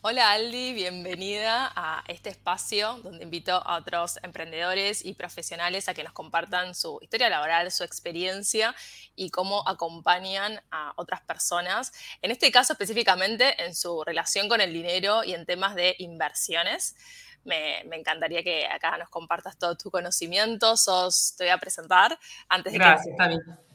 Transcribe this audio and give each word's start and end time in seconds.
Hola 0.00 0.30
Aldi, 0.30 0.74
bienvenida 0.74 1.72
a 1.74 2.04
este 2.06 2.30
espacio 2.30 3.00
donde 3.02 3.24
invito 3.24 3.54
a 3.54 3.78
otros 3.78 4.20
emprendedores 4.22 5.04
y 5.04 5.12
profesionales 5.14 5.88
a 5.88 5.94
que 5.94 6.04
nos 6.04 6.12
compartan 6.12 6.76
su 6.76 7.00
historia 7.02 7.28
laboral, 7.28 7.72
su 7.72 7.82
experiencia 7.82 8.76
y 9.16 9.30
cómo 9.30 9.68
acompañan 9.68 10.60
a 10.70 10.92
otras 10.94 11.20
personas, 11.22 11.92
en 12.22 12.30
este 12.30 12.52
caso 12.52 12.74
específicamente 12.74 13.60
en 13.64 13.74
su 13.74 14.04
relación 14.04 14.48
con 14.48 14.60
el 14.60 14.72
dinero 14.72 15.24
y 15.24 15.34
en 15.34 15.44
temas 15.44 15.74
de 15.74 15.96
inversiones. 15.98 16.94
Me, 17.42 17.80
encantaría 17.80 18.44
que 18.44 18.68
acá 18.68 18.96
nos 18.98 19.08
compartas 19.08 19.58
todo 19.58 19.76
tu 19.76 19.90
conocimiento. 19.90 20.76
Sos, 20.76 21.34
te 21.36 21.44
voy 21.44 21.50
a 21.50 21.58
presentar 21.58 22.16
antes 22.48 22.72
de 22.72 22.78
Gracias, 22.78 23.16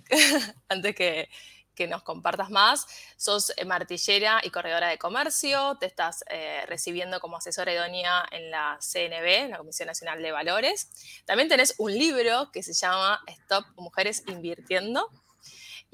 que, 0.07 0.15
antes 0.69 0.95
que, 0.95 1.27
que 1.75 1.87
nos 1.87 2.03
compartas 2.03 2.49
más. 2.49 2.85
Sos 3.17 3.53
eh, 3.57 3.65
martillera 3.65 4.41
y 4.43 4.49
corredora 4.49 4.89
de 4.89 4.97
comercio, 4.97 5.77
te 5.79 5.85
estás 5.85 6.23
eh, 6.29 6.63
recibiendo 6.67 7.19
como 7.19 7.37
asesora 7.37 7.73
idónea 7.73 8.25
en 8.31 8.51
la 8.51 8.77
CNB, 8.79 9.49
la 9.49 9.57
Comisión 9.57 9.87
Nacional 9.87 10.21
de 10.21 10.31
Valores. 10.31 10.89
También 11.25 11.49
tenés 11.49 11.75
un 11.77 11.91
libro 11.91 12.51
que 12.51 12.63
se 12.63 12.73
llama 12.73 13.21
Stop 13.27 13.65
Mujeres 13.75 14.23
Invirtiendo, 14.27 15.09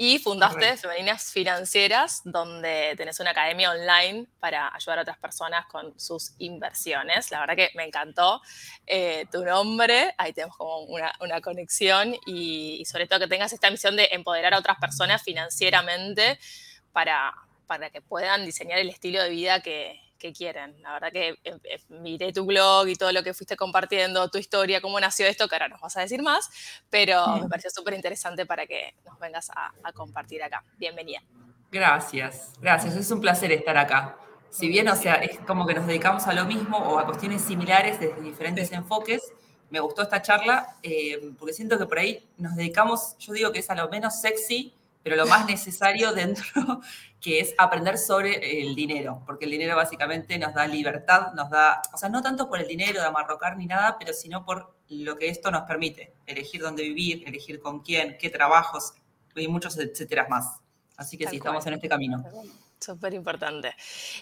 y 0.01 0.17
fundaste 0.17 0.77
Femeninas 0.77 1.33
Financieras, 1.33 2.21
donde 2.23 2.93
tenés 2.95 3.19
una 3.19 3.31
academia 3.31 3.69
online 3.69 4.27
para 4.39 4.73
ayudar 4.73 4.99
a 4.99 5.01
otras 5.01 5.17
personas 5.17 5.65
con 5.65 5.99
sus 5.99 6.35
inversiones. 6.37 7.29
La 7.31 7.41
verdad 7.41 7.57
que 7.57 7.71
me 7.75 7.83
encantó 7.83 8.41
eh, 8.87 9.25
tu 9.29 9.43
nombre, 9.43 10.15
ahí 10.17 10.31
tenemos 10.31 10.55
como 10.55 10.83
una, 10.83 11.41
conexión 11.41 12.15
y, 12.25 12.81
sobre 12.85 13.07
todo 13.07 13.19
que 13.19 13.27
tengas 13.27 13.51
esta 13.51 13.69
misión 13.69 13.97
de 13.97 14.07
empoderar 14.13 14.53
a 14.53 14.59
otras 14.59 14.77
personas 14.79 15.21
financieramente 15.21 16.39
para, 16.93 17.35
para 17.67 17.89
que 17.89 17.99
puedan 17.99 18.45
diseñar 18.45 18.79
el 18.79 18.87
estilo 18.87 19.21
de 19.21 19.29
vida 19.31 19.61
que, 19.61 19.99
que 20.19 20.33
quieren. 20.33 20.79
La 20.83 20.93
verdad 20.93 21.11
que 21.11 21.29
eh, 21.29 21.57
eh, 21.63 21.81
miré 21.89 22.31
tu 22.33 22.45
blog 22.45 22.87
y 22.87 22.95
todo 22.95 23.11
lo 23.11 23.23
que 23.23 23.33
fuiste 23.33 23.55
compartiendo, 23.55 24.29
tu 24.29 24.37
historia, 24.37 24.81
cómo 24.81 24.99
nació 24.99 25.25
esto, 25.25 25.47
que 25.47 25.55
ahora 25.55 25.69
nos 25.69 25.81
vas 25.81 25.97
a 25.97 26.01
decir 26.01 26.21
más, 26.21 26.49
pero 26.89 27.37
me 27.37 27.47
pareció 27.47 27.71
súper 27.71 27.93
interesante 27.95 28.45
para 28.45 28.67
que 28.67 28.93
nos 29.05 29.17
vengas 29.17 29.49
a, 29.49 29.71
compartir 29.93 30.43
acá. 30.43 30.63
Bienvenida. 30.77 31.21
Gracias, 31.71 32.53
gracias. 32.61 32.95
Es 32.95 33.09
un 33.09 33.21
placer 33.21 33.51
estar 33.51 33.77
acá. 33.77 34.17
Si 34.49 34.67
bien, 34.67 34.87
o 34.87 34.95
sea, 34.95 35.15
es 35.15 35.39
como 35.39 35.65
que 35.65 35.73
nos 35.73 35.87
dedicamos 35.87 36.27
a 36.27 36.33
lo 36.33 36.45
mismo 36.45 36.77
o 36.77 36.99
a 36.99 37.05
cuestiones 37.05 37.41
similares 37.41 37.99
desde 37.99 38.21
diferentes 38.21 38.71
enfoques, 38.71 39.21
me 39.69 39.79
gustó 39.79 40.01
esta 40.01 40.21
charla 40.21 40.75
eh, 40.83 41.31
porque 41.37 41.53
siento 41.53 41.77
que 41.77 41.85
por 41.85 41.99
ahí 41.99 42.27
nos 42.37 42.55
dedicamos, 42.55 43.15
yo 43.19 43.33
digo 43.33 43.51
que 43.51 43.59
es 43.59 43.69
a 43.69 43.75
lo 43.75 43.87
menos 43.89 44.19
sexy, 44.19 44.73
pero 45.03 45.15
lo 45.15 45.25
más 45.27 45.45
necesario 45.45 46.13
dentro 46.13 46.81
que 47.19 47.39
es 47.39 47.53
aprender 47.57 47.97
sobre 47.97 48.61
el 48.61 48.75
dinero, 48.75 49.23
porque 49.25 49.45
el 49.45 49.51
dinero 49.51 49.75
básicamente 49.75 50.37
nos 50.39 50.53
da 50.53 50.67
libertad, 50.67 51.33
nos 51.33 51.49
da, 51.49 51.81
o 51.93 51.97
sea, 51.97 52.09
no 52.09 52.21
tanto 52.21 52.47
por 52.47 52.59
el 52.59 52.67
dinero 52.67 53.01
de 53.01 53.07
amarrocar 53.07 53.57
ni 53.57 53.65
nada, 53.65 53.97
pero 53.99 54.13
sino 54.13 54.45
por 54.45 54.73
lo 54.89 55.17
que 55.17 55.29
esto 55.29 55.51
nos 55.51 55.63
permite, 55.63 56.13
elegir 56.25 56.61
dónde 56.61 56.83
vivir, 56.83 57.27
elegir 57.27 57.59
con 57.59 57.81
quién, 57.81 58.17
qué 58.19 58.29
trabajos 58.29 58.93
y 59.35 59.47
muchos 59.47 59.77
etcétera 59.77 60.27
más. 60.29 60.59
Así 60.97 61.17
que 61.17 61.27
sí, 61.27 61.37
estamos 61.37 61.65
en 61.65 61.73
este 61.73 61.87
camino. 61.87 62.23
Súper 62.79 63.13
importante. 63.13 63.75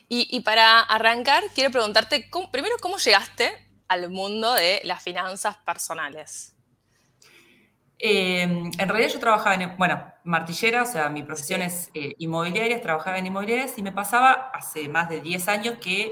Y, 0.09 0.39
para 0.41 0.81
arrancar, 0.81 1.43
quiero 1.53 1.71
preguntarte, 1.71 2.29
primero, 2.51 2.75
¿cómo 2.81 2.97
llegaste 2.97 3.51
al 3.87 4.09
mundo 4.09 4.53
de 4.53 4.81
las 4.83 5.01
finanzas 5.01 5.57
personales? 5.57 6.56
Em, 7.99 8.71
en 8.77 8.89
realidad 8.89 9.11
yo 9.11 9.19
trabajaba 9.19 9.55
en, 9.55 9.75
bueno, 9.77 10.03
martillera, 10.23 10.83
o 10.83 10.85
sea, 10.85 11.09
mi 11.09 11.23
profesión 11.23 11.63
es 11.63 11.89
eh, 11.95 12.13
inmobiliaria, 12.19 12.79
trabajaba 12.79 13.17
en 13.17 13.25
inmobiliarias 13.25 13.77
y 13.77 13.81
me 13.81 13.91
pasaba 13.91 14.51
hace 14.53 14.87
más 14.87 15.09
de 15.09 15.21
10 15.21 15.47
años 15.47 15.77
que 15.81 16.11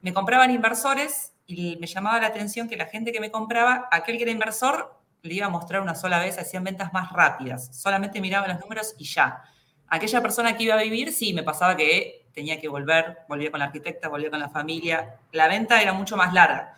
me 0.00 0.14
compraban 0.14 0.50
inversores 0.50 1.34
y 1.46 1.76
me 1.78 1.86
llamaba 1.86 2.20
la 2.20 2.28
atención 2.28 2.68
que 2.68 2.76
la 2.76 2.86
gente 2.86 3.12
que 3.12 3.20
me 3.20 3.30
compraba, 3.30 3.88
aquel 3.90 4.16
que 4.16 4.22
era 4.22 4.32
inversor, 4.32 4.98
le 5.22 5.34
iba 5.34 5.46
a 5.46 5.50
mostrar 5.50 5.82
una 5.82 5.94
sola 5.94 6.18
vez, 6.18 6.38
hacían 6.38 6.64
ventas 6.64 6.92
más 6.94 7.12
rápidas, 7.12 7.76
solamente 7.76 8.20
miraba 8.20 8.48
los 8.48 8.60
números 8.60 8.94
y 8.96 9.04
ya. 9.04 9.42
Aquella 9.88 10.22
persona 10.22 10.56
que 10.56 10.62
iba 10.62 10.74
a 10.74 10.82
vivir, 10.82 11.12
sí, 11.12 11.34
me 11.34 11.42
pasaba 11.42 11.76
que 11.76 12.26
tenía 12.32 12.58
que 12.60 12.68
volver, 12.68 13.18
volvía 13.28 13.50
con 13.50 13.58
la 13.58 13.66
arquitecta, 13.66 14.08
volvía 14.08 14.30
con 14.30 14.40
la 14.40 14.48
familia, 14.48 15.16
la 15.32 15.48
venta 15.48 15.82
era 15.82 15.92
mucho 15.92 16.16
más 16.16 16.32
larga. 16.32 16.74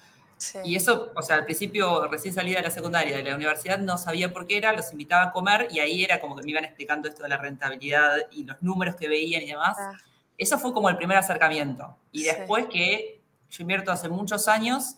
Y 0.64 0.76
eso, 0.76 1.12
o 1.14 1.22
sea, 1.22 1.36
al 1.36 1.44
principio, 1.44 2.06
recién 2.08 2.34
salida 2.34 2.58
de 2.58 2.64
la 2.64 2.70
secundaria, 2.70 3.16
de 3.16 3.22
la 3.22 3.36
universidad, 3.36 3.78
no 3.78 3.98
sabía 3.98 4.32
por 4.32 4.47
qué 4.47 4.56
era, 4.56 4.72
los 4.72 4.91
invitaba 4.92 5.25
a 5.25 5.32
comer 5.32 5.69
y 5.70 5.80
ahí 5.80 6.04
era 6.04 6.20
como 6.20 6.36
que 6.36 6.42
me 6.42 6.50
iban 6.50 6.64
explicando 6.64 7.08
esto 7.08 7.22
de 7.22 7.28
la 7.28 7.36
rentabilidad 7.36 8.16
y 8.30 8.44
los 8.44 8.60
números 8.62 8.97
que 8.97 9.08
veían 9.08 9.42
y 9.42 9.47
demás. 9.47 9.76
Ah. 9.78 9.92
Eso 10.38 10.58
fue 10.58 10.72
como 10.72 10.88
el 10.88 10.97
primer 10.97 11.16
acercamiento. 11.16 11.97
Y 12.10 12.25
después 12.25 12.66
que 12.66 13.20
yo 13.50 13.62
invierto 13.62 13.92
hace 13.92 14.08
muchos 14.08 14.48
años 14.48 14.97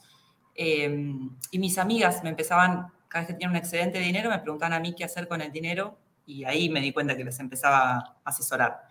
em, 0.54 1.30
y 1.50 1.58
mis 1.58 1.76
amigas 1.78 2.22
me 2.22 2.30
empezaban, 2.30 2.92
cada 3.08 3.22
vez 3.22 3.26
que 3.28 3.32
tenían 3.34 3.50
un 3.50 3.56
excedente 3.56 3.98
de 3.98 4.04
dinero, 4.04 4.30
me 4.30 4.38
preguntaban 4.38 4.72
a 4.72 4.80
mí 4.80 4.94
qué 4.94 5.04
hacer 5.04 5.28
con 5.28 5.40
el 5.40 5.52
dinero 5.52 5.98
y 6.26 6.44
ahí 6.44 6.68
me 6.68 6.80
di 6.80 6.92
cuenta 6.92 7.16
que 7.16 7.24
les 7.24 7.38
empezaba 7.40 7.96
a 7.96 8.16
asesorar. 8.24 8.88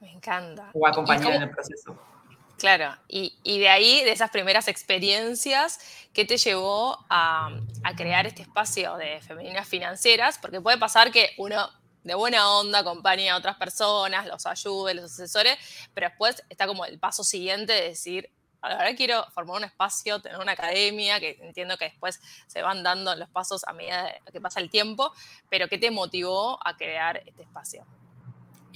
Me 0.00 0.12
encanta. 0.12 0.70
O 0.74 0.86
acompañar 0.86 1.32
en 1.32 1.42
el 1.42 1.50
proceso. 1.50 1.98
Claro, 2.58 2.96
y, 3.08 3.58
de 3.58 3.68
ahí, 3.68 4.04
de 4.04 4.12
esas 4.12 4.30
primeras 4.30 4.68
experiencias, 4.68 5.80
¿qué 6.12 6.24
te 6.24 6.36
llevó 6.36 7.04
a, 7.10 7.50
crear 7.96 8.26
este 8.26 8.42
espacio 8.42 8.96
de 8.96 9.20
femeninas 9.20 9.68
financieras? 9.68 10.38
Porque 10.38 10.60
puede 10.60 10.78
pasar 10.78 11.10
que 11.10 11.34
uno 11.36 11.68
de 12.04 12.14
buena 12.14 12.48
onda 12.50 12.80
acompañe 12.80 13.28
a 13.30 13.36
otras 13.36 13.56
personas, 13.56 14.26
los 14.26 14.46
ayude, 14.46 14.94
los 14.94 15.12
asesores, 15.12 15.58
pero 15.94 16.08
después 16.08 16.42
está 16.48 16.66
como 16.66 16.84
el 16.84 16.98
paso 16.98 17.24
siguiente 17.24 17.72
de 17.72 17.88
decir, 17.88 18.30
ahora 18.60 18.94
quiero 18.94 19.24
formar 19.32 19.56
un 19.56 19.64
espacio, 19.64 20.20
tener 20.20 20.38
una 20.38 20.52
academia, 20.52 21.18
que 21.18 21.38
entiendo 21.40 21.76
que 21.76 21.86
después 21.86 22.20
se 22.46 22.62
van 22.62 22.82
dando 22.82 23.14
los 23.16 23.28
pasos 23.30 23.64
a 23.66 23.72
medida 23.72 24.14
que 24.32 24.40
pasa 24.40 24.60
el 24.60 24.70
tiempo, 24.70 25.12
pero 25.50 25.68
¿qué 25.68 25.78
te 25.78 25.90
motivó 25.90 26.58
a 26.64 26.76
crear 26.76 27.22
este 27.26 27.42
espacio? 27.42 27.84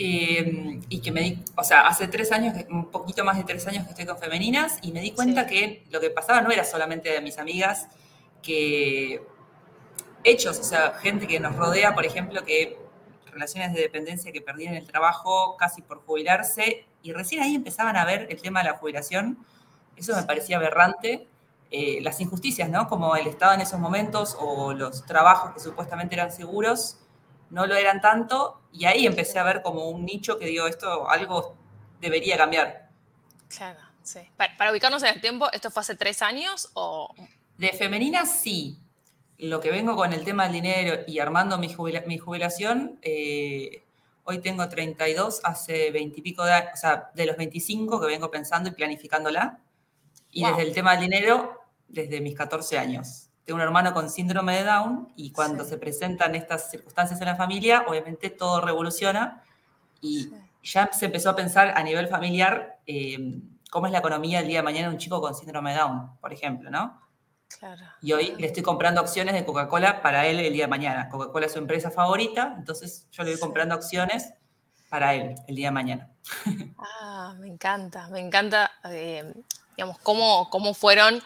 Eh, 0.00 0.80
y 0.88 1.00
que 1.00 1.10
me 1.10 1.20
di, 1.22 1.44
o 1.56 1.64
sea, 1.64 1.88
hace 1.88 2.06
tres 2.06 2.30
años, 2.30 2.54
un 2.70 2.88
poquito 2.88 3.24
más 3.24 3.36
de 3.36 3.42
tres 3.42 3.66
años 3.66 3.82
que 3.82 3.90
estoy 3.90 4.06
con 4.06 4.16
femeninas 4.16 4.78
y 4.80 4.92
me 4.92 5.00
di 5.00 5.10
cuenta 5.10 5.44
que 5.44 5.84
lo 5.90 6.00
que 6.00 6.10
pasaba 6.10 6.40
no 6.40 6.52
era 6.52 6.62
solamente 6.62 7.10
de 7.10 7.20
mis 7.20 7.36
amigas, 7.36 7.88
que 8.40 9.20
hechos, 10.22 10.60
o 10.60 10.62
sea, 10.62 10.94
gente 11.00 11.26
que 11.26 11.40
nos 11.40 11.56
rodea, 11.56 11.96
por 11.96 12.06
ejemplo, 12.06 12.44
que 12.44 12.78
relaciones 13.32 13.74
de 13.74 13.80
dependencia 13.80 14.30
que 14.30 14.40
perdían 14.40 14.74
el 14.74 14.86
trabajo 14.86 15.56
casi 15.56 15.82
por 15.82 16.04
jubilarse 16.04 16.86
y 17.02 17.12
recién 17.12 17.42
ahí 17.42 17.56
empezaban 17.56 17.96
a 17.96 18.04
ver 18.04 18.28
el 18.30 18.40
tema 18.40 18.60
de 18.62 18.70
la 18.70 18.76
jubilación. 18.76 19.38
Eso 19.96 20.14
me 20.14 20.22
parecía 20.22 20.58
aberrante. 20.58 21.26
Eh, 21.70 21.98
las 22.02 22.20
injusticias, 22.20 22.70
¿no? 22.70 22.88
Como 22.88 23.16
el 23.16 23.26
Estado 23.26 23.52
en 23.54 23.60
esos 23.60 23.78
momentos 23.78 24.36
o 24.40 24.72
los 24.72 25.04
trabajos 25.04 25.52
que 25.52 25.60
supuestamente 25.60 26.14
eran 26.14 26.32
seguros 26.32 26.98
no 27.50 27.66
lo 27.66 27.74
eran 27.74 28.00
tanto 28.00 28.60
y 28.72 28.84
ahí 28.84 29.06
empecé 29.06 29.38
a 29.38 29.44
ver 29.44 29.62
como 29.62 29.88
un 29.88 30.04
nicho 30.04 30.38
que 30.38 30.46
digo, 30.46 30.66
esto 30.66 31.08
algo 31.08 31.56
debería 32.00 32.36
cambiar. 32.36 32.88
Claro, 33.48 33.80
sí. 34.02 34.20
Para, 34.36 34.70
ubicarnos 34.70 35.02
en 35.02 35.14
el 35.14 35.20
tiempo, 35.20 35.50
¿esto 35.52 35.70
fue 35.70 35.80
hace 35.80 35.96
tres 35.96 36.22
años 36.22 36.70
o...? 36.74 37.14
De 37.56 37.70
femenina 37.70 38.26
sí. 38.26 38.78
Lo 39.38 39.60
que 39.60 39.70
vengo 39.70 39.96
con 39.96 40.12
el 40.12 40.24
tema 40.24 40.44
del 40.44 40.52
dinero 40.52 41.02
y 41.06 41.20
armando 41.20 41.58
mi, 41.58 41.72
jubilación, 41.72 42.98
eh, 43.02 43.84
hoy 44.24 44.40
tengo 44.40 44.68
32, 44.68 45.40
hace 45.44 45.90
20 45.90 46.18
y 46.18 46.22
pico 46.22 46.44
de 46.44 46.52
años, 46.52 46.72
o 46.74 46.76
sea, 46.76 47.10
de 47.14 47.26
los 47.26 47.36
25 47.36 48.00
que 48.00 48.06
vengo 48.06 48.30
pensando 48.30 48.68
y 48.68 48.72
planificándola. 48.72 49.60
Y 50.30 50.44
desde 50.44 50.62
el 50.62 50.74
tema 50.74 50.92
del 50.92 51.02
dinero, 51.02 51.62
desde 51.88 52.20
mis 52.20 52.36
14 52.36 52.78
años 52.78 53.27
tengo 53.48 53.56
un 53.56 53.62
hermano 53.62 53.94
con 53.94 54.10
síndrome 54.10 54.56
de 54.56 54.64
Down 54.64 55.10
y 55.16 55.32
cuando 55.32 55.64
se 55.64 55.78
presentan 55.78 56.34
estas 56.34 56.70
circunstancias 56.70 57.18
en 57.18 57.28
la 57.28 57.34
familia, 57.34 57.82
obviamente 57.88 58.28
todo 58.28 58.60
revoluciona 58.60 59.42
y 60.02 60.28
ya 60.62 60.92
se 60.92 61.06
empezó 61.06 61.30
a 61.30 61.36
pensar 61.36 61.72
a 61.74 61.82
nivel 61.82 62.08
familiar 62.08 62.78
eh, 62.86 63.40
cómo 63.70 63.86
es 63.86 63.92
la 63.92 64.00
economía 64.00 64.40
el 64.40 64.48
día 64.48 64.58
de 64.58 64.64
mañana 64.64 64.88
de 64.88 64.92
un 64.92 64.98
chico 64.98 65.22
con 65.22 65.34
síndrome 65.34 65.70
de 65.70 65.78
Down, 65.78 66.18
por 66.20 66.30
ejemplo, 66.30 66.70
¿no? 66.70 67.00
Claro. 67.58 67.86
Y 68.02 68.12
hoy 68.12 68.34
le 68.36 68.48
estoy 68.48 68.62
comprando 68.62 69.00
acciones 69.00 69.32
de 69.32 69.46
Coca-Cola 69.46 70.02
para 70.02 70.26
él 70.26 70.40
el 70.40 70.52
día 70.52 70.64
de 70.64 70.70
mañana. 70.70 71.08
Coca-Cola 71.08 71.46
es 71.46 71.52
su 71.52 71.58
empresa 71.58 71.90
favorita, 71.90 72.54
entonces 72.58 73.08
yo 73.12 73.22
le 73.22 73.30
voy 73.30 73.40
comprando 73.40 73.74
acciones 73.74 74.34
para 74.90 75.14
él 75.14 75.36
el 75.46 75.56
día 75.56 75.68
de 75.68 75.72
mañana. 75.72 76.10
Ah, 77.00 77.34
me 77.38 77.48
encanta, 77.48 78.08
me 78.08 78.20
encanta, 78.20 78.70
eh, 78.84 79.32
digamos, 79.74 79.98
cómo, 80.00 80.50
cómo 80.50 80.74
fueron 80.74 81.22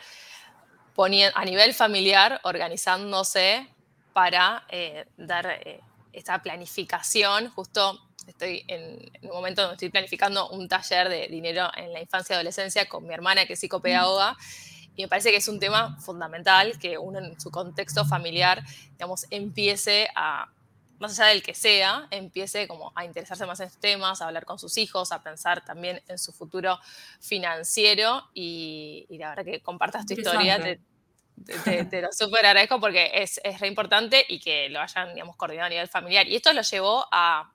a 1.34 1.44
nivel 1.44 1.74
familiar 1.74 2.40
organizándose 2.44 3.66
para 4.12 4.64
eh, 4.68 5.06
dar 5.16 5.46
eh, 5.46 5.80
esta 6.12 6.42
planificación. 6.42 7.50
Justo 7.50 7.98
estoy 8.26 8.64
en, 8.68 9.10
un 9.22 9.30
momento 9.30 9.62
donde 9.62 9.74
estoy 9.74 9.90
planificando 9.90 10.50
un 10.50 10.68
taller 10.68 11.08
de 11.08 11.28
dinero 11.28 11.70
en 11.76 11.92
la 11.92 12.00
infancia 12.00 12.34
y 12.34 12.36
adolescencia 12.36 12.88
con 12.88 13.06
mi 13.06 13.14
hermana 13.14 13.46
que 13.46 13.54
es 13.54 13.60
psicopedagoga. 13.60 14.36
Y 14.94 15.02
me 15.02 15.08
parece 15.08 15.30
que 15.30 15.38
es 15.38 15.48
un 15.48 15.58
tema 15.58 15.98
fundamental 16.00 16.78
que 16.78 16.98
uno 16.98 17.18
en 17.18 17.40
su 17.40 17.50
contexto 17.50 18.04
familiar, 18.04 18.62
digamos, 18.92 19.26
empiece 19.30 20.08
a, 20.14 20.48
más 20.98 21.18
allá 21.18 21.30
del 21.30 21.42
que 21.42 21.54
sea, 21.54 22.06
empiece 22.10 22.68
como 22.68 22.92
a 22.94 23.04
interesarse 23.04 23.44
más 23.46 23.58
en 23.60 23.66
estos 23.66 23.80
temas, 23.80 24.22
a 24.22 24.26
hablar 24.26 24.44
con 24.44 24.58
sus 24.58 24.78
hijos, 24.78 25.12
a 25.12 25.22
pensar 25.22 25.64
también 25.64 26.02
en 26.08 26.18
su 26.18 26.32
futuro 26.32 26.78
financiero 27.20 28.28
y, 28.34 29.06
la 29.10 29.30
verdad 29.30 29.44
que 29.44 29.60
compartas 29.60 30.06
tu 30.06 30.14
historia, 30.14 30.60
te, 30.60 32.02
lo 32.02 32.12
súper 32.12 32.46
agradezco 32.46 32.80
porque 32.80 33.10
es, 33.14 33.40
es 33.42 33.60
re 33.60 33.68
importante 33.68 34.24
y 34.28 34.38
que 34.38 34.68
lo 34.68 34.80
hayan, 34.80 35.14
digamos, 35.14 35.36
coordinado 35.36 35.66
a 35.66 35.70
nivel 35.70 35.88
familiar. 35.88 36.26
Y 36.28 36.36
esto 36.36 36.52
lo 36.52 36.62
llevó 36.62 37.06
a, 37.10 37.50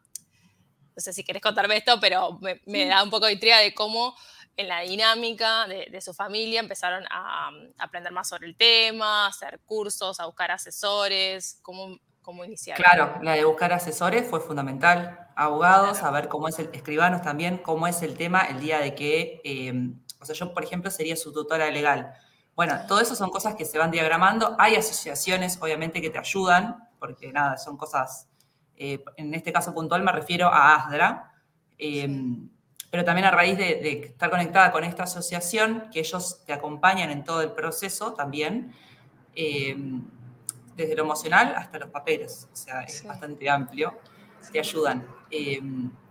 no 0.95 1.01
sé 1.01 1.13
si 1.13 1.23
querés 1.23 1.41
contarme 1.41 1.77
esto, 1.77 1.99
pero 1.99 2.39
me, 2.65 2.85
da 2.87 3.03
un 3.03 3.09
poco 3.09 3.27
de 3.27 3.33
intriga 3.33 3.59
de 3.59 3.73
cómo 3.73 4.15
en 4.57 4.67
la 4.67 4.81
dinámica 4.81 5.67
de, 5.67 6.01
su 6.01 6.13
familia 6.13 6.59
empezaron 6.59 7.05
a, 7.11 7.51
aprender 7.77 8.11
más 8.11 8.27
sobre 8.27 8.47
el 8.47 8.55
tema, 8.55 9.25
a 9.25 9.27
hacer 9.29 9.59
cursos, 9.65 10.19
a 10.19 10.25
buscar 10.25 10.49
asesores, 10.49 11.59
cómo 11.61 11.99
Claro, 12.75 13.19
la 13.21 13.35
de 13.35 13.45
buscar 13.45 13.71
asesores 13.71 14.29
fue 14.29 14.41
fundamental. 14.41 15.29
Abogados, 15.33 16.03
a 16.03 16.11
ver 16.11 16.27
cómo 16.27 16.49
es 16.49 16.59
el, 16.59 16.69
escribanos 16.73 17.21
también, 17.21 17.57
cómo 17.57 17.87
es 17.87 18.01
el 18.01 18.17
tema 18.17 18.41
el 18.41 18.59
día 18.59 18.79
de 18.79 18.95
que, 18.95 19.39
eh, 19.45 19.93
o 20.19 20.25
sea, 20.25 20.35
yo, 20.35 20.53
por 20.53 20.61
ejemplo, 20.61 20.91
sería 20.91 21.15
su 21.15 21.31
tutora 21.31 21.71
legal. 21.71 22.13
Bueno, 22.53 22.81
todo 22.85 22.99
eso 22.99 23.15
son 23.15 23.29
cosas 23.29 23.55
que 23.55 23.63
se 23.63 23.77
van 23.77 23.91
diagramando. 23.91 24.57
Hay 24.59 24.75
asociaciones, 24.75 25.57
obviamente, 25.61 26.01
que 26.01 26.09
te 26.09 26.17
ayudan, 26.17 26.89
porque 26.99 27.31
nada, 27.31 27.55
son 27.55 27.77
cosas, 27.77 28.27
eh, 28.75 29.01
en 29.15 29.33
este 29.33 29.53
caso 29.53 29.73
puntual 29.73 30.03
me 30.03 30.11
refiero 30.11 30.49
a 30.49 30.75
ASDRA, 30.75 31.31
eh, 31.77 32.09
pero 32.91 33.05
también 33.05 33.25
a 33.25 33.31
raíz 33.31 33.57
de, 33.57 34.01
estar 34.03 34.29
conectada 34.29 34.73
con 34.73 34.83
esta 34.83 35.03
asociación, 35.03 35.85
que 35.93 36.01
ellos 36.01 36.43
te 36.45 36.51
acompañan 36.51 37.09
en 37.09 37.23
todo 37.23 37.41
el 37.41 37.53
proceso 37.53 38.13
también 38.15 38.73
desde 40.77 40.95
lo 40.95 41.03
emocional 41.03 41.55
hasta 41.57 41.79
los 41.79 41.89
papeles, 41.89 42.47
o 42.53 42.55
sea, 42.55 42.83
es 42.83 43.03
bastante 43.03 43.49
amplio, 43.49 43.99
te 44.51 44.59
ayudan. 44.59 45.05
Eh, 45.31 45.59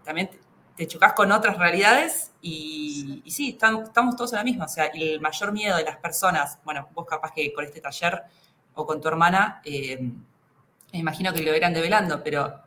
también 0.05 0.29
te 0.77 0.87
chocas 0.87 1.13
con 1.15 1.31
otras 1.33 1.57
realidades 1.57 2.33
y 2.43 3.23
sí, 3.27 3.51
estamos, 3.51 3.93
todos 4.17 4.33
en 4.33 4.39
la 4.39 4.45
misma, 4.45 4.65
o 4.67 4.69
sea, 4.69 4.87
el 4.87 5.21
mayor 5.21 5.53
miedo 5.53 5.77
de 5.77 5.85
las 5.85 5.97
personas, 5.97 6.59
bueno, 6.65 6.89
vos 6.93 7.07
capaz 7.07 7.33
que 7.33 7.53
con 7.53 7.65
este 7.65 7.81
taller 7.81 8.25
o 8.75 8.85
con 8.85 9.01
tu 9.01 9.09
hermana, 9.09 9.63
eh, 9.65 9.99
me 10.93 10.99
imagino 10.99 11.33
que 11.33 11.43
lo 11.43 11.57
irán 11.57 11.73
develando, 11.73 12.23
pero 12.23 12.61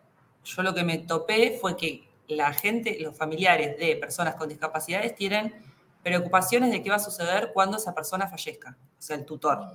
yo 0.44 0.64
lo 0.64 0.74
que 0.74 0.84
me 0.84 1.00
topé 1.00 1.58
fue 1.60 1.76
que 1.76 2.10
la 2.30 2.54
gente, 2.54 2.98
los 3.00 3.16
familiares 3.16 3.78
de 3.78 3.96
personas 3.98 4.36
con 4.36 4.48
discapacidades 4.50 5.16
tienen 5.16 5.54
preocupaciones 6.02 6.72
de 6.72 6.82
qué 6.82 6.90
va 6.90 6.96
a 6.96 7.00
suceder 7.00 7.52
cuando 7.54 7.78
esa 7.78 7.94
persona 7.94 8.28
fallezca, 8.28 8.78
o 8.98 9.02
sea, 9.02 9.18
el 9.18 9.26
tutor. 9.26 9.74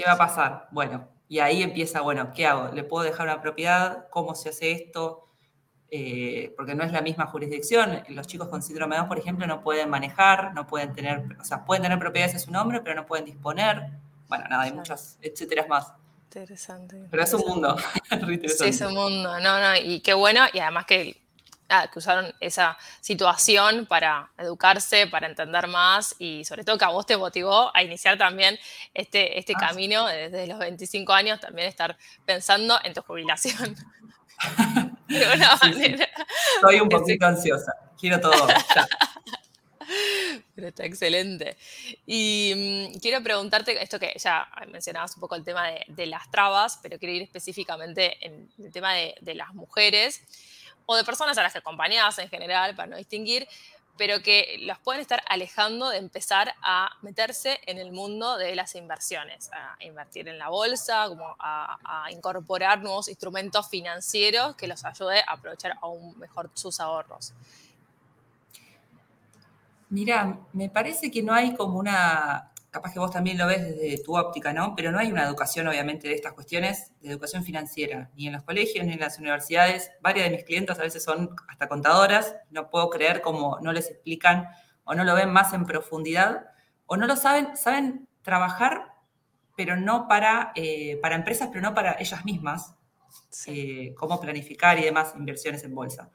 ¿Qué 0.00 0.06
va 0.06 0.12
a 0.12 0.16
pasar? 0.16 0.66
Bueno, 0.70 1.08
y 1.28 1.40
ahí 1.40 1.62
empieza, 1.62 2.00
bueno, 2.00 2.32
¿qué 2.34 2.46
hago? 2.46 2.72
¿Le 2.72 2.84
puedo 2.84 3.04
dejar 3.04 3.26
una 3.26 3.42
propiedad? 3.42 4.08
¿Cómo 4.08 4.34
se 4.34 4.48
hace 4.48 4.72
esto? 4.72 5.26
Eh, 5.90 6.54
porque 6.56 6.74
no 6.74 6.84
es 6.84 6.90
la 6.90 7.02
misma 7.02 7.26
jurisdicción. 7.26 8.02
Los 8.08 8.26
chicos 8.26 8.48
con 8.48 8.62
síndrome 8.62 8.94
de 8.94 9.00
Down, 9.00 9.08
por 9.10 9.18
ejemplo, 9.18 9.46
no 9.46 9.60
pueden 9.60 9.90
manejar, 9.90 10.54
no 10.54 10.66
pueden 10.66 10.94
tener, 10.94 11.22
o 11.38 11.44
sea, 11.44 11.66
pueden 11.66 11.82
tener 11.82 11.98
propiedades 11.98 12.32
en 12.32 12.40
su 12.40 12.50
nombre, 12.50 12.80
pero 12.80 12.96
no 12.96 13.04
pueden 13.04 13.26
disponer. 13.26 13.90
Bueno, 14.26 14.44
nada, 14.48 14.62
hay 14.62 14.72
muchas, 14.72 15.18
etcétera 15.20 15.66
más. 15.68 15.92
Interesante. 16.30 17.04
Pero 17.10 17.22
es 17.22 17.34
un 17.34 17.42
mundo. 17.46 17.76
sí, 18.46 18.68
es 18.68 18.80
un 18.80 18.94
mundo. 18.94 19.38
No, 19.38 19.60
no, 19.60 19.76
y 19.76 20.00
qué 20.00 20.14
bueno, 20.14 20.40
y 20.54 20.60
además 20.60 20.86
que 20.86 21.20
que 21.92 21.98
usaron 21.98 22.34
esa 22.40 22.76
situación 23.00 23.86
para 23.86 24.30
educarse, 24.38 25.06
para 25.06 25.26
entender 25.26 25.68
más 25.68 26.16
y 26.18 26.44
sobre 26.44 26.64
todo 26.64 26.76
que 26.78 26.84
a 26.84 26.88
vos 26.88 27.06
te 27.06 27.16
motivó 27.16 27.70
a 27.74 27.82
iniciar 27.82 28.18
también 28.18 28.58
este, 28.92 29.38
este 29.38 29.54
ah, 29.56 29.68
camino 29.68 30.06
desde 30.06 30.46
los 30.46 30.58
25 30.58 31.12
años, 31.12 31.40
también 31.40 31.68
estar 31.68 31.96
pensando 32.26 32.78
en 32.82 32.94
tu 32.94 33.02
jubilación. 33.02 33.76
de 35.08 35.26
una 35.34 35.56
manera. 35.56 36.08
Estoy 36.56 36.80
un 36.80 36.88
poquito 36.88 37.26
ansiosa, 37.26 37.72
quiero 37.98 38.20
todo 38.20 38.46
Pero 40.54 40.68
está 40.68 40.84
excelente. 40.84 41.56
Y 42.06 42.90
mm, 42.94 42.98
quiero 43.00 43.22
preguntarte, 43.22 43.82
esto 43.82 43.98
que 43.98 44.14
ya 44.16 44.48
mencionabas 44.70 45.14
un 45.16 45.20
poco 45.20 45.34
el 45.34 45.44
tema 45.44 45.68
de, 45.88 46.06
las 46.06 46.30
trabas, 46.30 46.78
pero 46.82 46.98
quiero 46.98 47.14
ir 47.14 47.22
específicamente 47.22 48.24
en 48.24 48.48
el 48.58 48.70
tema 48.70 48.94
de, 48.94 49.14
de 49.20 49.34
las 49.34 49.52
mujeres 49.52 50.22
o 50.90 50.96
de 50.96 51.04
personas 51.04 51.38
a 51.38 51.42
las 51.44 51.52
que 51.52 51.60
acompañás 51.60 52.18
en 52.18 52.28
general, 52.28 52.74
para 52.74 52.88
no 52.88 52.96
distinguir, 52.96 53.46
pero 53.96 54.20
que 54.22 54.56
los 54.62 54.76
pueden 54.80 55.00
estar 55.00 55.22
alejando 55.28 55.88
de 55.88 55.98
empezar 55.98 56.52
a 56.62 56.90
meterse 57.00 57.60
en 57.66 57.78
el 57.78 57.92
mundo 57.92 58.36
de 58.36 58.56
las 58.56 58.74
inversiones, 58.74 59.52
a 59.52 59.76
invertir 59.84 60.26
en 60.26 60.36
la 60.36 60.48
bolsa, 60.48 61.06
como 61.06 61.36
a, 61.38 62.08
incorporar 62.10 62.82
nuevos 62.82 63.06
instrumentos 63.06 63.68
financieros 63.68 64.56
que 64.56 64.66
los 64.66 64.84
ayude 64.84 65.20
a 65.20 65.34
aprovechar 65.34 65.78
aún 65.80 66.18
mejor 66.18 66.50
sus 66.54 66.80
ahorros. 66.80 67.34
Mira, 69.90 70.40
me 70.52 70.68
parece 70.68 71.08
que 71.08 71.22
no 71.22 71.32
hay 71.32 71.54
como 71.54 71.78
una 71.78 72.49
capaz 72.70 72.92
que 72.92 72.98
vos 72.98 73.10
también 73.10 73.36
lo 73.36 73.46
ves 73.46 73.62
desde 73.62 74.02
tu 74.02 74.16
óptica, 74.16 74.52
¿no? 74.52 74.74
Pero 74.76 74.92
no 74.92 74.98
hay 74.98 75.10
una 75.10 75.24
educación, 75.24 75.66
obviamente, 75.66 76.08
de 76.08 76.14
estas 76.14 76.32
cuestiones, 76.32 76.92
de 77.00 77.10
educación 77.10 77.44
financiera, 77.44 78.10
ni 78.14 78.28
en 78.28 78.32
los 78.32 78.44
colegios, 78.44 78.86
ni 78.86 78.92
en 78.92 79.00
las 79.00 79.18
universidades. 79.18 79.90
Varias 80.00 80.30
de 80.30 80.36
mis 80.36 80.44
clientes 80.44 80.78
a 80.78 80.82
veces 80.82 81.02
son 81.02 81.34
hasta 81.48 81.68
contadoras, 81.68 82.36
no 82.50 82.70
puedo 82.70 82.88
creer 82.90 83.20
cómo 83.20 83.58
no 83.60 83.72
les 83.72 83.90
explican 83.90 84.48
o 84.84 84.94
no 84.94 85.04
lo 85.04 85.14
ven 85.14 85.30
más 85.30 85.52
en 85.52 85.64
profundidad, 85.66 86.46
o 86.86 86.96
no 86.96 87.06
lo 87.06 87.16
saben, 87.16 87.56
saben 87.56 88.08
trabajar, 88.22 88.94
pero 89.56 89.76
no 89.76 90.08
para, 90.08 90.52
eh, 90.54 90.98
para 91.02 91.16
empresas, 91.16 91.48
pero 91.52 91.60
no 91.60 91.74
para 91.74 91.96
ellas 92.00 92.24
mismas, 92.24 92.74
eh, 93.46 93.94
cómo 93.96 94.20
planificar 94.20 94.78
y 94.78 94.84
demás 94.84 95.14
inversiones 95.16 95.62
en 95.64 95.74
bolsa. 95.74 96.10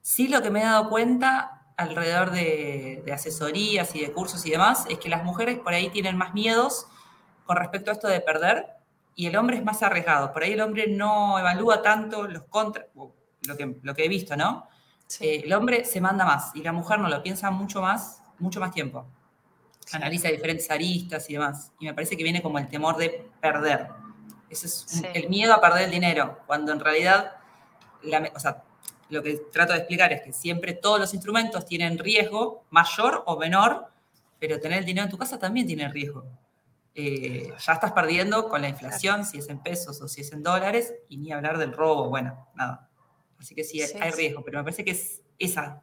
Sí 0.00 0.28
lo 0.28 0.42
que 0.42 0.50
me 0.50 0.60
he 0.60 0.64
dado 0.64 0.88
cuenta 0.88 1.59
alrededor 1.80 2.30
de, 2.30 3.02
asesorías 3.12 3.94
y 3.94 4.00
de 4.00 4.12
cursos 4.12 4.44
y 4.46 4.50
demás, 4.50 4.84
es 4.88 4.98
que 4.98 5.08
las 5.08 5.24
mujeres 5.24 5.58
por 5.58 5.72
ahí 5.72 5.88
tienen 5.90 6.16
más 6.16 6.34
miedos 6.34 6.86
con 7.44 7.56
respecto 7.56 7.90
a 7.90 7.94
esto 7.94 8.08
de 8.08 8.20
perder 8.20 8.66
y 9.14 9.26
el 9.26 9.36
hombre 9.36 9.56
es 9.56 9.64
más 9.64 9.82
arriesgado. 9.82 10.32
Por 10.32 10.42
ahí 10.42 10.52
el 10.52 10.60
hombre 10.60 10.86
no 10.88 11.38
evalúa 11.38 11.82
tanto 11.82 12.26
los 12.26 12.44
contras, 12.44 12.86
lo 12.94 13.56
que, 13.56 13.76
lo 13.82 13.94
que 13.94 14.04
he 14.04 14.08
visto, 14.08 14.36
¿no? 14.36 14.68
Eh, 15.18 15.42
el 15.44 15.52
hombre 15.52 15.84
se 15.84 16.00
manda 16.00 16.24
más 16.24 16.52
y 16.54 16.62
la 16.62 16.72
mujer 16.72 17.00
no 17.00 17.08
lo 17.08 17.22
piensa 17.22 17.50
mucho 17.50 17.80
más, 17.80 18.22
mucho 18.38 18.60
más 18.60 18.72
tiempo. 18.72 19.06
Analiza 19.92 20.28
diferentes 20.28 20.70
aristas 20.70 21.28
y 21.30 21.32
demás. 21.32 21.72
Y 21.80 21.86
me 21.86 21.94
parece 21.94 22.16
que 22.16 22.22
viene 22.22 22.42
como 22.42 22.58
el 22.58 22.68
temor 22.68 22.96
de 22.96 23.28
perder. 23.40 23.88
Ese 24.48 24.66
es 24.66 25.02
el 25.14 25.28
miedo 25.28 25.54
a 25.54 25.60
perder 25.60 25.84
el 25.84 25.90
dinero, 25.90 26.40
cuando 26.46 26.72
en 26.72 26.80
realidad, 26.80 27.32
la, 28.02 28.30
o 28.34 28.38
sea, 28.38 28.62
lo 29.10 29.22
que 29.22 29.34
trato 29.52 29.72
de 29.72 29.80
explicar 29.80 30.12
es 30.12 30.22
que 30.22 30.32
siempre 30.32 30.72
todos 30.72 30.98
los 30.98 31.12
instrumentos 31.12 31.66
tienen 31.66 31.98
riesgo, 31.98 32.64
mayor 32.70 33.22
o 33.26 33.36
menor, 33.36 33.86
pero 34.38 34.60
tener 34.60 34.78
el 34.78 34.84
dinero 34.84 35.04
en 35.04 35.10
tu 35.10 35.18
casa 35.18 35.38
también 35.38 35.66
tiene 35.66 35.88
riesgo. 35.88 36.24
Eh, 36.94 37.52
ya 37.58 37.72
estás 37.72 37.92
perdiendo 37.92 38.48
con 38.48 38.62
la 38.62 38.68
inflación, 38.68 39.24
si 39.24 39.38
es 39.38 39.48
en 39.48 39.60
pesos 39.60 40.00
o 40.00 40.08
si 40.08 40.22
es 40.22 40.32
en 40.32 40.42
dólares, 40.42 40.94
y 41.08 41.18
ni 41.18 41.32
hablar 41.32 41.58
del 41.58 41.72
robo, 41.72 42.08
bueno, 42.08 42.48
nada. 42.54 42.88
Así 43.38 43.54
que 43.54 43.64
sí, 43.64 43.80
hay 43.82 44.10
riesgo, 44.12 44.42
pero 44.44 44.58
me 44.58 44.64
parece 44.64 44.84
que 44.84 44.92
es 44.92 45.22
esa, 45.38 45.82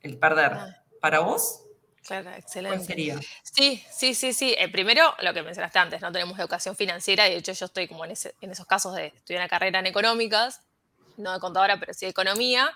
el 0.00 0.18
perder. 0.18 0.52
Ah. 0.52 0.82
¿Para 1.00 1.20
vos? 1.20 1.62
Claro, 2.02 2.30
excelente. 2.30 2.84
sería? 2.84 3.18
Sí, 3.42 3.82
sí, 3.90 4.14
sí, 4.14 4.32
sí. 4.32 4.54
Eh, 4.58 4.68
primero, 4.68 5.14
lo 5.20 5.32
que 5.32 5.42
mencionaste 5.42 5.78
antes, 5.78 6.00
no 6.02 6.12
tenemos 6.12 6.38
educación 6.38 6.76
financiera 6.76 7.28
y 7.28 7.32
de 7.32 7.36
hecho 7.38 7.52
yo 7.52 7.66
estoy 7.66 7.88
como 7.88 8.04
en, 8.04 8.14
en 8.40 8.50
esos 8.50 8.66
casos 8.66 8.94
de 8.94 9.06
estudiar 9.06 9.42
una 9.42 9.48
carrera 9.48 9.78
en 9.78 9.86
económicas 9.86 10.60
no 11.16 11.32
de 11.32 11.40
contadora, 11.40 11.78
pero 11.78 11.92
sí 11.94 12.06
de 12.06 12.10
economía, 12.10 12.72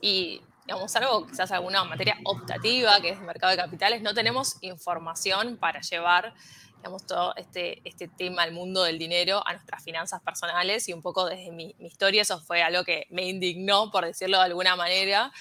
y 0.00 0.40
digamos, 0.66 0.94
algo, 0.96 1.26
quizás 1.26 1.50
alguna 1.52 1.84
materia 1.84 2.16
optativa, 2.24 3.00
que 3.00 3.10
es 3.10 3.18
el 3.18 3.24
mercado 3.24 3.50
de 3.50 3.56
capitales, 3.56 4.02
no 4.02 4.14
tenemos 4.14 4.56
información 4.62 5.56
para 5.58 5.80
llevar, 5.80 6.34
digamos, 6.78 7.06
todo 7.06 7.34
este, 7.36 7.80
este 7.84 8.08
tema, 8.08 8.44
el 8.44 8.52
mundo 8.52 8.82
del 8.82 8.98
dinero, 8.98 9.46
a 9.46 9.52
nuestras 9.52 9.82
finanzas 9.82 10.22
personales, 10.22 10.88
y 10.88 10.92
un 10.92 11.02
poco 11.02 11.26
desde 11.26 11.52
mi, 11.52 11.74
mi 11.78 11.88
historia 11.88 12.22
eso 12.22 12.40
fue 12.40 12.62
algo 12.62 12.84
que 12.84 13.06
me 13.10 13.28
indignó, 13.28 13.90
por 13.90 14.04
decirlo 14.04 14.38
de 14.38 14.44
alguna 14.44 14.76
manera, 14.76 15.32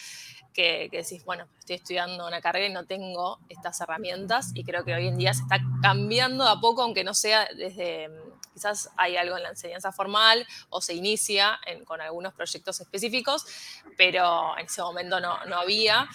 que, 0.53 0.89
decís, 0.91 1.25
bueno, 1.25 1.47
estoy 1.59 1.75
estudiando 1.77 2.25
una 2.25 2.39
carrera 2.39 2.67
y 2.67 2.73
no 2.73 2.85
tengo 2.85 3.39
estas 3.49 3.81
herramientas. 3.81 4.51
Y 4.53 4.63
creo 4.63 4.85
que 4.85 4.93
hoy 4.93 5.07
en 5.07 5.17
día 5.17 5.33
se 5.33 5.41
está 5.41 5.59
cambiando 5.81 6.47
a 6.47 6.61
poco, 6.61 6.83
aunque 6.83 7.03
no 7.03 7.13
sea 7.13 7.47
desde, 7.57 8.09
quizás 8.53 8.89
hay 8.98 9.17
algo 9.17 9.38
en 9.38 9.43
la 9.43 9.50
enseñanza 9.50 9.91
formal 9.91 10.45
o 10.69 10.81
se 10.81 10.93
inicia 10.93 11.60
con 11.86 12.01
algunos 12.01 12.33
proyectos 12.33 12.79
específicos, 12.81 13.45
pero 13.98 14.57
en 14.57 14.65
ese 14.65 14.81
momento 14.81 15.19
no, 15.19 15.43
no 15.45 15.57
había. 15.57 16.07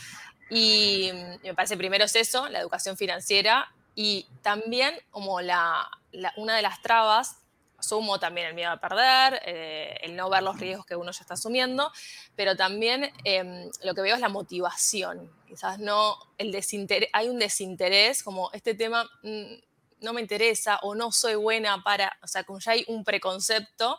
Y 0.51 1.11
me 1.43 1.55
parece 1.55 1.77
primero 1.77 2.05
es 2.05 2.17
eso, 2.17 2.49
la 2.49 2.61
educación 2.61 2.97
financiera 2.97 3.71
y 3.95 4.27
también 4.43 4.95
como 5.11 5.41
la, 5.41 5.91
una 6.37 6.57
de 6.57 6.63
las 6.63 6.81
trabas 6.81 7.37
Asumo 7.79 8.19
también 8.19 8.49
el 8.49 8.55
miedo 8.55 8.73
a 8.73 8.81
perder, 8.81 9.41
eh, 9.47 9.97
el 10.03 10.17
no 10.17 10.29
ver 10.29 10.43
los 10.43 10.59
riesgos 10.59 10.85
que 10.85 10.97
uno 10.97 11.13
ya 11.13 11.21
está 11.21 11.35
asumiendo, 11.35 11.93
pero 12.35 12.57
también 12.57 13.13
em, 13.23 13.71
lo 13.85 13.95
que 13.95 14.01
veo 14.01 14.17
es 14.17 14.21
la 14.21 14.29
motivación. 14.29 15.31
Quizás 15.47 15.79
no, 15.79 16.17
el 16.39 16.51
desinterés, 16.51 17.09
hay 17.13 17.29
un 17.29 17.39
desinterés, 17.39 18.25
como 18.25 18.51
este 18.53 18.75
tema 18.75 19.09
mm, 19.23 19.55
no 20.01 20.13
me 20.13 20.21
interesa 20.21 20.79
o 20.83 20.95
no 20.95 21.13
soy 21.13 21.35
buena 21.35 21.83
para, 21.83 22.17
o 22.23 22.27
sea, 22.27 22.45
como 22.45 22.61
ya 22.61 22.73
hay 22.73 22.85
un 22.89 23.05
preconcepto 23.05 23.99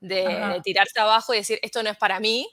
de, 0.00 0.60
tirarse 0.62 1.00
abajo 1.00 1.34
y 1.34 1.38
decir, 1.38 1.58
esto 1.62 1.82
no 1.82 1.90
es 1.90 1.96
para 1.96 2.20
mí. 2.20 2.48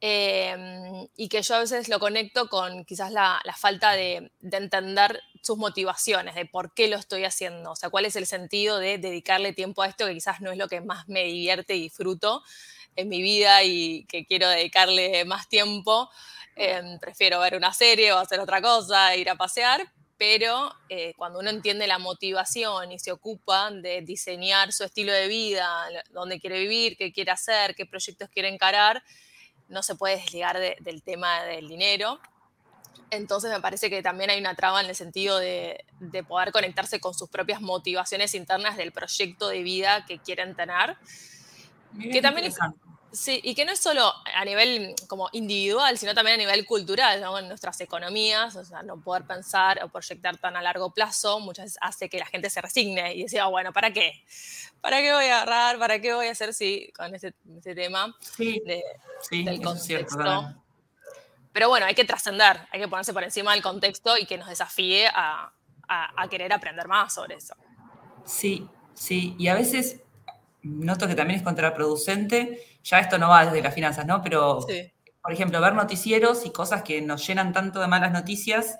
Em, 0.00 1.08
y 1.16 1.28
que 1.28 1.42
yo 1.42 1.56
a 1.56 1.60
veces 1.60 1.88
lo 1.88 1.98
conecto 1.98 2.48
con 2.48 2.84
quizás 2.84 3.10
la, 3.10 3.42
falta 3.56 3.92
de, 3.92 4.30
entender 4.40 5.20
sus 5.42 5.58
motivaciones, 5.58 6.34
de 6.36 6.46
por 6.46 6.72
qué 6.72 6.88
lo 6.88 6.96
estoy 6.96 7.24
haciendo, 7.24 7.72
o 7.72 7.76
sea, 7.76 7.90
cuál 7.90 8.04
es 8.04 8.14
el 8.14 8.26
sentido 8.26 8.78
de 8.78 8.98
dedicarle 8.98 9.52
tiempo 9.52 9.82
a 9.82 9.88
esto 9.88 10.06
que 10.06 10.14
quizás 10.14 10.40
no 10.40 10.52
es 10.52 10.58
lo 10.58 10.68
que 10.68 10.80
más 10.80 11.08
me 11.08 11.24
divierte 11.24 11.74
y 11.74 11.82
disfruto 11.82 12.42
en 12.94 13.08
mi 13.08 13.22
vida 13.22 13.62
y 13.64 14.04
que 14.06 14.24
quiero 14.26 14.48
dedicarle 14.48 15.24
más 15.24 15.48
tiempo. 15.48 16.10
Em, 16.54 16.98
prefiero 16.98 17.40
ver 17.40 17.56
una 17.56 17.72
serie 17.72 18.12
o 18.12 18.18
hacer 18.18 18.40
otra 18.40 18.60
cosa, 18.60 19.14
ir 19.16 19.30
a 19.30 19.36
pasear, 19.36 19.92
pero 20.18 20.74
eh, 20.88 21.14
cuando 21.16 21.38
uno 21.38 21.48
entiende 21.48 21.86
la 21.86 21.98
motivación 21.98 22.90
y 22.90 22.98
se 22.98 23.12
ocupa 23.12 23.70
de 23.70 24.02
diseñar 24.02 24.72
su 24.72 24.82
estilo 24.82 25.12
de 25.12 25.28
vida, 25.28 25.86
dónde 26.10 26.40
quiere 26.40 26.58
vivir, 26.58 26.96
qué 26.96 27.12
quiere 27.12 27.30
hacer, 27.30 27.76
qué 27.76 27.86
proyectos 27.86 28.28
quiere 28.28 28.48
encarar, 28.48 29.04
no 29.68 29.82
se 29.84 29.94
puede 29.94 30.16
desligar 30.16 30.58
del 30.58 31.02
tema 31.04 31.44
del 31.44 31.68
dinero. 31.68 32.20
Entonces 33.10 33.50
me 33.50 33.60
parece 33.60 33.88
que 33.88 34.02
también 34.02 34.30
hay 34.30 34.40
una 34.40 34.56
traba 34.56 34.80
en 34.80 34.88
el 34.88 34.96
sentido 34.96 35.38
de, 35.38 35.84
de, 36.00 36.24
poder 36.24 36.52
conectarse 36.52 37.00
con 37.00 37.14
sus 37.14 37.28
propias 37.30 37.60
motivaciones 37.60 38.34
internas 38.34 38.76
del 38.76 38.92
proyecto 38.92 39.48
de 39.48 39.62
vida 39.62 40.04
que 40.04 40.18
quieren 40.18 40.56
tener. 40.56 40.96
que 42.12 42.20
también 42.20 42.48
es, 42.48 42.58
Sí, 43.10 43.40
y 43.42 43.54
que 43.54 43.64
no 43.64 43.72
es 43.72 43.80
solo 43.80 44.12
a 44.34 44.44
nivel 44.44 44.94
como 45.06 45.30
individual, 45.32 45.96
sino 45.96 46.14
también 46.14 46.34
a 46.34 46.38
nivel 46.38 46.66
cultural, 46.66 47.20
¿no? 47.20 47.38
en 47.38 47.48
nuestras 47.48 47.80
economías, 47.80 48.54
o 48.54 48.64
sea, 48.64 48.82
no 48.82 49.00
poder 49.00 49.24
pensar 49.24 49.82
o 49.82 49.88
proyectar 49.88 50.36
tan 50.36 50.56
a 50.56 50.62
largo 50.62 50.92
plazo 50.92 51.40
muchas 51.40 51.66
veces 51.66 51.78
hace 51.80 52.10
que 52.10 52.18
la 52.18 52.26
gente 52.26 52.50
se 52.50 52.60
resigne 52.60 53.14
y 53.14 53.22
decía, 53.22 53.46
bueno, 53.46 53.72
¿para 53.72 53.92
qué? 53.92 54.24
¿Para 54.82 54.98
qué 54.98 55.14
voy 55.14 55.24
a 55.24 55.42
agarrar? 55.42 55.78
¿Para 55.78 56.00
qué 56.00 56.12
voy 56.12 56.26
a 56.26 56.32
hacer 56.32 56.52
sí, 56.52 56.92
con 56.94 57.14
ese, 57.14 57.32
tema 57.74 58.14
sí, 58.20 58.62
sí, 59.22 59.42
del 59.42 59.62
contexto? 59.62 60.54
Pero 61.52 61.70
bueno, 61.70 61.86
hay 61.86 61.94
que 61.94 62.04
trascender, 62.04 62.60
hay 62.70 62.80
que 62.80 62.88
ponerse 62.88 63.14
por 63.14 63.24
encima 63.24 63.52
del 63.52 63.62
contexto 63.62 64.18
y 64.18 64.26
que 64.26 64.36
nos 64.36 64.48
desafíe 64.48 65.06
a, 65.06 65.50
a, 65.88 66.22
a 66.22 66.28
querer 66.28 66.52
aprender 66.52 66.86
más 66.86 67.14
sobre 67.14 67.36
eso. 67.36 67.54
Sí, 68.26 68.68
sí, 68.92 69.34
y 69.38 69.48
a 69.48 69.54
veces 69.54 70.02
noto 70.62 71.06
que 71.06 71.14
también 71.14 71.38
es 71.38 71.44
contraproducente 71.44 72.62
ya 72.82 73.00
esto 73.00 73.18
no 73.18 73.28
va 73.28 73.44
desde 73.46 73.62
las 73.62 73.74
finanzas, 73.74 74.06
¿no? 74.06 74.22
Pero, 74.22 74.60
por 75.22 75.32
ejemplo, 75.32 75.60
ver 75.60 75.74
noticieros 75.74 76.46
y 76.46 76.50
cosas 76.52 76.82
que 76.82 77.00
nos 77.02 77.26
llenan 77.26 77.52
tanto 77.52 77.80
de 77.80 77.86
malas 77.88 78.12
noticias 78.12 78.78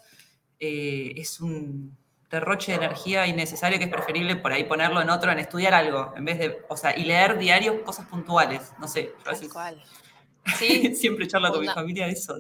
eh, 0.61 1.13
es 1.17 1.41
un 1.41 1.97
derroche 2.31 2.73
de 2.73 2.79
energía 2.79 3.27
innecesario 3.27 3.79
que 3.79 3.85
es 3.85 3.91
preferible 3.91 4.37
por 4.37 4.53
ahí 4.53 4.65
ponerlo 4.65 5.01
en 5.01 5.11
otro, 5.11 5.33
en 5.33 5.39
estudiar 5.39 5.75
algo, 5.75 6.13
en 6.17 6.25
vez 6.25 6.39
de, 6.39 6.59
o 6.69 6.77
sea, 6.77 6.97
y 6.97 7.05
leer 7.05 7.39
diarios 7.39 7.83
cosas 7.85 8.07
puntuales, 8.07 8.73
no 8.79 8.89
sé. 8.89 9.13
Veces, 9.25 9.51
Sí. 10.59 10.95
siempre 10.95 11.27
charla 11.27 11.51
con 11.51 11.61
mi 11.61 11.69
familia 11.69 12.07
eso. 12.07 12.35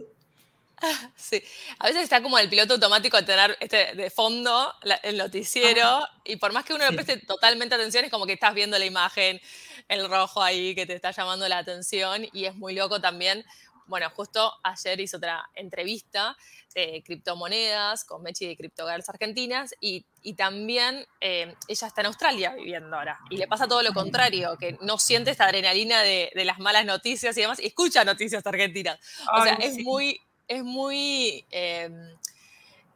Sí, 1.16 1.42
a 1.78 1.86
veces 1.86 2.04
está 2.04 2.22
como 2.22 2.38
el 2.38 2.48
piloto 2.48 2.74
automático 2.74 3.16
de 3.16 3.22
tener 3.24 3.56
este, 3.60 3.94
de 3.94 4.10
fondo 4.10 4.72
el 5.02 5.16
noticiero 5.16 6.06
y 6.24 6.36
por 6.36 6.52
más 6.52 6.64
que 6.64 6.74
uno 6.74 6.88
le 6.88 6.94
preste 6.94 7.18
totalmente 7.18 7.74
atención 7.74 8.04
es 8.04 8.10
como 8.10 8.26
que 8.26 8.34
estás 8.34 8.54
viendo 8.54 8.78
la 8.78 8.84
imagen, 8.84 9.40
el 9.88 10.08
rojo 10.08 10.42
ahí 10.42 10.74
que 10.74 10.86
te 10.86 10.94
está 10.94 11.10
llamando 11.10 11.48
la 11.48 11.58
atención 11.58 12.26
y 12.32 12.44
es 12.44 12.54
muy 12.54 12.74
loco 12.74 13.00
también. 13.00 13.44
Bueno, 13.86 14.10
justo 14.10 14.52
ayer 14.62 15.00
hice 15.00 15.16
otra 15.16 15.48
entrevista 15.54 16.36
de 16.74 17.02
criptomonedas 17.02 18.04
con 18.04 18.22
Mechi 18.22 18.46
de 18.46 18.54
CryptoGirls 18.54 19.08
Argentinas 19.08 19.74
y, 19.80 20.04
y 20.20 20.34
también 20.34 21.06
eh, 21.22 21.54
ella 21.66 21.86
está 21.86 22.02
en 22.02 22.06
Australia 22.08 22.54
viviendo 22.54 22.94
ahora 22.94 23.18
y 23.30 23.38
le 23.38 23.48
pasa 23.48 23.66
todo 23.66 23.82
lo 23.82 23.94
contrario, 23.94 24.58
que 24.58 24.76
no 24.82 24.98
siente 24.98 25.30
esta 25.30 25.46
adrenalina 25.46 26.02
de, 26.02 26.30
de 26.34 26.44
las 26.44 26.58
malas 26.58 26.84
noticias 26.84 27.34
y 27.38 27.40
demás 27.40 27.60
y 27.60 27.66
escucha 27.66 28.04
noticias 28.04 28.46
argentinas. 28.46 28.98
O 29.32 29.42
sea, 29.42 29.54
es 29.54 29.78
muy 29.78 30.20
es 30.48 30.64
muy 30.64 31.46
em, 31.50 32.16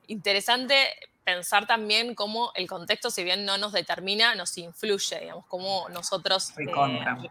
interesante 0.06 0.74
pensar 1.24 1.66
también 1.66 2.14
cómo 2.14 2.52
el 2.54 2.66
contexto, 2.66 3.10
si 3.10 3.22
bien 3.22 3.44
no 3.44 3.58
nos 3.58 3.72
determina, 3.72 4.34
nos 4.34 4.56
influye, 4.58 5.20
digamos, 5.20 5.46
cómo 5.46 5.88
nosotros 5.90 6.52
eh, 6.58 7.28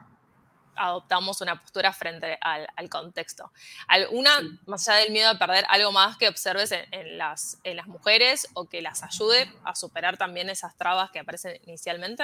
adoptamos 0.75 1.41
una 1.41 1.59
postura 1.59 1.91
frente 1.91 2.37
al, 2.41 2.89
contexto. 2.89 3.51
¿Alguna, 3.87 4.31
más 4.65 4.87
allá 4.87 4.99
del 4.99 5.11
miedo 5.11 5.29
a 5.29 5.37
perder, 5.37 5.65
algo 5.67 5.91
más 5.91 6.17
que 6.17 6.29
observes 6.29 6.71
en, 6.71 7.17
las, 7.17 7.59
en 7.63 7.77
las 7.77 7.87
mujeres 7.87 8.47
o 8.53 8.69
que 8.69 8.81
las 8.81 9.03
ayude 9.03 9.51
a 9.63 9.75
superar 9.75 10.17
también 10.17 10.49
esas 10.49 10.75
trabas 10.77 11.11
que 11.11 11.19
aparecen 11.19 11.59
inicialmente? 11.63 12.23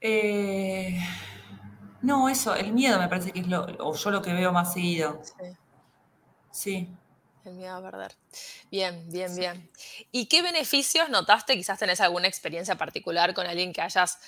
Eh, 0.00 1.00
no, 2.02 2.28
eso, 2.28 2.54
el 2.54 2.72
miedo 2.72 2.98
me 2.98 3.08
parece 3.08 3.32
que 3.32 3.40
es 3.40 3.48
lo, 3.48 3.66
o 3.80 3.94
yo 3.94 4.10
lo 4.10 4.22
que 4.22 4.32
veo 4.32 4.52
más 4.52 4.72
seguido. 4.72 5.20
Sí. 5.24 5.56
sí. 6.50 6.88
El 7.44 7.54
miedo 7.54 7.76
a 7.76 7.82
perder. 7.82 8.14
Bien, 8.70 9.10
bien, 9.10 9.34
bien. 9.34 9.70
¿Y 10.12 10.26
qué 10.26 10.42
beneficios 10.42 11.08
notaste? 11.08 11.54
Quizás 11.54 11.78
tenés 11.78 12.00
alguna 12.00 12.28
experiencia 12.28 12.76
particular 12.76 13.32
con 13.34 13.46
alguien 13.46 13.72
que 13.72 13.80
hayas 13.80 14.18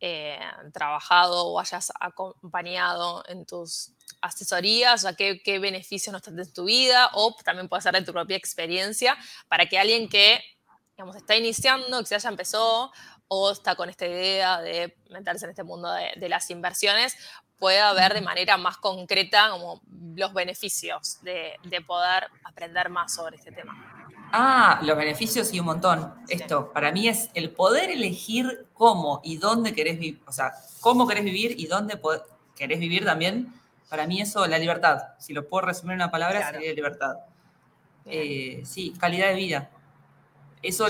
eh, 0.00 0.36
trabajado 0.72 1.46
o 1.46 1.60
hayas 1.60 1.92
acompañado 2.00 3.22
en 3.28 3.46
tus 3.46 3.92
asesorías, 4.20 4.94
o 4.94 5.02
sea, 5.02 5.14
¿qué, 5.14 5.40
qué 5.44 5.60
beneficios 5.60 6.12
notaste 6.12 6.42
en 6.42 6.52
tu 6.52 6.64
vida, 6.64 7.10
o 7.12 7.36
también 7.44 7.68
puede 7.68 7.82
ser 7.82 7.94
de 7.94 8.02
tu 8.02 8.12
propia 8.12 8.36
experiencia, 8.36 9.16
para 9.46 9.66
que 9.66 9.78
alguien 9.78 10.08
que, 10.08 10.40
digamos, 10.96 11.14
está 11.14 11.36
iniciando, 11.36 12.00
que 12.00 12.06
se 12.06 12.16
haya 12.16 12.30
empezó, 12.30 12.90
o 13.34 13.50
está 13.50 13.76
con 13.76 13.88
esta 13.88 14.06
idea 14.06 14.60
de 14.60 14.94
meterse 15.08 15.46
en 15.46 15.50
este 15.52 15.64
mundo 15.64 15.90
de, 15.90 16.28
las 16.28 16.50
inversiones, 16.50 17.16
pueda 17.58 17.90
ver 17.94 18.12
de 18.12 18.20
manera 18.20 18.58
más 18.58 18.76
concreta 18.76 19.48
como 19.50 19.80
los 20.14 20.34
beneficios 20.34 21.18
de, 21.22 21.56
poder 21.86 22.26
aprender 22.44 22.90
más 22.90 23.14
sobre 23.14 23.38
este 23.38 23.50
tema. 23.50 23.72
Ah, 24.34 24.80
los 24.82 24.98
beneficios 24.98 25.50
y 25.54 25.60
un 25.60 25.66
montón. 25.66 26.12
Esto, 26.28 26.74
para 26.74 26.92
mí 26.92 27.08
es 27.08 27.30
el 27.32 27.50
poder 27.52 27.88
elegir 27.88 28.66
cómo 28.74 29.22
y 29.24 29.38
dónde 29.38 29.72
querés 29.72 29.98
vivir, 29.98 30.22
o 30.26 30.32
sea, 30.32 30.52
cómo 30.80 31.08
querés 31.08 31.24
vivir 31.24 31.58
y 31.58 31.68
dónde 31.68 31.98
querés 32.54 32.80
vivir 32.80 33.06
también. 33.06 33.50
Para 33.88 34.06
mí 34.06 34.20
eso, 34.20 34.46
la 34.46 34.58
libertad. 34.58 35.14
Si 35.18 35.32
lo 35.32 35.48
puedo 35.48 35.68
resumir 35.68 35.92
en 35.94 36.00
una 36.00 36.10
palabra, 36.10 36.50
sería 36.50 36.74
libertad. 36.74 37.16
Eh, 38.04 38.62
sí, 38.66 38.92
calidad 38.98 39.28
de 39.28 39.34
vida. 39.36 39.70
Eso, 40.62 40.86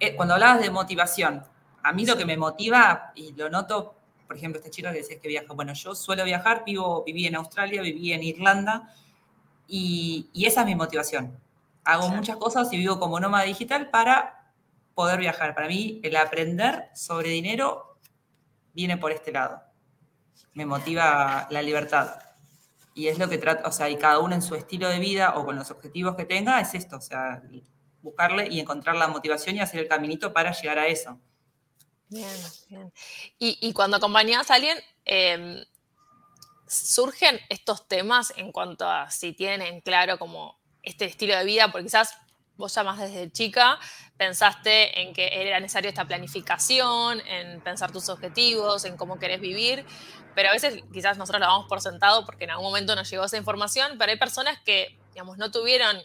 eh, 0.00 0.16
cuando 0.16 0.34
hablabas 0.34 0.62
de 0.62 0.70
motivación, 0.70 1.44
a 1.82 1.92
mí 1.92 2.06
lo 2.06 2.16
que 2.16 2.24
me 2.24 2.36
motiva, 2.36 3.12
y 3.14 3.32
lo 3.32 3.48
noto, 3.50 3.94
por 4.26 4.36
ejemplo, 4.36 4.58
esta 4.58 4.70
chica 4.70 4.92
que 4.92 4.98
decía 4.98 5.20
que 5.20 5.28
viaja, 5.28 5.52
bueno, 5.52 5.72
yo 5.72 5.94
suelo 5.94 6.24
viajar, 6.24 6.62
vivo, 6.64 7.02
viví 7.04 7.26
en 7.26 7.36
Australia, 7.36 7.82
viví 7.82 8.12
en 8.12 8.22
Irlanda, 8.22 8.94
y, 9.72 10.28
esa 10.34 10.62
es 10.62 10.66
mi 10.66 10.74
motivación. 10.74 11.38
Hago 11.84 12.08
muchas 12.08 12.36
cosas 12.36 12.72
y 12.72 12.76
vivo 12.76 12.98
como 12.98 13.20
nómada 13.20 13.44
digital 13.44 13.88
para 13.88 14.52
poder 14.94 15.20
viajar. 15.20 15.54
Para 15.54 15.68
mí, 15.68 16.00
el 16.02 16.16
aprender 16.16 16.90
sobre 16.94 17.30
dinero 17.30 17.96
viene 18.74 18.96
por 18.96 19.12
este 19.12 19.30
lado. 19.30 19.62
Me 20.54 20.66
motiva 20.66 21.46
la 21.50 21.62
libertad. 21.62 22.16
Y 22.94 23.06
es 23.06 23.18
lo 23.18 23.28
que 23.28 23.38
trato, 23.38 23.68
o 23.68 23.72
sea, 23.72 23.88
y 23.88 23.96
cada 23.96 24.18
uno 24.18 24.34
en 24.34 24.42
su 24.42 24.56
estilo 24.56 24.88
de 24.88 24.98
vida 24.98 25.34
o 25.36 25.44
con 25.44 25.54
los 25.54 25.70
objetivos 25.70 26.16
que 26.16 26.24
tenga, 26.24 26.60
es 26.60 26.74
esto, 26.74 26.96
o 26.96 27.00
sea, 27.00 27.40
buscarle 28.02 28.48
y 28.48 28.58
encontrar 28.58 28.96
la 28.96 29.06
motivación 29.06 29.56
y 29.56 29.60
hacer 29.60 29.80
el 29.80 29.88
caminito 29.88 30.32
para 30.32 30.50
llegar 30.50 30.78
a 30.80 30.88
eso. 30.88 31.18
Bien, 32.10 32.36
bien. 32.68 32.92
Y, 33.38 33.72
cuando 33.72 33.96
acompañas 33.98 34.50
a 34.50 34.54
alguien, 34.56 34.76
em, 35.04 35.64
surgen 36.66 37.40
estos 37.48 37.86
temas 37.86 38.32
en 38.36 38.50
cuanto 38.50 38.88
a 38.88 39.10
si 39.10 39.32
tienen 39.32 39.80
claro 39.80 40.18
como 40.18 40.58
este 40.82 41.04
estilo 41.04 41.36
de 41.36 41.44
vida, 41.44 41.70
porque 41.70 41.84
quizás 41.84 42.16
vos 42.56 42.74
ya 42.74 42.82
más 42.82 42.98
desde 42.98 43.30
chica 43.30 43.78
pensaste 44.16 45.00
en 45.00 45.14
que 45.14 45.28
era 45.32 45.60
necesario 45.60 45.88
esta 45.88 46.04
planificación, 46.04 47.20
en 47.26 47.60
pensar 47.60 47.92
tus 47.92 48.08
objetivos, 48.08 48.84
en 48.84 48.96
cómo 48.96 49.18
querés 49.18 49.40
vivir, 49.40 49.86
pero 50.34 50.50
a 50.50 50.52
veces 50.52 50.82
quizás 50.92 51.16
nosotros 51.16 51.40
lo 51.40 51.46
damos 51.46 51.68
por 51.68 51.80
sentado 51.80 52.26
porque 52.26 52.44
en 52.44 52.50
algún 52.50 52.66
momento 52.66 52.94
nos 52.96 53.08
llegó 53.08 53.24
esa 53.24 53.36
información, 53.36 53.96
pero 53.98 54.10
hay 54.10 54.18
personas 54.18 54.60
que, 54.60 54.98
digamos, 55.12 55.38
no 55.38 55.50
tuvieron 55.50 56.02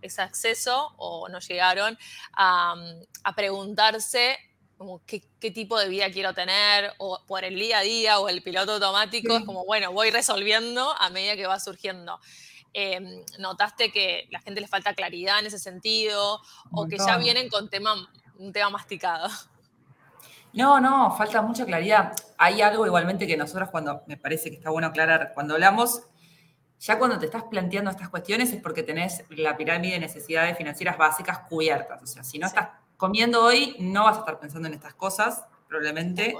ese 0.00 0.22
acceso 0.22 0.92
o 0.96 1.28
no 1.28 1.38
llegaron 1.40 1.98
a, 2.32 2.74
a 3.22 3.34
preguntarse 3.34 4.38
como 4.82 5.00
qué, 5.06 5.20
tipo 5.52 5.78
de 5.78 5.88
vida 5.88 6.10
quiero 6.10 6.34
tener, 6.34 6.92
o 6.98 7.20
por 7.28 7.44
el 7.44 7.54
día 7.54 7.78
a 7.78 7.82
día 7.82 8.18
o 8.18 8.28
el 8.28 8.42
piloto 8.42 8.72
automático, 8.72 9.36
es 9.36 9.44
como, 9.44 9.64
bueno, 9.64 9.92
voy 9.92 10.10
resolviendo 10.10 10.92
a 10.98 11.08
medida 11.08 11.36
que 11.36 11.46
va 11.46 11.60
surgiendo. 11.60 12.18
Em, 12.72 13.22
¿Notaste 13.38 13.92
que 13.92 14.26
la 14.32 14.40
gente 14.40 14.60
le 14.60 14.66
falta 14.66 14.92
claridad 14.94 15.38
en 15.38 15.46
ese 15.46 15.60
sentido 15.60 16.40
o 16.72 16.88
que 16.88 16.98
ya 16.98 17.16
vienen 17.16 17.48
con 17.48 17.70
tema, 17.70 17.94
un 18.38 18.52
tema 18.52 18.70
masticado? 18.70 19.28
No, 20.52 20.80
no, 20.80 21.14
falta 21.16 21.42
mucha 21.42 21.64
claridad. 21.64 22.12
Hay 22.36 22.60
algo 22.60 22.84
igualmente 22.84 23.24
que 23.24 23.36
nosotros 23.36 23.70
cuando, 23.70 24.02
me 24.08 24.16
parece 24.16 24.50
que 24.50 24.56
está 24.56 24.70
bueno 24.70 24.88
aclarar, 24.88 25.30
cuando 25.32 25.54
hablamos, 25.54 26.02
ya 26.80 26.98
cuando 26.98 27.20
te 27.20 27.26
estás 27.26 27.44
planteando 27.44 27.88
estas 27.88 28.08
cuestiones 28.08 28.52
es 28.52 28.60
porque 28.60 28.82
tenés 28.82 29.22
la 29.30 29.56
pirámide 29.56 29.94
de 29.94 30.00
necesidades 30.00 30.58
financieras 30.58 30.98
básicas 30.98 31.38
cubiertas. 31.48 32.02
O 32.02 32.06
sea, 32.06 32.24
si 32.24 32.40
no 32.40 32.48
estás 32.48 32.81
comiendo 33.02 33.42
hoy 33.42 33.74
no 33.80 34.04
vas 34.04 34.18
a 34.18 34.20
estar 34.20 34.38
pensando 34.38 34.68
en 34.68 34.74
estas 34.74 34.94
cosas, 34.94 35.44
probablemente. 35.66 36.36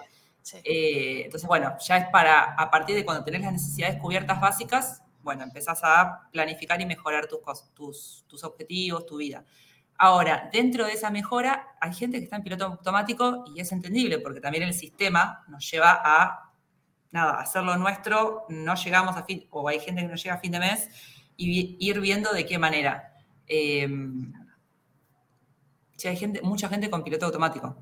Eh, 0.63 1.23
entonces, 1.25 1.49
bueno, 1.49 1.77
ya 1.81 1.97
es 1.97 2.07
para, 2.11 2.55
a 2.55 2.71
partir 2.71 2.95
de 2.95 3.05
cuando 3.05 3.25
tenés 3.25 3.41
las 3.41 3.55
necesidades 3.55 4.01
cubiertas 4.01 4.41
básicas, 4.41 5.03
bueno, 5.25 5.43
empezás 5.43 5.81
a 5.83 6.29
planificar 6.31 6.81
y 6.81 6.87
mejorar 6.87 7.27
tus, 7.27 7.41
tus, 7.75 8.25
tus 8.29 8.45
objetivos, 8.45 9.07
tu 9.07 9.17
vida. 9.17 9.45
Ahora, 9.99 10.49
dentro 10.53 10.87
de 10.87 10.93
esa 10.93 11.11
mejora, 11.11 11.67
hay 11.81 11.93
gente 11.95 12.19
que 12.19 12.25
está 12.25 12.37
en 12.37 12.45
piloto 12.45 12.67
automático 12.67 13.43
y 13.53 13.59
es 13.59 13.73
entendible 13.73 14.21
porque 14.21 14.39
también 14.41 14.63
el 14.63 14.73
sistema 14.73 15.45
nos 15.49 15.69
lleva 15.69 16.01
a, 16.01 16.53
nada, 17.11 17.41
hacerlo 17.41 17.77
nuestro, 17.77 18.47
no 18.51 18.77
llegamos 18.77 19.17
a 19.17 19.25
fin, 19.25 19.49
o 19.51 19.67
hay 19.67 19.81
gente 19.81 20.03
que 20.03 20.07
no 20.07 20.15
llega 20.15 20.37
a 20.37 20.39
fin 20.39 20.53
de 20.53 20.61
mes, 20.61 20.89
y 21.37 21.77
ir 21.81 21.99
viendo 21.99 22.33
de 22.33 22.47
qué 22.47 22.57
manera. 22.57 23.15
Eh, 23.49 23.89
hay 26.09 26.17
gente, 26.17 26.43
mucha 26.43 26.69
gente 26.69 26.91
con 26.91 27.03
piloto 27.03 27.27
automático. 27.27 27.77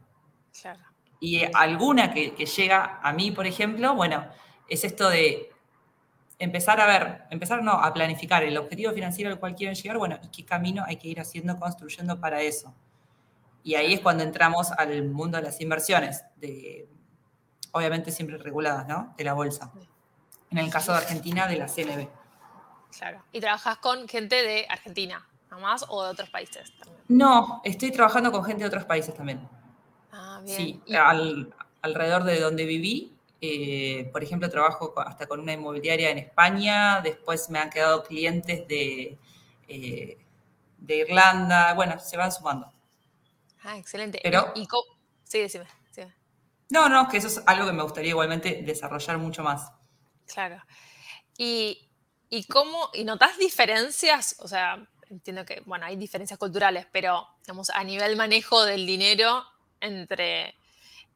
Claro. 0.61 0.81
Y 1.21 1.43
alguna 1.55 2.13
que, 2.13 2.31
llega 2.31 2.99
a 3.03 3.13
mí, 3.13 3.31
por 3.31 3.47
ejemplo, 3.47 3.95
bueno, 3.95 4.27
es 4.69 4.85
esto 4.85 5.11
de 5.11 5.51
empezar 6.39 6.81
a 6.81 6.87
ver, 6.87 7.25
empezar 7.31 7.63
no, 7.63 7.73
a 7.73 7.93
planificar 7.93 8.43
el 8.43 8.57
objetivo 8.57 8.93
financiero 8.93 9.31
al 9.31 9.39
cual 9.39 9.55
quieren 9.55 9.75
llegar, 9.75 9.99
bueno, 9.99 10.19
y 10.23 10.29
qué 10.29 10.45
camino 10.45 10.83
hay 10.87 10.97
que 10.97 11.09
ir 11.09 11.21
haciendo, 11.21 11.59
construyendo 11.59 12.19
para 12.19 12.41
eso. 12.41 12.75
Y 13.63 13.75
ahí 13.75 13.93
es 13.93 14.01
cuando 14.01 14.25
entramos 14.25 14.73
al 14.73 15.05
mundo 15.09 15.37
de 15.37 15.45
las 15.45 15.61
inversiones, 15.61 16.25
de, 16.37 16.89
obviamente 17.73 18.11
siempre 18.11 18.39
reguladas, 18.39 18.89
¿no? 18.89 19.15
De 19.19 19.25
la 19.25 19.35
bolsa. 19.35 19.71
En 20.51 20.59
el 20.59 20.71
caso 20.71 20.93
de 20.93 20.99
Argentina, 20.99 21.47
de 21.47 21.57
la 21.57 21.69
CNB. 21.69 22.09
Claro. 22.97 23.23
¿Y 23.33 23.41
trabajas 23.41 23.77
con 23.77 24.09
gente 24.09 24.43
de 24.43 24.67
Argentina, 24.69 25.29
más 25.59 25.85
o 25.89 26.05
de 26.05 26.11
otros 26.11 26.31
países 26.31 26.71
también? 26.79 27.03
No, 27.09 27.61
estoy 27.65 27.91
trabajando 27.91 28.31
con 28.31 28.45
gente 28.45 28.63
de 28.63 28.69
otros 28.69 28.85
países 28.85 29.15
también. 29.15 29.49
Ah, 30.13 30.41
bien. 30.45 30.57
Sí, 30.57 30.83
alrededor 31.83 32.25
de 32.25 32.41
donde 32.41 32.65
viví 32.65 33.17
eh, 33.43 34.11
por 34.13 34.23
ejemplo, 34.23 34.51
trabajo 34.51 34.93
hasta 34.99 35.27
con 35.27 35.41
una 35.41 35.55
inmobiliaria 35.55 36.11
en 36.11 36.19
España, 36.19 37.01
después 37.01 37.49
me 37.49 37.59
han 37.59 37.71
quedado 37.71 38.03
clientes 38.03 38.69
de, 38.69 39.19
eh, 39.67 40.19
de 40.77 40.97
Irlanda, 40.97 41.73
bueno, 41.73 41.99
se 41.99 42.19
van 42.19 42.31
sumando. 42.31 42.71
Ah, 43.63 43.79
excelente. 43.79 44.21
Pero, 44.23 44.53
¿Y, 44.55 44.69
Sí, 45.25 45.39
decime, 45.39 45.67
No, 46.69 46.89
no, 46.89 47.09
que 47.09 47.17
eso 47.17 47.29
es 47.29 47.43
algo 47.47 47.67
que 47.67 47.73
me 47.73 47.83
gustaría 47.83 48.11
igualmente 48.11 48.63
desarrollar 48.63 49.17
mucho 49.17 49.43
más. 49.43 49.73
Claro. 50.27 50.63
¿Y, 51.39 51.89
y 52.29 52.45
cómo, 52.45 52.91
y 52.93 53.05
notas 53.05 53.39
diferencias? 53.39 54.37
O 54.41 54.49
sea, 54.49 54.87
entiendo 55.11 55.45
que, 55.45 55.63
bueno, 55.67 55.87
hay 55.87 55.97
diferencias 55.97 56.39
culturales, 56.39 56.87
pero, 56.91 57.27
digamos, 57.43 57.71
a 57.71 57.85
nivel 57.85 58.17
manejo 58.17 58.65
del 58.65 58.87
dinero 58.87 59.45
entre 59.81 60.55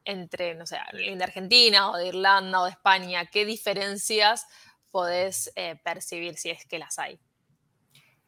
entre, 0.05 0.53
no 0.53 0.65
sé, 0.65 0.77
de 0.93 1.23
Argentina 1.23 1.89
o 1.89 1.97
de 1.97 2.07
Irlanda 2.07 2.61
o 2.61 2.65
de 2.65 2.71
España? 2.71 3.25
¿Qué 3.25 3.43
diferencias 3.43 4.47
podés 4.91 5.51
eh, 5.55 5.79
percibir 5.83 6.37
si 6.37 6.51
es 6.51 6.65
que 6.65 6.79
las 6.79 6.99
hay? 6.99 7.19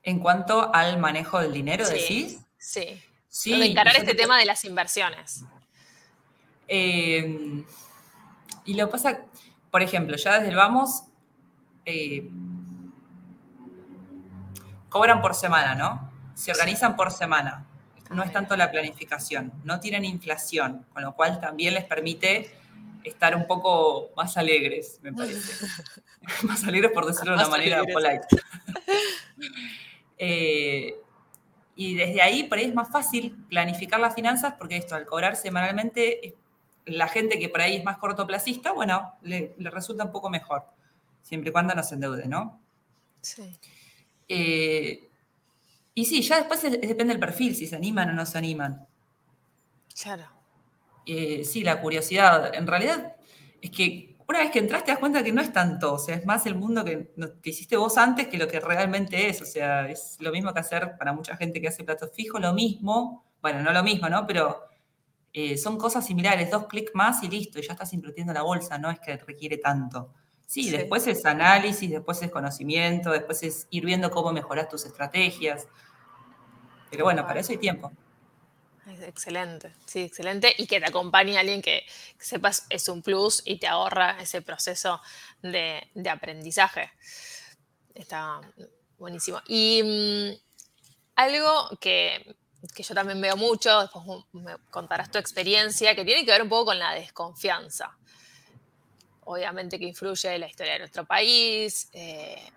En 0.03 0.19
cuanto 0.19 0.74
al 0.74 0.97
manejo 0.97 1.39
del 1.39 1.53
dinero, 1.53 1.88
decís. 1.88 2.39
Sí. 2.57 3.01
Sí. 3.29 3.53
encarar 3.53 3.95
este 3.95 4.15
tema 4.15 4.39
de 4.39 4.45
las 4.45 4.65
inversiones. 4.65 5.43
Em, 6.67 7.63
y 8.65 8.74
lo 8.74 8.89
pasa, 8.89 9.25
por 9.69 9.83
ejemplo, 9.83 10.17
ya 10.17 10.39
desde 10.39 10.50
el 10.50 10.55
vamos, 10.55 11.03
eh, 11.86 12.27
cobran 14.98 15.22
por 15.22 15.36
semana, 15.36 15.75
¿no? 15.75 16.12
Se 16.36 16.51
organizan 16.51 16.96
por 16.96 17.12
semana 17.12 17.66
no 18.10 18.24
es 18.24 18.32
tanto 18.32 18.56
la 18.56 18.72
planificación, 18.72 19.51
no 19.63 19.80
tienen 19.80 20.06
inflación, 20.06 20.86
con 20.94 21.04
lo 21.04 21.13
cual 21.13 21.39
también 21.39 21.74
les 21.74 21.86
permite 21.86 22.51
estar 23.04 23.36
un 23.36 23.48
poco 23.48 24.10
más 24.16 24.38
alegres, 24.38 25.00
me 25.01 25.13
parece. 25.13 25.66
más 26.44 26.63
alegres 26.63 26.92
por 26.92 27.06
decirlo 27.06 27.34
de 27.34 27.39
una 27.39 27.50
manera 27.50 27.84
polite. 27.84 28.27
Eh, 30.20 30.96
y 31.75 31.94
desde 31.94 32.24
ahí, 32.24 32.42
por 32.46 32.57
ahí 32.57 32.66
es 32.66 32.74
más 32.74 32.90
fácil 32.90 33.38
planificar 33.50 34.00
las 34.00 34.16
finanzas, 34.16 34.55
porque 34.57 34.77
esto, 34.77 34.96
al 34.96 35.05
cobrar 35.05 35.36
semanalmente, 35.36 36.33
la 36.86 37.07
gente 37.07 37.38
que 37.38 37.50
por 37.50 37.62
ahí 37.62 37.75
es 37.75 37.83
más 37.83 38.00
cortoplacista, 38.00 38.72
bueno, 38.72 39.14
le, 39.22 39.53
resulta 39.60 40.05
un 40.05 40.12
poco 40.12 40.31
mejor, 40.31 40.66
siempre 41.22 41.51
y 41.51 41.53
cuando 41.53 41.75
no 41.75 41.83
se 41.83 41.94
endeude, 41.94 42.27
¿no? 42.27 42.60
Sí. 43.22 43.60
Eh, 44.27 45.09
y 45.94 46.05
sí, 46.05 46.22
ya 46.22 46.37
después 46.37 46.61
depende 46.61 47.13
del 47.13 47.20
perfil, 47.20 47.55
si 47.55 47.66
se 47.66 47.75
animan 47.75 48.09
o 48.09 48.13
no 48.13 48.25
se 48.25 48.37
animan. 48.37 48.85
Claro. 50.00 50.25
Eh, 51.05 51.44
sí, 51.44 51.63
la 51.63 51.81
curiosidad. 51.81 52.53
En 52.53 52.68
realidad, 52.68 53.16
es 53.61 53.72
que 53.72 54.18
una 54.27 54.40
vez 54.40 54.51
que 54.51 54.59
entras 54.59 54.83
te 54.83 54.92
das 54.92 55.00
cuenta 55.00 55.24
que 55.24 55.31
no 55.31 55.42
es 55.42 55.53
tanto, 55.53 55.94
o 55.94 56.00
sea, 56.00 56.16
es 56.16 56.25
más 56.25 56.46
el 56.46 56.55
mundo 56.55 56.83
que, 56.83 57.13
hiciste 57.46 57.77
vos 57.77 57.98
antes 57.98 58.27
que 58.27 58.37
lo 58.37 58.48
que 58.48 58.59
realmente 58.59 59.29
es. 59.29 59.42
O 59.42 59.46
sea, 59.46 59.90
es 59.90 60.18
lo 60.20 60.31
mismo 60.31 60.53
que 60.53 60.59
hacer 60.59 60.98
para 60.98 61.13
mucha 61.13 61.37
gente 61.37 61.61
que 61.61 61.70
hace 61.70 61.83
platos 61.83 62.11
fijos, 62.13 62.42
lo 62.42 62.53
mismo. 62.53 63.25
Bueno, 63.42 63.61
no 63.63 63.72
lo 63.72 63.83
mismo, 63.83 64.09
¿no? 64.09 64.27
Pero 64.27 64.66
eh, 65.33 65.57
son 65.57 65.77
cosas 65.77 66.05
similares, 66.05 66.51
dos 66.51 66.68
clics 66.68 66.92
más 66.94 67.24
y 67.24 67.29
listo, 67.29 67.59
y 67.59 67.61
ya 67.61 67.74
estás 67.74 67.94
invirtiendo 67.94 68.33
la 68.33 68.42
bolsa, 68.42 68.77
no 68.77 68.92
es 68.92 69.00
que 69.00 69.18
requiere 69.18 69.57
tanto. 69.57 70.13
Sí, 70.48 70.70
después 70.72 71.05
es 71.07 71.25
análisis, 71.25 71.92
después 71.92 72.22
es 72.22 72.31
conocimiento, 72.31 73.12
después 73.12 73.44
es 73.44 73.68
ir 73.70 73.86
viendo 73.86 74.10
cómo 74.10 74.31
mejorar 74.31 74.70
tus 74.70 74.86
estrategias. 74.86 75.68
Pero 76.90 77.03
bueno, 77.03 77.27
para 77.27 77.42
eso 77.42 77.51
hay 77.51 77.57
tiempo. 77.57 77.92
Excelente, 79.01 79.74
sí, 79.86 80.03
excelente. 80.03 80.55
Y 80.57 80.66
que 80.66 80.79
te 80.79 80.86
acompañe 80.86 81.38
alguien 81.38 81.62
que, 81.62 81.86
sepas 82.18 82.66
es 82.70 82.88
un 82.88 83.01
plus 83.01 83.42
y 83.44 83.60
te 83.60 83.68
ahorra 83.68 84.18
ese 84.22 84.42
proceso 84.42 85.01
de, 85.42 85.92
aprendizaje. 86.10 86.92
Está 87.94 88.40
buenísimo. 88.98 89.42
Y 89.48 89.83
mm, 89.83 90.40
algo 91.18 91.77
que, 91.81 92.38
yo 92.77 92.96
también 92.96 93.20
veo 93.20 93.36
mucho, 93.36 93.81
después 93.81 94.05
me 94.31 94.55
contarás 94.70 95.12
tu 95.12 95.18
experiencia, 95.18 95.94
que 95.94 96.05
tiene 96.05 96.24
que 96.24 96.31
ver 96.31 96.44
un 96.44 96.50
poco 96.50 96.68
con 96.68 96.79
la 96.79 96.94
desconfianza. 96.94 97.98
Obviamente 99.29 99.77
que 99.77 99.85
influye 99.85 100.40
la 100.40 100.48
historia 100.48 100.74
de 100.74 100.79
nuestro 100.79 101.05
país, 101.05 101.90
eh, 101.92 102.50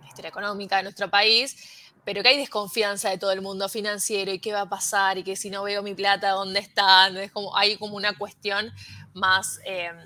la 0.00 0.06
historia 0.06 0.28
económica 0.28 0.76
de 0.76 0.84
nuestro 0.84 1.10
país, 1.10 1.90
pero 2.04 2.22
que 2.22 2.28
hay 2.28 2.36
desconfianza 2.36 3.10
de 3.10 3.18
todo 3.18 3.32
el 3.32 3.42
mundo 3.42 3.68
financiero 3.68 4.32
y 4.32 4.38
qué 4.38 4.52
va 4.52 4.60
a 4.60 4.68
pasar 4.68 5.18
y 5.18 5.24
que 5.24 5.34
si 5.34 5.50
no 5.50 5.64
veo 5.64 5.82
mi 5.82 5.94
plata, 5.94 6.30
¿dónde 6.30 6.60
está? 6.60 7.08
Es 7.08 7.32
como, 7.32 7.56
hay 7.56 7.76
como 7.76 7.96
una 7.96 8.16
cuestión 8.16 8.72
más 9.14 9.58
em, 9.64 9.96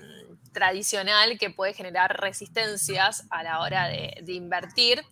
tradicional 0.53 1.37
que 1.37 1.51
puede 1.51 1.75
generar 1.75 2.19
resistencias 2.19 3.25
a 3.29 3.43
la 3.43 3.59
hora 3.59 3.87
de, 3.87 4.33
invertir. 4.33 5.03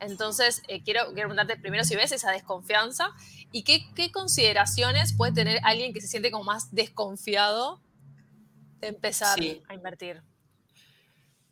Entonces, 0.00 0.62
eh, 0.66 0.82
quiero, 0.82 1.12
quiero, 1.14 1.28
preguntarte 1.28 1.56
primero 1.56 1.84
si 1.84 1.94
ves 1.94 2.10
esa 2.10 2.32
desconfianza 2.32 3.10
y 3.52 3.62
qué, 3.62 3.84
qué, 3.94 4.10
consideraciones 4.10 5.12
puede 5.12 5.30
tener 5.30 5.60
alguien 5.62 5.92
que 5.92 6.00
se 6.00 6.08
siente 6.08 6.32
como 6.32 6.42
más 6.42 6.74
desconfiado 6.74 7.80
de 8.80 8.88
empezar 8.88 9.38
a 9.68 9.74
invertir. 9.74 10.20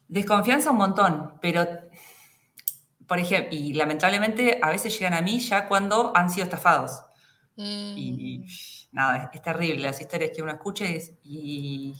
Desconfianza 0.08 0.70
un 0.70 0.76
montón, 0.76 1.34
pero 1.40 1.66
por 3.06 3.18
ejemplo, 3.18 3.56
y 3.56 3.72
lamentablemente 3.72 4.58
a 4.62 4.70
veces 4.70 4.98
llegan 4.98 5.14
a 5.14 5.20
mí 5.20 5.38
ya 5.40 5.68
cuando 5.68 6.12
han 6.14 6.30
sido 6.30 6.44
estafados. 6.44 7.02
Y, 7.56 8.42
mm. 8.44 8.96
nada, 8.96 9.30
es, 9.32 9.42
terrible 9.42 9.82
las 9.82 10.00
historias 10.00 10.32
que 10.34 10.42
uno 10.42 10.52
escucha 10.52 10.84
y, 11.22 11.94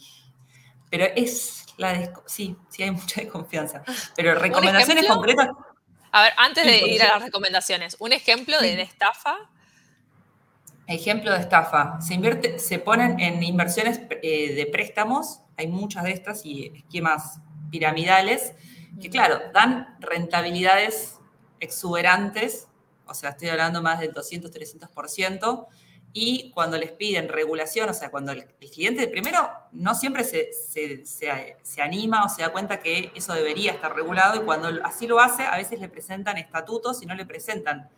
pero 0.91 1.07
es 1.17 1.65
la 1.79 2.13
sí, 2.27 2.57
sí 2.69 2.83
hay 2.83 2.91
mucha 2.93 3.21
desconfianza. 3.21 3.83
Pero 4.15 4.35
recomendaciones 4.35 5.07
concretas. 5.07 5.49
A 6.13 6.23
ver, 6.23 6.33
antes 6.37 6.65
de 6.65 6.79
ir 6.89 7.03
a 7.03 7.09
las 7.15 7.23
recomendaciones, 7.23 7.97
un 7.99 8.13
ejemplo 8.13 8.59
de, 8.61 8.81
estafa. 8.81 9.37
Ejemplo 10.87 11.33
de 11.33 11.41
estafa. 11.41 12.01
Se 12.01 12.15
invierte, 12.15 12.59
se 12.59 12.79
ponen 12.79 13.21
en 13.21 13.43
inversiones 13.43 14.01
eh, 14.23 14.55
de 14.55 14.67
préstamos, 14.67 15.41
hay 15.59 15.67
muchas 15.67 16.05
de 16.05 16.13
estas 16.13 16.45
y 16.47 16.73
esquemas 16.75 17.41
piramidales 17.77 18.55
que 19.01 19.11
claro, 19.11 19.41
dan 19.53 19.97
rentabilidades 20.01 21.19
exuberantes, 21.61 22.69
o 23.07 23.13
sea, 23.13 23.31
estoy 23.31 23.49
hablando 23.49 23.83
más 23.83 24.01
del 24.01 24.13
200, 24.13 24.51
300%, 24.51 25.67
y 26.13 26.51
cuando 26.53 26.79
les 26.79 26.93
piden 26.93 27.29
regulación, 27.29 27.91
o 27.91 27.93
sea, 27.93 28.11
cuando 28.11 28.33
el, 28.33 28.47
cliente 28.73 29.07
primero 29.07 29.51
no 29.73 29.95
siempre 29.95 30.25
se, 30.25 30.51
se, 30.55 31.83
anima 31.83 32.25
o 32.25 32.29
se 32.31 32.41
da 32.41 32.51
cuenta 32.51 32.81
que 32.81 33.13
eso 33.15 33.35
debería 33.35 33.73
estar 33.73 33.95
regulado, 33.95 34.41
y 34.41 34.45
cuando 34.45 34.71
así 34.83 35.07
lo 35.07 35.21
hace, 35.21 35.43
a 35.43 35.59
veces 35.59 35.79
le 35.79 35.91
presentan 35.91 36.39
estatutos 36.39 37.03
y 37.03 37.07
no 37.07 37.15
le 37.15 37.27
presentan 37.27 37.91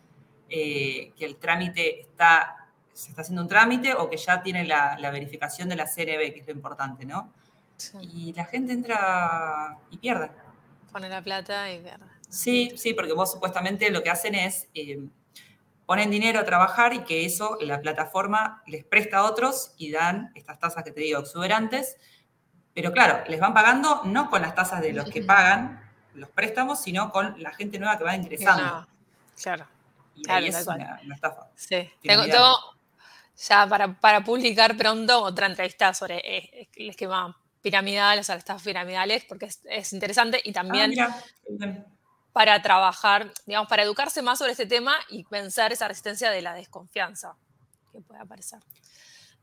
eh, 0.49 1.13
que 1.17 1.23
el 1.23 1.37
trámite 1.37 2.01
está, 2.01 2.67
se 2.93 3.11
está 3.11 3.21
haciendo 3.21 3.41
un 3.41 3.47
trámite 3.47 3.93
o 3.93 4.09
que 4.09 4.17
ya 4.17 4.43
tiene 4.43 4.65
la, 4.65 4.97
verificación 5.11 5.69
de 5.69 5.77
la 5.77 5.85
CRB, 5.85 6.33
que 6.33 6.39
es 6.41 6.47
lo 6.47 6.53
importante, 6.53 7.05
¿no? 7.05 7.31
Y 8.01 8.33
la 8.33 8.45
gente 8.45 8.73
entra 8.73 9.77
y 9.89 9.97
pierde. 9.97 10.31
Poner 10.91 11.11
la 11.11 11.21
plata 11.21 11.71
y 11.71 11.81
ver. 11.81 11.99
Sí, 12.29 12.73
sí, 12.77 12.93
porque 12.93 13.13
vos 13.13 13.31
supuestamente 13.31 13.89
lo 13.89 14.03
que 14.03 14.09
hacen 14.09 14.35
es 14.35 14.67
eh, 14.73 14.99
ponen 15.89 16.11
dinero 16.11 16.39
a 16.39 16.45
trabajar 16.45 16.93
y 16.93 16.99
que 16.99 17.25
eso 17.25 17.57
la 17.61 17.81
plataforma 17.81 18.61
les 18.67 18.83
presta 18.83 19.17
a 19.17 19.23
otros 19.23 19.73
y 19.75 19.91
dan 19.91 20.31
estas 20.35 20.59
tasas 20.59 20.83
que 20.83 20.91
te 20.91 21.01
digo 21.01 21.19
exuberantes, 21.19 21.97
Pero 22.75 22.91
claro, 22.91 23.23
les 23.27 23.39
van 23.39 23.55
pagando 23.55 24.03
no 24.05 24.29
con 24.29 24.43
las 24.43 24.53
tasas 24.53 24.81
de 24.81 24.93
los 24.93 25.09
que 25.09 25.23
pagan 25.33 25.83
los 26.13 26.29
préstamos, 26.29 26.79
sino 26.79 27.11
con 27.11 27.41
la 27.41 27.51
gente 27.53 27.79
nueva 27.79 27.97
que 27.97 28.03
va 28.03 28.15
ingresando. 28.15 28.87
claro. 29.41 29.65
Y 30.13 30.21
claro, 30.21 30.45
ahí 30.45 30.49
es 30.49 30.67
una, 30.67 30.99
una 31.03 31.15
estafa. 31.15 31.47
Sí. 31.55 31.89
Tengo, 32.03 32.25
tengo 32.25 32.55
ya 33.47 33.65
para, 33.67 33.93
para, 33.99 34.23
publicar 34.23 34.77
pronto 34.77 35.23
otra 35.23 35.47
entrevista 35.47 35.93
sobre 35.93 36.17
eh, 36.17 36.67
el 36.75 36.89
esquema 36.89 37.35
piramidal, 37.61 38.19
o 38.19 38.23
sea, 38.23 38.39
piramidales, 38.63 39.25
porque 39.25 39.45
es, 39.45 39.59
es 39.65 39.93
interesante 39.93 40.41
y 40.43 40.51
también 40.53 40.93
Ah, 40.99 41.15
para 42.31 42.61
trabajar, 42.61 43.31
digamos, 43.45 43.67
para 43.67 43.83
educarse 43.83 44.21
más 44.21 44.37
sobre 44.39 44.51
este 44.51 44.65
tema 44.65 44.95
y 45.09 45.25
vencer 45.29 45.71
esa 45.73 45.87
resistencia 45.87 46.29
de 46.31 46.41
la 46.41 46.53
desconfianza 46.53 47.35
que 47.91 48.01
puede 48.01 48.21
aparecer. 48.21 48.59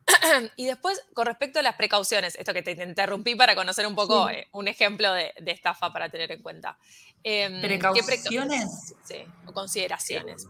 y 0.57 0.67
después, 0.67 1.03
con 1.13 1.27
respecto 1.27 1.59
a 1.59 1.63
las 1.63 1.75
precauciones, 1.75 2.37
esto 2.37 2.55
que 2.55 2.63
te 2.63 2.71
interrumpí 2.83 3.35
para 3.35 3.55
conocer 3.55 3.87
un 3.87 3.95
poco 3.97 4.29
Sí. 4.29 4.35
eh, 4.35 4.49
un 4.53 4.69
ejemplo 4.69 5.13
de, 5.13 5.35
de 5.41 5.51
estafa 5.51 5.93
para 5.93 6.09
tener 6.09 6.31
en 6.31 6.43
cuenta. 6.43 6.79
Em, 7.25 7.61
¿qué 7.61 7.69
¿Precauciones? 8.07 8.95
Sí, 9.05 9.25
o 9.47 9.53
consideraciones. 9.53 10.47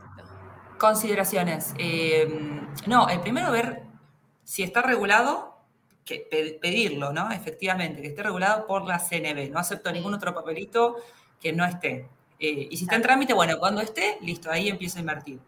Consideraciones. 0.79 1.72
Eh, 1.79 2.29
no, 2.87 3.09
el 3.09 3.20
primero 3.20 3.50
ver 3.50 3.83
si 4.44 4.62
está 4.62 4.83
regulado, 4.83 5.56
que 6.07 6.27
pe- 6.31 6.59
pedirlo, 6.62 7.12
¿no? 7.12 7.31
Efectivamente, 7.33 8.01
que 8.01 8.09
esté 8.09 8.23
regulado 8.23 8.66
por 8.66 8.87
la 8.87 8.99
CNB. 8.99 9.51
No 9.51 9.59
acepto 9.61 9.92
ningún 9.92 10.14
otro 10.14 10.35
papelito 10.35 10.97
que 11.40 11.53
no 11.53 11.66
esté. 11.66 12.09
Eh, 12.38 12.69
y 12.71 12.77
si 12.79 12.85
está 12.85 12.97
en 12.97 13.03
trámite, 13.03 13.35
bueno, 13.35 13.59
cuando 13.59 13.83
esté, 13.83 14.19
listo, 14.23 14.51
ahí 14.51 14.69
empiezo 14.71 14.99
a 14.99 15.01
invertir. 15.01 15.40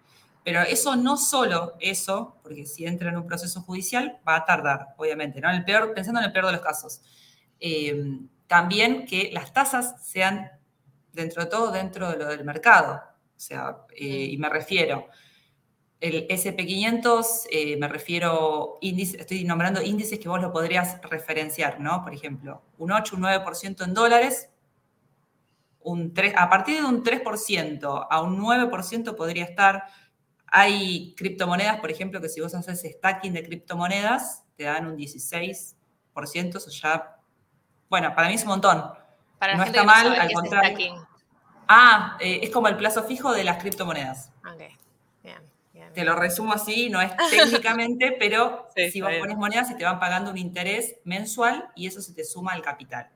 Pero 0.45 0.63
eso 0.63 0.97
no 0.97 1.17
solo 1.17 1.75
eso, 1.81 2.37
porque 2.43 2.67
si 2.67 2.87
entra 2.87 3.11
en 3.11 3.17
un 3.19 3.27
proceso 3.27 3.63
judicial 3.63 4.19
va 4.29 4.37
a 4.37 4.45
tardar, 4.45 4.89
obviamente, 4.99 5.41
¿no? 5.41 5.49
En 5.51 5.57
el 5.57 5.65
peor, 5.65 5.95
pensando 5.95 6.21
en 6.21 6.27
el 6.27 6.33
peor 6.33 6.47
de 6.47 6.53
los 6.53 6.61
casos. 6.63 7.03
Eh, 7.61 8.21
también 8.47 9.07
que 9.07 9.31
las 9.33 9.53
tasas 9.53 10.07
sean, 10.07 10.51
dentro 11.13 11.45
de 11.45 11.51
todo, 11.51 11.71
dentro 11.71 12.11
de 12.11 12.17
lo 12.19 12.27
del 12.27 12.45
mercado. 12.45 12.95
O 13.37 13.41
sea, 13.41 13.79
eh, 13.95 14.29
y 14.33 14.39
me 14.39 14.49
refiero, 14.49 15.09
el 16.01 16.29
SP500, 16.29 17.47
eh, 17.51 17.77
me 17.77 17.89
refiero, 17.89 18.79
índice, 18.81 19.21
estoy 19.21 19.43
nombrando 19.45 19.83
índices 19.83 20.19
que 20.19 20.29
vos 20.29 20.41
lo 20.41 20.53
podrías 20.53 21.01
referenciar, 21.03 21.81
¿no? 21.81 22.03
Por 22.05 22.15
ejemplo, 22.15 22.63
un 22.79 22.93
8, 22.93 23.17
un 23.17 23.23
9% 23.23 23.85
en 23.85 23.95
dólares, 23.95 24.51
un 25.81 26.15
3, 26.15 26.35
a 26.37 26.49
partir 26.49 26.81
de 26.81 26.87
un 26.87 27.03
3% 27.03 28.07
a 28.09 28.21
un 28.21 28.39
9% 28.39 29.17
podría 29.17 29.45
estar. 29.45 29.85
Hay 30.47 31.15
criptomonedas, 31.17 31.81
por 31.81 31.91
ejemplo, 31.91 32.21
que 32.21 32.29
si 32.29 32.41
vos 32.41 32.55
haces 32.55 32.81
stacking 32.81 33.33
de 33.33 33.43
criptomonedas, 33.43 34.45
te 34.57 34.65
dan 34.65 34.87
un 34.87 34.97
16%, 34.97 35.75
eso 36.57 36.71
ya, 36.71 37.17
bueno, 37.91 38.15
para 38.15 38.29
mí 38.29 38.35
es 38.35 38.43
un 38.43 38.49
montón. 38.49 38.85
Para 39.39 39.57
No 39.57 39.65
está 39.65 39.83
mal, 39.85 40.15
al 40.15 40.29
es 40.29 40.35
contrario. 40.35 40.69
stacking. 40.71 40.95
Ah, 41.69 42.17
eh, 42.21 42.41
es 42.43 42.51
como 42.51 42.69
el 42.69 42.77
plazo 42.77 43.03
fijo 43.05 43.33
de 43.33 43.45
las 43.45 43.59
criptomonedas. 43.59 44.33
Ok, 44.45 44.59
bien, 44.59 44.69
bien. 44.69 44.88
Te 45.95 46.05
lo 46.05 46.15
resumo 46.15 46.53
así, 46.53 46.91
no 46.91 47.01
es 47.01 47.11
técnicamente, 47.31 48.17
pero 48.19 48.69
Sí, 48.77 48.91
si 48.91 49.01
vos 49.01 49.13
pones 49.19 49.37
monedas, 49.37 49.69
se 49.69 49.75
te 49.75 49.85
van 49.85 49.99
pagando 49.99 50.31
un 50.31 50.39
interés 50.39 50.97
mensual 51.05 51.71
y 51.75 51.87
eso 51.87 52.01
se 52.01 52.13
te 52.15 52.25
suma 52.25 52.53
al 52.53 52.63
capital. 52.63 53.09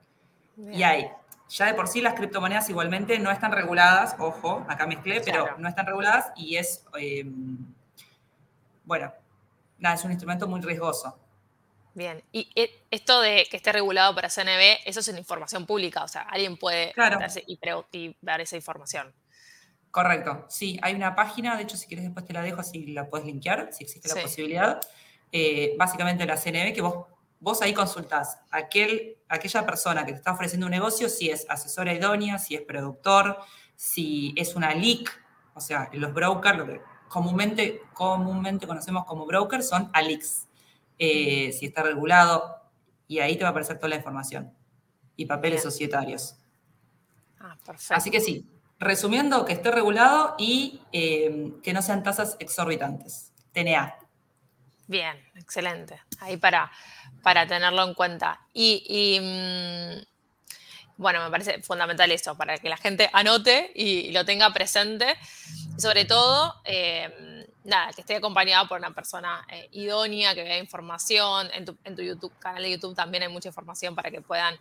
bien. 0.57 0.79
Y 0.79 0.83
hay, 0.83 1.11
ya 1.49 1.67
de 1.67 1.75
por 1.75 1.87
sí 1.89 2.01
las 2.01 2.15
criptomonedas 2.15 2.69
igualmente 2.71 3.19
no 3.19 3.31
están 3.31 3.53
reguladas, 3.53 4.17
ojo, 4.19 4.65
acá 4.69 4.87
mezclé, 4.87 5.21
pero 5.21 5.45
Claro. 5.45 5.59
no 5.59 5.69
están 5.69 5.87
reguladas 5.87 6.33
y 6.37 6.57
es, 6.57 6.85
eh, 6.99 7.25
bueno, 8.85 9.13
nada, 9.79 9.95
es 9.95 10.05
un 10.05 10.11
instrumento 10.13 10.47
muy 10.47 10.61
riesgoso. 10.61 11.19
Bien, 11.95 12.23
y 12.33 12.49
e- 12.55 12.71
esto 12.91 13.21
de 13.21 13.47
que 13.51 13.59
esté 13.59 13.71
regulado 13.71 14.15
para 14.15 14.31
CNB, 14.31 14.79
eso 14.87 15.01
es 15.01 15.09
una 15.09 15.19
información 15.19 15.67
pública, 15.67 16.03
o 16.05 16.09
sea, 16.09 16.23
alguien 16.23 16.57
puede 16.57 16.93
Claro. 16.95 17.19
y, 17.47 17.59
y 17.93 18.17
ver 18.23 18.41
esa 18.41 18.57
información. 18.57 19.13
Correcto, 19.93 20.47
sí, 20.49 20.79
hay 20.83 20.95
una 20.95 21.15
página, 21.15 21.55
de 21.55 21.63
hecho 21.65 21.77
si 21.77 21.87
quieres 21.87 22.07
después 22.07 22.25
te 22.25 22.33
la 22.33 22.43
dejo 22.43 22.61
así 22.61 22.87
la 22.87 23.09
puedes 23.09 23.27
linkear, 23.27 23.69
si 23.73 23.85
existe 23.85 24.09
la 24.09 24.15
Sí. 24.17 24.23
posibilidad. 24.23 24.81
Eh, 25.31 25.75
básicamente 25.79 26.25
la 26.27 26.37
CNB, 26.37 26.73
que 26.75 26.81
vos, 26.81 27.07
vos 27.41 27.61
ahí 27.63 27.75
consultás 27.75 28.39
aquel, 28.51 29.19
aquella 29.29 29.65
persona 29.67 30.05
que 30.07 30.13
te 30.13 30.19
está 30.19 30.33
ofreciendo 30.33 30.67
un 30.67 30.71
negocio, 30.73 31.09
si 31.11 31.29
es 31.31 31.47
asesora 31.49 31.93
idónea, 31.93 32.39
si 32.39 32.55
es 32.55 32.63
productor, 32.63 33.37
si 33.77 34.33
es 34.37 34.55
una 34.57 34.75
leak, 34.75 35.11
o 35.55 35.61
sea, 35.61 35.91
los 35.93 36.13
brokers, 36.15 36.57
lo 36.59 36.67
que 36.67 36.81
comúnmente, 37.09 37.83
comúnmente 37.93 38.67
conocemos 38.67 39.05
como 39.05 39.27
brokers, 39.27 39.69
son 39.69 39.91
ALICs. 39.93 40.49
Eh, 40.99 41.53
si 41.53 41.67
está 41.67 41.83
regulado, 41.83 42.63
y 43.09 43.19
ahí 43.19 43.37
te 43.37 43.43
va 43.43 43.49
a 43.49 43.51
aparecer 43.51 43.77
toda 43.77 43.91
la 43.91 43.97
información. 43.97 44.55
Y 45.17 45.27
papeles 45.27 45.63
Bien. 45.63 45.71
societarios. 45.71 46.37
Ah, 47.41 47.59
perfecto. 47.65 47.95
Así 47.95 48.11
que 48.11 48.21
sí, 48.21 48.47
resumiendo, 48.83 49.45
que 49.45 49.53
esté 49.53 49.71
regulado 49.71 50.35
y 50.39 50.81
eh, 50.93 51.53
que 51.63 51.73
no 51.73 51.83
sean 51.83 52.03
tasas 52.03 52.37
exorbitantes. 52.41 53.33
TNA. 53.53 53.97
Bien, 54.87 55.17
excelente. 55.37 56.03
Ahí 56.21 56.37
para, 56.37 56.71
para 57.23 57.47
tenerlo 57.47 57.85
en 57.85 57.95
cuenta. 57.95 58.41
Y, 58.53 59.19
mm, 59.21 60.03
bueno, 60.97 61.23
me 61.25 61.31
parece 61.31 61.63
fundamental 61.63 62.11
esto, 62.11 62.37
para 62.37 62.59
que 62.59 62.69
la 62.69 62.77
gente 62.77 63.09
anote 63.13 63.71
y, 63.75 64.11
lo 64.13 64.25
tenga 64.25 64.53
presente. 64.53 65.17
Sobre 65.79 66.05
todo, 66.05 66.61
eh, 66.65 67.47
nada, 67.65 67.93
que 67.93 68.01
esté 68.01 68.17
acompañado 68.17 68.69
por 68.69 68.79
una 68.79 68.93
persona 68.93 69.47
eh, 69.49 69.69
idónea, 69.73 70.35
que 70.35 70.43
vea 70.43 70.59
información. 70.59 71.49
En 71.55 71.65
tu, 71.65 71.77
en 71.85 71.95
tu 71.95 72.03
YouTube, 72.03 72.33
canal 72.39 72.63
de 72.63 72.73
YouTube 72.73 72.97
también 72.97 73.23
hay 73.23 73.29
mucha 73.29 73.49
información 73.49 73.95
para 73.95 74.11
que 74.11 74.21
puedan 74.21 74.59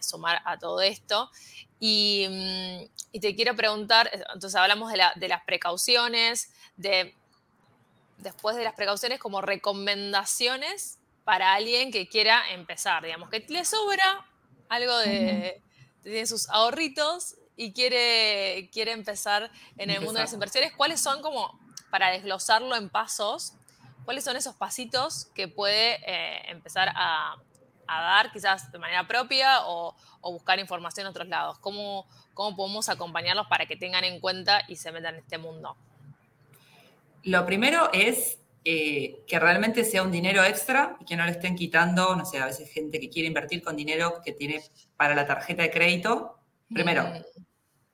sumar 0.00 0.42
a 0.44 0.58
todo 0.58 0.80
esto. 0.80 1.30
Y, 1.80 2.26
mm, 2.28 2.90
y 3.12 3.20
te 3.20 3.34
quiero 3.34 3.56
preguntar, 3.56 4.10
entonces 4.12 4.54
hablamos 4.54 4.92
de, 4.92 4.98
la- 4.98 5.12
de 5.16 5.26
las 5.28 5.42
precauciones, 5.44 6.52
de 6.76 7.16
después 8.18 8.54
de 8.54 8.64
las 8.64 8.74
precauciones 8.74 9.18
como 9.18 9.40
recomendaciones 9.40 10.98
para 11.24 11.54
alguien 11.54 11.90
que 11.90 12.08
quiera 12.08 12.42
empezar, 12.52 13.02
digamos, 13.02 13.30
que 13.30 13.44
le 13.48 13.64
sobra 13.64 14.26
algo 14.68 14.96
de, 14.98 15.62
sus 16.26 16.48
ahorritos 16.50 17.36
y 17.56 17.72
quiere, 17.72 18.68
quiere 18.72 18.92
empezar 18.92 19.50
en 19.78 19.90
el 19.90 20.00
mundo 20.00 20.14
de 20.14 20.20
las 20.24 20.32
inversiones. 20.32 20.72
¿Cuáles 20.76 21.00
son 21.00 21.22
como, 21.22 21.58
para 21.90 22.10
desglosarlo 22.10 22.76
en 22.76 22.88
pasos, 22.88 23.54
cuáles 24.04 24.24
son 24.24 24.36
esos 24.36 24.54
pasitos 24.54 25.26
que 25.34 25.48
puede 25.48 25.98
eh, 26.06 26.42
empezar 26.50 26.90
a, 26.94 27.36
a 27.90 28.02
dar 28.02 28.32
quizás 28.32 28.70
de 28.70 28.78
manera 28.78 29.06
propia 29.06 29.66
o, 29.66 29.94
o 30.20 30.32
buscar 30.32 30.58
información 30.58 31.06
en 31.06 31.10
otros 31.10 31.28
lados? 31.28 31.58
¿Cómo, 31.58 32.06
¿Cómo 32.34 32.56
podemos 32.56 32.88
acompañarlos 32.88 33.46
para 33.48 33.66
que 33.66 33.76
tengan 33.76 34.04
en 34.04 34.20
cuenta 34.20 34.62
y 34.68 34.76
se 34.76 34.92
metan 34.92 35.14
en 35.14 35.20
este 35.20 35.38
mundo? 35.38 35.76
Lo 37.24 37.44
primero 37.44 37.90
es 37.92 38.38
eh, 38.64 39.22
que 39.26 39.38
realmente 39.38 39.84
sea 39.84 40.02
un 40.02 40.12
dinero 40.12 40.44
extra 40.44 40.96
y 41.00 41.04
que 41.04 41.16
no 41.16 41.24
le 41.24 41.32
estén 41.32 41.56
quitando, 41.56 42.14
no 42.14 42.24
sé, 42.24 42.38
a 42.38 42.46
veces 42.46 42.70
gente 42.70 43.00
que 43.00 43.10
quiere 43.10 43.26
invertir 43.26 43.62
con 43.62 43.76
dinero 43.76 44.20
que 44.24 44.32
tiene 44.32 44.62
para 44.96 45.14
la 45.14 45.26
tarjeta 45.26 45.62
de 45.62 45.70
crédito. 45.70 46.36
Primero, 46.72 47.04
Mm, 47.04 47.42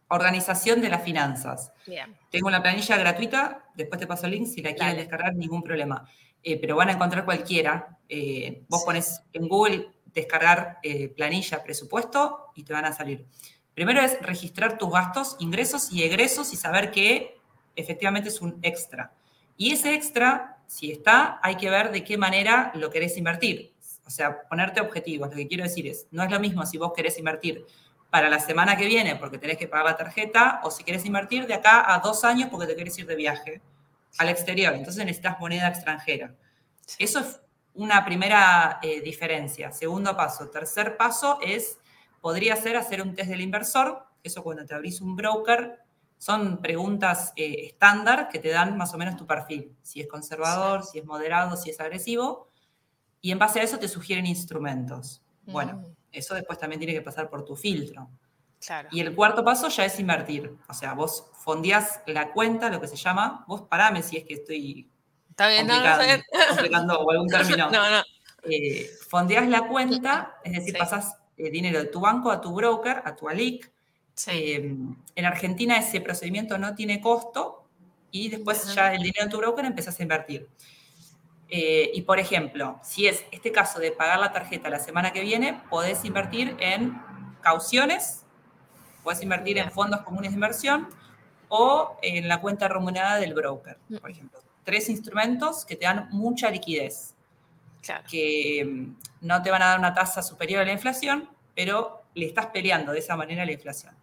organización 0.09 0.81
de 0.81 0.89
las 0.89 1.03
finanzas. 1.03 1.73
Bien. 1.87 2.17
Tengo 2.31 2.49
una 2.49 2.63
planilla 2.63 2.97
gratuita, 2.97 3.65
después 3.75 4.01
te 4.01 4.07
paso 4.07 4.27
el 4.27 4.33
link, 4.33 4.47
si 4.47 4.63
la 4.63 4.75
quieren 4.75 4.97
descargar, 4.97 5.35
ningún 5.35 5.63
problema. 5.63 6.09
Eh, 6.43 6.59
pero 6.61 6.77
van 6.77 6.89
a 6.91 6.93
encontrar 6.93 7.25
cualquiera. 7.25 7.99
Eh, 8.09 8.63
vos 8.69 8.81
Sí. 8.81 8.87
pones 8.87 9.23
en 9.33 9.49
Google 9.49 9.89
descargar 10.07 10.79
eh, 10.83 11.09
planilla, 11.09 11.63
presupuesto 11.63 12.53
y 12.55 12.63
te 12.63 12.73
van 12.73 12.85
a 12.85 12.93
salir. 12.93 13.27
Primero 13.75 14.01
es 14.01 14.21
registrar 14.23 14.79
tus 14.79 14.91
gastos, 14.91 15.37
ingresos 15.41 15.93
y 15.93 16.03
egresos 16.05 16.53
y 16.53 16.57
saber 16.57 16.91
que 16.91 17.39
efectivamente 17.75 18.29
es 18.31 18.41
un 18.41 18.59
extra. 18.63 19.13
Y 19.57 19.73
ese 19.73 19.93
extra, 19.95 20.59
si 20.67 20.91
está, 20.93 21.41
hay 21.43 21.57
que 21.57 21.69
ver 21.69 21.91
de 21.91 22.05
qué 22.05 22.17
manera 22.17 22.71
lo 22.75 22.91
querés 22.91 23.17
invertir. 23.19 23.75
O 24.07 24.11
sea, 24.11 24.43
ponerte 24.49 24.81
objetivos. 24.81 25.29
Lo 25.31 25.37
que 25.37 25.49
quiero 25.49 25.65
decir 25.65 25.87
es, 25.89 26.07
no 26.13 26.23
es 26.23 26.31
lo 26.31 26.39
mismo 26.41 26.65
si 26.65 26.79
vos 26.79 26.93
querés 26.95 27.19
invertir 27.19 27.67
para 28.11 28.29
la 28.29 28.41
semana 28.41 28.77
que 28.77 28.87
viene 28.87 29.17
porque 29.17 29.39
tenés 29.39 29.59
que 29.59 29.69
pagar 29.69 29.87
la 29.87 29.97
tarjeta 29.97 30.61
o 30.63 30.71
si 30.71 30.85
querés 30.85 31.05
invertir 31.05 31.47
de 31.47 31.55
acá 31.55 31.93
a 31.95 31.99
dos 31.99 32.25
años 32.25 32.49
porque 32.51 32.67
te 32.67 32.77
querés 32.77 32.99
ir 32.99 33.07
de 33.07 33.17
viaje 33.17 33.61
al 34.19 34.29
exterior. 34.29 34.75
Entonces 34.75 35.05
necesitas 35.05 35.39
moneda 35.39 35.69
extranjera. 35.69 36.35
Eso 36.99 37.21
es 37.21 37.41
una 37.75 38.05
primera 38.05 38.79
eh, 38.83 39.01
diferencia. 39.01 39.73
Segundo 39.73 40.17
paso. 40.17 40.49
Tercer 40.49 40.97
paso 40.97 41.39
es, 41.43 41.79
podría 42.21 42.57
ser 42.57 42.77
hacer 42.77 43.03
un 43.03 43.15
test 43.15 43.31
del 43.31 43.41
inversor. 43.41 44.07
Eso 44.23 44.43
cuando 44.43 44.65
te 44.65 44.75
abrís 44.75 45.01
un 45.01 45.15
broker, 45.15 45.81
son 46.19 46.63
preguntas 46.63 47.33
eh, 47.37 47.67
estándar 47.67 48.29
que 48.29 48.39
te 48.39 48.49
dan 48.49 48.77
más 48.77 48.95
o 48.95 48.99
menos 48.99 49.17
tu 49.17 49.27
perfil. 49.27 49.77
Si 49.83 50.01
es 50.01 50.09
conservador, 50.09 50.85
si 50.85 50.99
es 50.99 51.05
moderado, 51.05 51.57
si 51.57 51.71
es 51.71 51.81
agresivo. 51.81 52.49
Y 53.21 53.33
en 53.33 53.39
base 53.39 53.61
a 53.61 53.63
eso 53.63 53.79
te 53.79 53.89
sugieren 53.89 54.27
instrumentos. 54.27 55.23
Bueno, 55.47 55.75
Mm, 55.75 55.85
eso 56.13 56.35
después 56.35 56.59
también 56.59 56.79
tiene 56.81 56.93
que 56.95 57.03
pasar 57.03 57.29
por 57.31 57.45
tu 57.45 57.57
filtro. 57.57 58.09
claro. 58.65 58.89
Y 58.91 59.01
el 59.01 59.15
cuarto 59.15 59.45
paso 59.45 59.69
ya 59.69 59.85
es 59.85 59.99
invertir. 60.01 60.57
O 60.69 60.75
sea, 60.75 60.95
vos 60.95 61.31
fondeás 61.35 62.01
la 62.07 62.33
cuenta, 62.33 62.69
lo 62.71 62.81
que 62.81 62.89
se 62.89 62.97
llama. 62.97 63.45
Vos 63.47 63.63
parame 63.63 64.03
si 64.03 64.17
es 64.17 64.25
que 64.25 64.35
estoy 64.35 64.91
Está 65.31 65.49
bien, 65.49 65.67
no, 65.67 65.75
no, 65.75 65.85
está 65.85 65.97
complicando, 65.99 66.25
bien. 66.33 66.49
complicando 66.49 67.01
o 67.01 67.11
algún 67.11 67.29
término. 67.29 67.71
No, 67.71 67.91
no. 67.91 68.03
eh, 68.45 68.91
la 69.49 69.69
cuenta, 69.69 70.37
es 70.43 70.53
decir, 70.55 70.77
pasas 70.79 71.15
el 71.37 71.53
dinero 71.53 71.79
de 71.81 71.87
tu 71.87 72.01
banco 72.01 72.31
a 72.31 72.41
tu 72.41 72.55
broker, 72.55 73.03
a 73.05 73.15
tu 73.15 73.29
ALIC. 73.29 73.71
en 74.25 75.25
Argentina 75.25 75.77
ese 75.79 76.01
procedimiento 76.01 76.57
no 76.57 76.75
tiene 76.75 77.01
costo 77.03 77.69
y 78.11 78.31
después 78.31 78.75
ya 78.75 78.95
el 78.95 79.03
dinero 79.03 79.27
de 79.27 79.31
tu 79.31 79.37
broker 79.39 79.65
empezás 79.67 80.01
a 80.01 80.03
invertir. 80.03 80.49
Y 81.49 82.03
por 82.03 82.19
ejemplo, 82.19 82.81
si 82.83 83.07
es 83.07 83.25
este 83.31 83.53
caso 83.53 83.79
de 83.79 83.93
pagar 83.93 84.19
la 84.19 84.33
tarjeta 84.33 84.69
la 84.69 84.81
semana 84.81 85.13
que 85.13 85.21
viene, 85.21 85.61
podés 85.71 86.05
invertir 86.05 86.57
en 86.59 87.01
cauciones, 87.41 88.25
podés 89.05 89.23
invertir 89.23 89.59
en 89.59 89.71
fondos 89.71 90.01
comunes 90.03 90.33
de 90.33 90.35
inversión 90.35 90.89
o 91.49 91.97
en 92.03 92.29
la 92.29 92.41
cuenta 92.41 92.67
remunerada 92.67 93.19
del 93.19 93.35
broker, 93.35 93.79
mm. 93.89 93.97
por 93.99 94.11
ejemplo. 94.11 94.41
Tres 94.65 94.89
instrumentos 94.89 95.65
que 95.65 95.77
te 95.77 95.85
dan 95.85 96.09
mucha 96.11 96.51
liquidez, 96.51 97.15
que 98.11 98.65
mm, 98.65 99.27
no 99.27 99.43
te 99.43 99.51
van 99.53 99.63
a 99.63 99.67
dar 99.67 99.79
una 99.79 99.95
tasa 99.95 100.23
superior 100.23 100.63
a 100.63 100.65
la 100.65 100.73
inflación, 100.73 101.31
pero 101.55 102.03
le 102.15 102.27
estás 102.27 102.47
peleando 102.47 102.93
de 102.93 102.99
esa 102.99 103.17
manera 103.17 103.45
a 103.45 103.47
la 103.47 103.53
inflación. 103.53 103.95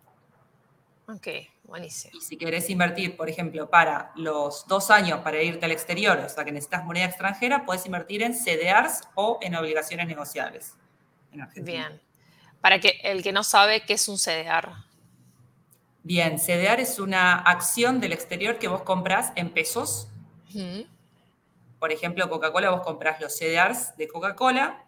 Ok, 1.08 1.28
buenísimo. 1.64 2.18
Y 2.18 2.22
si 2.22 2.38
querés 2.38 2.70
invertir, 2.70 3.18
por 3.18 3.30
ejemplo, 3.30 3.70
para 3.70 4.12
los 4.16 4.66
dos 4.68 4.90
años 4.90 5.20
para 5.20 5.42
irte 5.42 5.66
al 5.66 5.72
exterior, 5.72 6.18
o 6.18 6.30
sea 6.30 6.46
que 6.46 6.52
necesitas 6.52 6.86
moneda 6.86 7.06
extranjera, 7.06 7.66
puedes 7.66 7.86
invertir 7.86 8.24
en 8.24 8.34
CDRs 8.34 9.02
o 9.16 9.38
en 9.42 9.56
obligaciones 9.56 10.08
negociables. 10.08 10.76
Bien. 11.58 12.02
Para 12.62 12.80
que 12.80 13.00
el 13.04 13.22
que 13.24 13.34
no 13.34 13.44
sabe 13.44 13.84
qué 13.86 13.94
es 13.94 14.08
un 14.08 14.18
CDR. 14.18 14.72
Bien, 16.04 16.38
CDR 16.38 16.80
es 16.80 17.00
una 17.00 17.36
acción 17.36 18.00
del 18.00 18.14
exterior 18.14 18.58
que 18.60 18.68
vos 18.68 18.84
compras 18.84 19.32
en 19.36 19.50
pesos. 19.50 20.08
Por 21.80 21.92
ejemplo, 21.92 22.30
Coca-Cola, 22.30 22.70
vos 22.70 22.82
compras 22.82 23.20
los 23.20 23.38
CDRs 23.38 23.98
de 23.98 24.08
Coca-Cola 24.08 24.86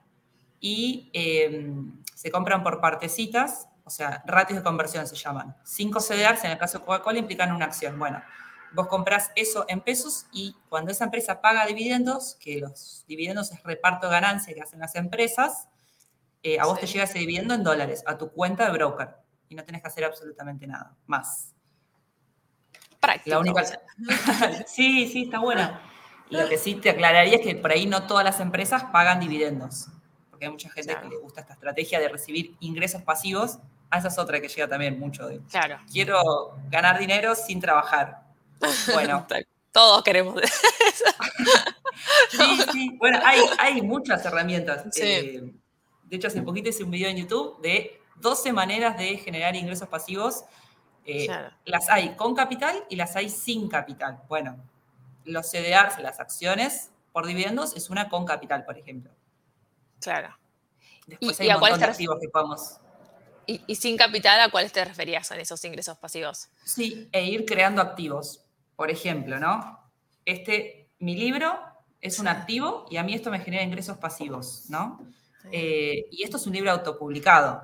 y 0.59 1.09
em, 1.13 2.01
se 2.13 2.31
compran 2.31 2.63
por 2.63 2.79
partecitas, 2.79 3.67
o 3.85 3.89
sea, 3.89 4.23
ratios 4.25 4.59
de 4.59 4.63
conversión 4.63 5.07
se 5.07 5.15
llaman. 5.15 5.55
Cinco 5.63 5.99
CDRs, 5.99 6.43
en 6.43 6.51
el 6.51 6.57
caso 6.57 6.79
de 6.79 6.85
Coca-Cola, 6.85 7.19
implican 7.19 7.51
una 7.51 7.65
acción. 7.65 7.97
Bueno, 7.97 8.21
vos 8.73 8.87
compras 8.87 9.31
eso 9.35 9.65
en 9.69 9.81
pesos 9.81 10.25
y 10.31 10.55
cuando 10.69 10.91
esa 10.91 11.05
empresa 11.05 11.39
paga 11.39 11.65
dividendos, 11.65 12.35
que 12.39 12.59
los 12.59 13.05
dividendos 13.07 13.51
es 13.51 13.63
reparto 13.63 14.07
de 14.07 14.13
ganancia 14.13 14.53
que 14.53 14.61
hacen 14.61 14.79
las 14.79 14.95
empresas, 14.95 15.69
eh, 16.43 16.59
a 16.59 16.65
vos 16.65 16.79
te 16.79 16.87
llega 16.87 17.05
ese 17.05 17.19
dividendo 17.19 17.53
en 17.53 17.63
dólares 17.63 18.03
a 18.05 18.17
tu 18.17 18.31
cuenta 18.31 18.65
de 18.65 18.71
broker 18.71 19.09
y 19.49 19.55
no 19.55 19.63
tenés 19.63 19.81
que 19.81 19.87
hacer 19.87 20.03
absolutamente 20.03 20.67
nada 20.67 20.95
más. 21.07 21.53
Práctico. 22.99 23.29
La 23.29 23.39
única... 23.39 23.63
sí, 24.67 25.07
sí, 25.07 25.23
está 25.23 25.39
buena. 25.39 25.81
Lo 26.29 26.49
que 26.49 26.57
sí 26.57 26.75
te 26.75 26.89
aclararía 26.89 27.35
es 27.35 27.41
que 27.41 27.55
por 27.55 27.71
ahí 27.71 27.85
no 27.85 28.07
todas 28.07 28.23
las 28.23 28.39
empresas 28.39 28.85
pagan 28.85 29.19
dividendos, 29.19 29.87
porque 30.29 30.45
hay 30.45 30.51
mucha 30.51 30.69
gente 30.71 30.95
que 30.99 31.07
le 31.07 31.17
gusta 31.17 31.41
esta 31.41 31.53
estrategia 31.53 31.99
de 31.99 32.09
recibir 32.09 32.55
ingresos 32.59 33.03
pasivos. 33.03 33.59
A 33.95 33.99
esa 33.99 34.09
es 34.09 34.17
otra 34.17 34.41
que 34.41 34.49
llega 34.49 34.67
también 34.67 34.99
mucho 34.99 35.25
de. 35.27 35.39
Claro. 35.49 35.79
Quiero 35.89 36.57
ganar 36.69 36.99
dinero 36.99 37.33
sin 37.33 37.61
trabajar. 37.61 38.23
Bueno. 38.93 39.25
Todos 39.71 40.03
queremos 40.03 40.35
sí, 42.29 42.57
sí. 42.71 42.89
Bueno, 42.97 43.19
hay, 43.23 43.81
muchas 43.81 44.25
herramientas. 44.25 44.85
Eh, 45.01 45.53
de 46.03 46.15
hecho, 46.15 46.27
hace 46.27 46.41
poquito 46.41 46.69
hice 46.69 46.83
un 46.83 46.91
video 46.91 47.09
en 47.09 47.17
YouTube 47.17 47.61
de 47.61 48.01
12 48.17 48.53
maneras 48.53 48.97
de 48.97 49.17
generar 49.17 49.55
ingresos 49.55 49.87
pasivos. 49.89 50.45
Eh, 51.05 51.27
las 51.65 51.89
hay 51.89 52.15
con 52.15 52.35
capital 52.35 52.85
y 52.89 52.95
las 52.95 53.15
hay 53.15 53.29
sin 53.29 53.67
capital. 53.67 54.21
Bueno, 54.27 54.57
los 55.25 55.49
CDRs, 55.49 55.99
las 55.99 56.19
acciones 56.19 56.91
por 57.11 57.25
dividendos, 57.25 57.75
es 57.75 57.89
una 57.89 58.09
con 58.09 58.25
capital, 58.25 58.65
por 58.65 58.77
ejemplo. 58.77 59.11
Claro. 60.01 60.37
Después 61.07 61.39
hay 61.39 61.49
un 61.49 61.59
montón 61.59 61.79
de 61.79 61.85
activos 61.85 62.17
que 62.19 62.29
podemos... 62.29 62.79
¿Y, 63.47 63.75
sin 63.75 63.97
capital 63.97 64.39
a 64.41 64.49
cuáles 64.49 64.71
te 64.71 64.83
referías 64.83 65.29
en 65.31 65.39
esos 65.39 65.63
ingresos 65.65 65.97
pasivos? 65.97 66.49
Sí, 66.63 67.09
e 67.11 67.25
ir 67.25 67.45
creando 67.45 67.81
activos. 67.81 68.41
Por 68.75 68.91
ejemplo, 68.91 69.39
¿no? 69.39 69.79
Este, 70.25 70.89
mi 70.99 71.15
libro 71.15 71.57
es 72.01 72.19
un 72.19 72.27
activo 72.27 72.85
y 72.89 72.97
a 72.97 73.03
mí 73.03 73.13
esto 73.13 73.31
me 73.31 73.39
genera 73.39 73.63
ingresos 73.63 73.97
pasivos, 73.97 74.65
¿no? 74.69 74.99
Eh, 75.51 76.07
y 76.11 76.23
esto 76.23 76.37
es 76.37 76.47
un 76.47 76.53
libro 76.53 76.71
autopublicado. 76.71 77.61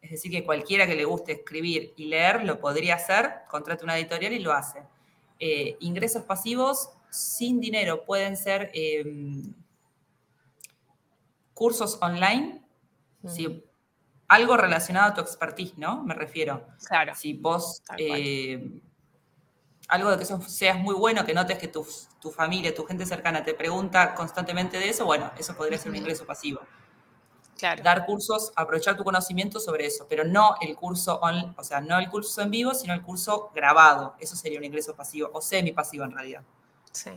Es 0.00 0.10
decir, 0.10 0.30
que 0.30 0.44
cualquiera 0.44 0.86
que 0.86 0.94
le 0.94 1.04
guste 1.04 1.32
escribir 1.32 1.94
y 1.96 2.06
leer 2.06 2.44
lo 2.44 2.60
podría 2.60 2.96
hacer, 2.96 3.32
contrata 3.48 3.84
una 3.84 3.98
editorial 3.98 4.32
y 4.32 4.38
lo 4.38 4.52
hace. 4.52 4.82
Eh, 5.40 5.76
ingresos 5.80 6.22
pasivos 6.24 6.90
sin 7.10 7.60
dinero 7.60 8.04
pueden 8.04 8.36
ser 8.36 8.70
em, 8.74 9.54
cursos 11.54 11.98
online, 12.02 12.60
algo 14.28 14.56
relacionado 14.56 15.10
a 15.10 15.14
tu 15.14 15.20
expertise, 15.20 15.76
¿no? 15.76 16.02
Me 16.02 16.14
refiero. 16.14 16.66
Claro. 16.86 17.14
Si 17.14 17.34
vos, 17.34 17.82
eh, 17.98 18.80
algo 19.88 20.10
de 20.10 20.18
que 20.18 20.24
seas 20.24 20.78
muy 20.78 20.94
bueno, 20.94 21.24
que 21.24 21.34
notes 21.34 21.58
que 21.58 21.68
tu, 21.68 21.84
familia, 22.30 22.74
tu 22.74 22.84
gente 22.84 23.04
cercana 23.04 23.44
te 23.44 23.54
pregunta 23.54 24.14
constantemente 24.14 24.78
de 24.78 24.88
eso, 24.88 25.04
bueno, 25.04 25.30
eso 25.38 25.54
podría 25.56 25.78
ser 25.78 25.90
un 25.90 25.96
ingreso 25.96 26.24
pasivo. 26.24 26.60
Dar 27.82 28.04
cursos, 28.04 28.52
aprovechar 28.56 28.96
tu 28.96 29.04
conocimiento 29.04 29.58
sobre 29.60 29.86
eso, 29.86 30.06
pero 30.08 30.24
no 30.24 30.56
el 30.60 30.74
curso 30.74 31.20
o 31.56 31.64
sea, 31.64 31.80
no 31.80 31.98
el 31.98 32.10
curso 32.10 32.42
en 32.42 32.50
vivo, 32.50 32.74
sino 32.74 32.92
el 32.92 33.00
curso 33.00 33.50
grabado. 33.54 34.16
Eso 34.18 34.36
sería 34.36 34.58
un 34.58 34.64
ingreso 34.64 34.94
pasivo 34.94 35.30
o 35.32 35.40
semi 35.40 35.72
pasivo 35.72 36.04
en 36.04 36.12
realidad. 36.12 36.42
Sí. 36.92 37.10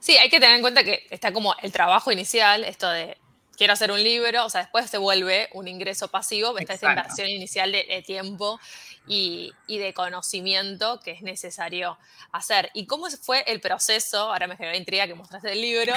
Sí, 0.00 0.16
hay 0.18 0.28
que 0.28 0.38
tener 0.40 0.56
en 0.56 0.62
cuenta 0.62 0.84
que 0.84 1.06
está 1.10 1.32
como 1.32 1.54
el 1.62 1.72
trabajo 1.72 2.12
inicial, 2.12 2.64
esto 2.64 2.88
de 2.90 3.16
quiero 3.60 3.74
hacer 3.74 3.92
un 3.92 4.02
libro, 4.02 4.46
o 4.46 4.48
sea, 4.48 4.62
después 4.62 4.88
se 4.88 4.96
vuelve 4.96 5.50
un 5.52 5.68
ingreso 5.68 6.08
pasivo, 6.08 6.56
está 6.56 6.72
esta 6.72 6.88
inversión 6.88 7.28
inicial 7.28 7.70
de, 7.70 8.02
tiempo 8.06 8.58
y, 9.06 9.52
y, 9.66 9.76
de 9.76 9.92
conocimiento 9.92 10.98
que 11.00 11.10
es 11.10 11.20
necesario 11.20 11.98
hacer. 12.32 12.70
¿Y 12.72 12.86
cómo 12.86 13.10
fue 13.10 13.44
el 13.46 13.60
proceso? 13.60 14.32
Ahora 14.32 14.46
me 14.46 14.56
generó 14.56 14.78
intriga 14.78 15.06
que 15.06 15.14
mostraste 15.14 15.52
el 15.52 15.60
libro. 15.60 15.92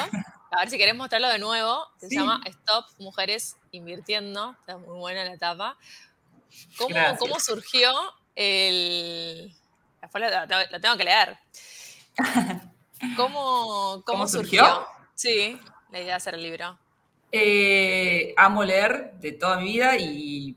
A 0.52 0.60
ver 0.60 0.70
si 0.70 0.78
querés 0.78 0.94
mostrarlo 0.94 1.30
de 1.30 1.40
nuevo. 1.40 1.88
Se 2.02 2.14
llama 2.14 2.42
Stop 2.44 2.86
Mujeres 2.98 3.56
Invirtiendo. 3.72 4.58
Está 4.60 4.78
muy 4.78 5.00
buena 5.00 5.24
la 5.24 5.32
etapa. 5.32 5.78
¿Cómo, 6.78 7.18
¿cómo 7.18 7.40
surgió 7.40 7.94
el... 8.36 9.56
Lo, 10.02 10.82
tengo 10.82 10.98
que 10.98 11.06
leer. 11.06 11.38
¿Cómo, 13.16 14.04
cómo, 14.06 14.28
surgió? 14.28 14.86
Sí, 15.16 15.58
la 15.92 16.00
idea 16.00 16.08
de 16.08 16.14
hacer 16.14 16.34
el 16.34 16.44
libro. 16.44 16.78
Eh, 17.36 18.32
amo 18.38 18.64
leer 18.64 19.14
de 19.20 19.32
toda 19.32 19.58
mi 19.58 19.72
vida 19.72 19.98
y 19.98 20.56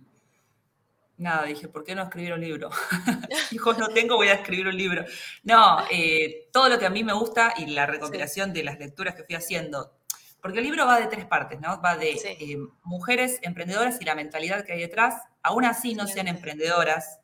nada, 1.16 1.46
dije, 1.46 1.68
¿por 1.68 1.84
qué 1.84 1.94
no 1.94 2.02
escribir 2.02 2.34
un 2.34 2.40
libro? 2.42 2.68
Hijos 3.50 3.78
no 3.78 3.88
tengo, 3.88 4.16
voy 4.16 4.28
a 4.28 4.34
escribir 4.34 4.66
un 4.66 4.76
libro. 4.76 5.02
No, 5.42 5.78
eh, 5.90 6.50
todo 6.52 6.68
lo 6.68 6.78
que 6.78 6.84
a 6.84 6.90
mí 6.90 7.02
me 7.02 7.14
gusta 7.14 7.54
y 7.56 7.64
la 7.64 7.86
recopilación 7.86 8.52
de 8.52 8.62
las 8.62 8.78
lecturas 8.78 9.14
que 9.14 9.24
fui 9.24 9.34
haciendo, 9.34 9.96
porque 10.42 10.58
el 10.58 10.64
libro 10.64 10.84
va 10.84 11.00
de 11.00 11.06
tres 11.06 11.24
partes, 11.24 11.58
¿no? 11.60 11.80
Va 11.80 11.96
de 11.96 12.10
eh, 12.10 12.58
mujeres 12.82 13.38
emprendedoras 13.40 13.98
y 13.98 14.04
la 14.04 14.14
mentalidad 14.14 14.62
que 14.66 14.74
hay 14.74 14.80
detrás. 14.80 15.14
Aún 15.42 15.64
así 15.64 15.94
no 15.94 16.06
sean 16.06 16.28
emprendedoras, 16.28 17.20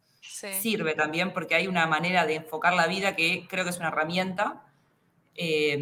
sirve 0.62 0.94
también 0.94 1.34
porque 1.34 1.56
hay 1.56 1.66
una 1.66 1.86
manera 1.86 2.24
de 2.24 2.36
enfocar 2.36 2.72
la 2.72 2.86
vida 2.86 3.14
que 3.16 3.46
creo 3.50 3.64
que 3.64 3.70
es 3.70 3.76
una 3.76 3.88
herramienta. 3.88 4.64
Eh, 5.34 5.78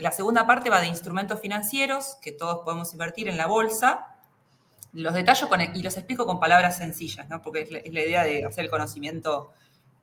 la 0.00 0.12
segunda 0.12 0.46
parte 0.46 0.70
va 0.70 0.80
de 0.80 0.86
instrumentos 0.86 1.40
financieros, 1.40 2.16
que 2.22 2.32
todos 2.32 2.60
podemos 2.64 2.92
invertir 2.92 3.28
en 3.28 3.36
la 3.36 3.46
bolsa, 3.46 4.16
los 4.92 5.14
detallo 5.14 5.48
y 5.74 5.82
los 5.82 5.96
explico 5.96 6.26
con 6.26 6.40
palabras 6.40 6.78
sencillas, 6.78 7.28
¿no? 7.28 7.42
porque 7.42 7.62
es 7.62 7.70
la, 7.70 8.00
idea 8.00 8.24
de 8.24 8.44
hacer 8.44 8.64
el 8.64 8.70
conocimiento 8.70 9.52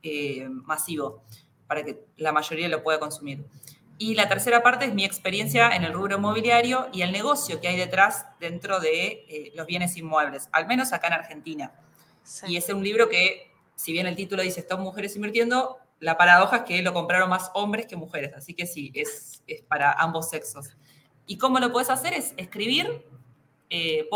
eh, 0.02 0.48
masivo 0.48 1.22
para 1.66 1.84
que 1.84 2.04
la 2.16 2.32
mayoría 2.32 2.68
lo 2.68 2.82
pueda 2.82 2.98
consumir. 2.98 3.44
Y 3.98 4.14
la 4.14 4.28
tercera 4.28 4.62
parte 4.62 4.86
es 4.86 4.94
mi 4.94 5.04
experiencia 5.04 5.74
en 5.74 5.82
el 5.82 5.92
rubro 5.92 6.16
inmobiliario 6.16 6.88
y 6.92 7.02
el 7.02 7.12
negocio 7.12 7.60
que 7.60 7.68
hay 7.68 7.76
detrás 7.76 8.26
dentro 8.38 8.78
de 8.78 9.26
eh, 9.28 9.52
los 9.56 9.66
bienes 9.66 9.96
inmuebles, 9.96 10.48
al 10.52 10.66
menos 10.66 10.92
acá 10.92 11.08
en 11.08 11.14
Argentina. 11.14 11.72
Y 12.46 12.56
es 12.56 12.68
un 12.68 12.82
libro 12.82 13.08
que, 13.08 13.50
si 13.74 13.92
bien 13.92 14.06
el 14.06 14.14
título 14.14 14.42
dice 14.42 14.60
Están 14.60 14.80
mujeres 14.80 15.16
invirtiendo, 15.16 15.78
la 16.00 16.16
paradoja 16.16 16.58
es 16.58 16.62
que 16.62 16.82
lo 16.82 16.92
compraron 16.92 17.28
más 17.28 17.50
hombres 17.54 17.86
que 17.86 17.96
mujeres, 17.96 18.32
así 18.34 18.54
que 18.54 18.66
sí, 18.66 18.92
es, 18.94 19.42
es 19.46 19.62
para 19.62 19.92
ambos 19.92 20.30
sexos. 20.30 20.76
¿Y 21.26 21.38
cómo 21.38 21.58
lo 21.58 21.72
puedes 21.72 21.90
hacer? 21.90 22.14
Es 22.14 22.34
escribir, 22.36 23.06
eh, 23.70 24.08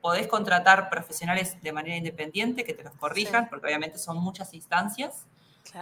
podés 0.00 0.26
contratar 0.26 0.90
profesionales 0.90 1.60
de 1.62 1.72
manera 1.72 1.96
independiente 1.96 2.64
que 2.64 2.74
te 2.74 2.82
los 2.82 2.94
corrijan, 2.94 3.48
porque 3.48 3.66
obviamente 3.66 3.98
son 3.98 4.18
muchas 4.18 4.54
instancias. 4.54 5.26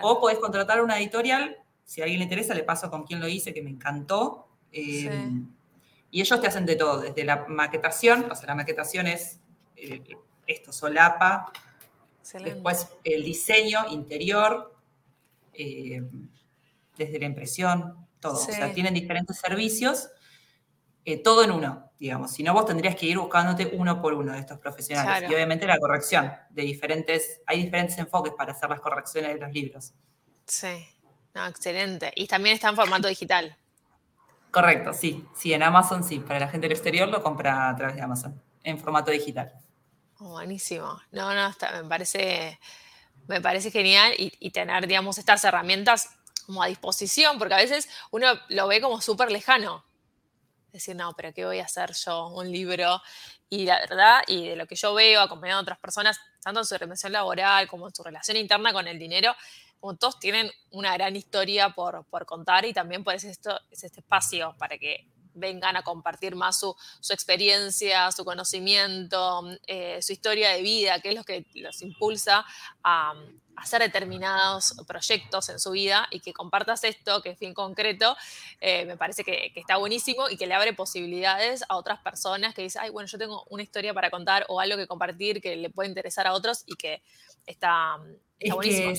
O 0.02 0.20
podés 0.20 0.38
contratar 0.38 0.82
una 0.82 0.98
editorial, 0.98 1.56
si 1.84 2.00
a 2.00 2.04
alguien 2.04 2.18
le 2.18 2.24
interesa, 2.24 2.54
le 2.54 2.64
paso 2.64 2.90
con 2.90 3.04
quien 3.04 3.20
lo 3.20 3.28
hice, 3.28 3.54
que 3.54 3.62
me 3.62 3.70
encantó. 3.70 4.48
Eh, 4.72 5.30
y 6.10 6.20
ellos 6.20 6.40
te 6.40 6.46
hacen 6.46 6.66
de 6.66 6.76
todo, 6.76 7.00
desde 7.00 7.24
la 7.24 7.46
maquetación, 7.46 8.30
o 8.30 8.34
sea, 8.34 8.48
la 8.48 8.54
maquetación 8.54 9.06
es 9.06 9.40
eh, 9.76 10.02
esto, 10.46 10.72
solapa, 10.72 11.52
después 12.42 12.88
el 13.04 13.24
diseño 13.24 13.86
interior, 13.90 14.75
eh, 15.58 16.02
desde 16.96 17.18
la 17.18 17.26
impresión, 17.26 18.06
todo. 18.20 18.34
O 18.34 18.36
sea, 18.36 18.72
tienen 18.72 18.94
diferentes 18.94 19.38
servicios 19.38 20.10
eh, 21.08 21.22
todo 21.22 21.44
en 21.44 21.52
uno, 21.52 21.92
digamos. 22.00 22.32
Si 22.32 22.42
no, 22.42 22.52
vos 22.52 22.66
tendrías 22.66 22.96
que 22.96 23.06
ir 23.06 23.16
buscándote 23.16 23.70
uno 23.74 24.02
por 24.02 24.12
uno 24.12 24.32
de 24.32 24.40
estos 24.40 24.58
profesionales. 24.58 25.30
Y 25.30 25.34
obviamente 25.34 25.64
la 25.64 25.78
corrección 25.78 26.32
de 26.50 26.62
diferentes, 26.62 27.42
hay 27.46 27.62
diferentes 27.62 27.96
enfoques 27.98 28.32
para 28.36 28.50
hacer 28.50 28.68
las 28.68 28.80
correcciones 28.80 29.34
de 29.34 29.40
los 29.40 29.52
libros. 29.52 29.94
Sí, 30.46 30.84
no, 31.32 31.46
excelente. 31.46 32.12
Y 32.16 32.26
también 32.26 32.56
está 32.56 32.70
en 32.70 32.74
formato 32.74 33.06
digital. 33.06 33.56
Correcto, 34.50 34.92
sí. 34.92 35.24
Sí, 35.36 35.52
en 35.52 35.62
Amazon 35.62 36.02
sí. 36.02 36.18
Para 36.18 36.40
la 36.40 36.48
gente 36.48 36.64
del 36.64 36.72
exterior 36.72 37.08
lo 37.08 37.22
compra 37.22 37.68
a 37.68 37.76
través 37.76 37.94
de 37.94 38.02
Amazon, 38.02 38.42
en 38.64 38.76
formato 38.76 39.12
digital. 39.12 39.52
Oh, 40.18 40.30
buenísimo. 40.30 41.00
No, 41.12 41.32
no, 41.32 41.54
me 41.82 41.88
parece, 41.88 42.58
me 43.28 43.40
parece 43.40 43.70
genial 43.70 44.14
y, 44.16 44.50
tener, 44.50 44.86
digamos, 44.86 45.18
estas 45.18 45.44
herramientas 45.44 46.10
como 46.44 46.62
a 46.62 46.66
disposición, 46.66 47.38
porque 47.38 47.54
a 47.54 47.58
veces 47.58 47.88
uno 48.10 48.26
lo 48.48 48.68
ve 48.68 48.80
como 48.80 49.00
súper 49.00 49.32
lejano. 49.32 49.84
Decir, 50.72 50.94
no, 50.94 51.14
pero 51.14 51.32
¿qué 51.32 51.44
voy 51.44 51.58
a 51.58 51.64
hacer 51.64 51.92
yo? 51.92 52.28
Un 52.28 52.50
libro. 52.52 53.00
Y 53.48 53.64
la 53.64 53.80
verdad, 53.80 54.22
y 54.26 54.48
de 54.48 54.56
lo 54.56 54.66
que 54.66 54.76
yo 54.76 54.94
veo 54.94 55.20
acompañado 55.20 55.60
a 55.60 55.62
otras 55.62 55.78
personas, 55.78 56.20
tanto 56.42 56.60
en 56.60 56.66
su 56.66 56.76
relación 56.76 57.12
laboral 57.12 57.66
como 57.68 57.88
en 57.88 57.94
su 57.94 58.02
relación 58.02 58.36
interna 58.36 58.72
con 58.72 58.86
el 58.86 58.98
dinero, 58.98 59.34
como 59.80 59.96
todos 59.96 60.18
tienen 60.18 60.50
una 60.70 60.92
gran 60.94 61.16
historia 61.16 61.70
por, 61.70 62.06
contar 62.26 62.64
y 62.64 62.72
también 62.72 63.04
por 63.04 63.14
eso 63.14 63.28
esto, 63.28 63.58
es 63.70 63.84
este 63.84 64.00
espacio 64.00 64.54
para 64.58 64.78
que 64.78 65.08
vengan 65.36 65.76
a 65.76 65.82
compartir 65.82 66.34
más 66.34 66.58
su, 66.58 66.74
experiencia, 67.10 68.10
su 68.10 68.24
conocimiento, 68.24 69.42
eh, 69.66 70.00
su 70.02 70.12
historia 70.12 70.50
de 70.50 70.62
vida, 70.62 71.00
que 71.00 71.10
es 71.10 71.14
lo 71.14 71.24
que 71.24 71.46
los 71.54 71.82
impulsa 71.82 72.44
a, 72.82 73.14
hacer 73.56 73.80
determinados 73.80 74.74
proyectos 74.86 75.48
en 75.48 75.58
su 75.58 75.70
vida 75.70 76.06
y 76.10 76.20
que 76.20 76.34
compartas 76.34 76.84
esto, 76.84 77.22
que 77.22 77.30
es 77.30 77.38
bien 77.38 77.54
concreto, 77.54 78.14
eh, 78.60 78.84
me 78.84 78.98
parece 78.98 79.24
que, 79.24 79.50
está 79.54 79.78
buenísimo 79.78 80.28
y 80.28 80.36
que 80.36 80.46
le 80.46 80.52
abre 80.52 80.74
posibilidades 80.74 81.64
a 81.68 81.76
otras 81.76 81.98
personas 82.00 82.54
que 82.54 82.62
dicen, 82.62 82.82
ay, 82.84 82.90
bueno, 82.90 83.08
yo 83.08 83.16
tengo 83.16 83.44
una 83.48 83.62
historia 83.62 83.94
para 83.94 84.10
contar 84.10 84.44
o 84.48 84.60
algo 84.60 84.76
que 84.76 84.86
compartir 84.86 85.40
que 85.40 85.56
le 85.56 85.70
puede 85.70 85.88
interesar 85.88 86.26
a 86.26 86.34
otros 86.34 86.64
y 86.66 86.74
que 86.76 87.02
está, 87.46 87.96
buenísimo. 88.38 88.94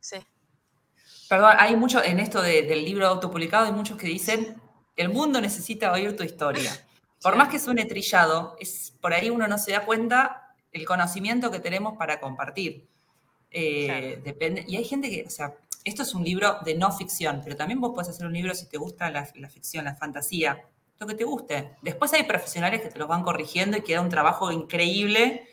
sí. 0.00 0.24
Perdón, 1.28 1.56
hay 1.58 1.74
mucho 1.74 2.02
en 2.02 2.20
esto 2.20 2.40
del 2.40 2.84
libro 2.84 3.08
autopublicado, 3.08 3.66
hay 3.66 3.72
muchos 3.72 3.98
que 3.98 4.06
dicen, 4.06 4.60
el 4.96 5.10
mundo 5.10 5.40
necesita 5.40 5.92
oír 5.92 6.16
tu 6.16 6.22
historia. 6.22 6.72
Por 7.22 7.36
más 7.36 7.48
que 7.48 7.58
suene 7.58 7.84
trillado, 7.86 8.56
es, 8.60 8.92
por 9.00 9.12
ahí 9.12 9.30
uno 9.30 9.48
no 9.48 9.58
se 9.58 9.72
da 9.72 9.84
cuenta 9.84 10.54
el 10.70 10.84
conocimiento 10.84 11.50
que 11.50 11.60
tenemos 11.60 11.96
para 11.96 12.20
compartir. 12.20 12.86
Eh, 13.50 14.20
depende, 14.22 14.64
y 14.68 14.76
hay 14.76 14.84
gente 14.84 15.08
que, 15.08 15.24
o 15.26 15.30
sea, 15.30 15.54
esto 15.82 16.02
es 16.02 16.14
un 16.14 16.24
libro 16.24 16.58
de 16.64 16.74
no 16.74 16.92
ficción, 16.92 17.40
pero 17.42 17.56
también 17.56 17.80
vos 17.80 17.92
puedes 17.94 18.10
hacer 18.10 18.26
un 18.26 18.32
libro 18.32 18.54
si 18.54 18.68
te 18.68 18.76
gusta 18.76 19.10
la, 19.10 19.24
ficción, 19.24 19.86
la 19.86 19.94
fantasía, 19.94 20.68
lo 20.98 21.06
que 21.06 21.14
te 21.14 21.24
guste. 21.24 21.76
Después 21.80 22.12
hay 22.12 22.24
profesionales 22.24 22.82
que 22.82 22.88
te 22.90 22.98
los 22.98 23.08
van 23.08 23.22
corrigiendo 23.22 23.76
y 23.76 23.82
queda 23.82 24.02
un 24.02 24.08
trabajo 24.10 24.52
increíble. 24.52 25.48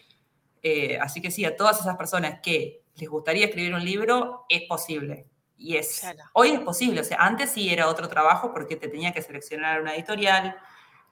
Eh, 0.62 0.98
así 1.00 1.22
que 1.22 1.32
sí, 1.32 1.46
a 1.46 1.56
todas 1.56 1.80
esas 1.80 1.96
personas 1.98 2.40
que 2.42 2.84
les 2.96 3.10
gustaría 3.10 3.46
escribir 3.46 3.74
un 3.74 3.86
libro, 3.86 4.46
es 4.50 4.64
posible. 4.68 5.26
Y 5.58 5.78
es, 5.78 6.06
hoy 6.34 6.52
es 6.52 6.60
posible, 6.60 7.02
o 7.02 7.04
sea, 7.04 7.18
antes 7.20 7.52
sí 7.52 7.72
era 7.72 7.88
otro 7.88 8.10
trabajo 8.10 8.52
porque 8.52 8.76
te 8.76 8.88
tenía 8.88 9.14
que 9.14 9.22
seleccionar 9.22 9.82
una 9.82 9.96
editorial 9.96 10.58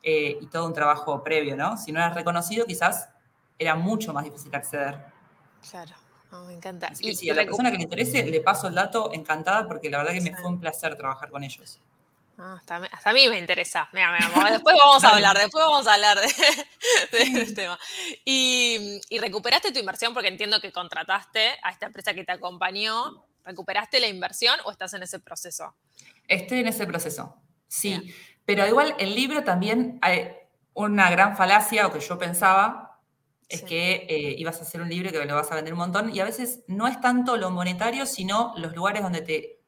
eh, 0.03 0.37
y 0.41 0.47
todo 0.47 0.65
un 0.65 0.73
trabajo 0.73 1.23
previo, 1.23 1.55
¿no? 1.55 1.77
Si 1.77 1.91
no 1.91 1.99
eras 1.99 2.15
reconocido, 2.15 2.65
quizás 2.65 3.09
era 3.57 3.75
mucho 3.75 4.13
más 4.13 4.23
difícil 4.23 4.53
acceder. 4.55 4.99
Claro, 5.69 5.93
me 6.47 6.53
encanta. 6.53 6.87
Así 6.87 7.03
que 7.03 7.15
sí, 7.15 7.29
a 7.29 7.35
la 7.35 7.45
persona 7.45 7.71
que 7.71 7.77
le 7.77 7.83
interese 7.83 8.23
le 8.25 8.41
paso 8.41 8.67
el 8.67 8.75
dato 8.75 9.11
encantada 9.13 9.67
porque 9.67 9.89
la 9.89 9.99
verdad 9.99 10.13
que 10.13 10.21
me 10.21 10.35
fue 10.35 10.47
un 10.49 10.59
placer 10.59 10.95
trabajar 10.97 11.29
con 11.29 11.43
ellos. 11.43 11.79
Ah, 12.37 12.55
hasta, 12.57 12.81
a 13.03 13.13
mí 13.13 13.29
me 13.29 13.37
interesa. 13.37 13.87
Mira, 13.93 14.11
mira, 14.11 14.51
después 14.51 14.75
vamos 14.83 15.03
a 15.03 15.09
hablar, 15.09 15.37
después 15.37 15.63
vamos 15.63 15.85
a 15.85 15.93
hablar 15.93 16.19
de, 17.11 17.19
este 17.19 17.53
tema. 17.53 17.77
Y, 18.25 18.99
y, 19.09 19.19
recuperaste 19.19 19.71
tu 19.71 19.77
inversión 19.77 20.13
porque 20.13 20.29
entiendo 20.29 20.59
que 20.59 20.71
contrataste 20.71 21.59
a 21.61 21.69
esta 21.69 21.85
empresa 21.85 22.15
que 22.15 22.23
te 22.23 22.31
acompañó 22.31 23.23
¿Recuperaste 23.43 23.99
la 23.99 24.07
inversión 24.07 24.55
o 24.65 24.71
estás 24.71 24.93
en 24.93 25.03
ese 25.03 25.19
proceso? 25.19 25.75
Estoy 26.27 26.59
en 26.59 26.67
ese 26.67 26.85
proceso, 26.85 27.41
sí. 27.67 28.13
Pero 28.45 28.67
igual 28.67 28.95
el 28.99 29.15
libro 29.15 29.43
también 29.43 29.99
hay 30.01 30.31
una 30.73 31.09
gran 31.09 31.35
falacia 31.35 31.87
o 31.87 31.91
que 31.91 31.99
yo 31.99 32.17
pensaba 32.17 32.91
es 33.51 33.63
que 33.63 34.05
eh, 34.07 34.35
ibas 34.37 34.59
a 34.59 34.61
hacer 34.61 34.81
un 34.81 34.87
libro 34.87 35.11
que 35.11 35.25
lo 35.25 35.35
vas 35.35 35.51
a 35.51 35.55
vender 35.55 35.73
un 35.73 35.79
montón 35.79 36.15
y 36.15 36.21
a 36.21 36.25
veces 36.25 36.63
no 36.67 36.87
es 36.87 37.01
tanto 37.01 37.35
lo 37.35 37.51
monetario, 37.51 38.05
sino 38.05 38.53
los 38.55 38.73
lugares 38.73 39.03
donde 39.03 39.21
te, 39.21 39.59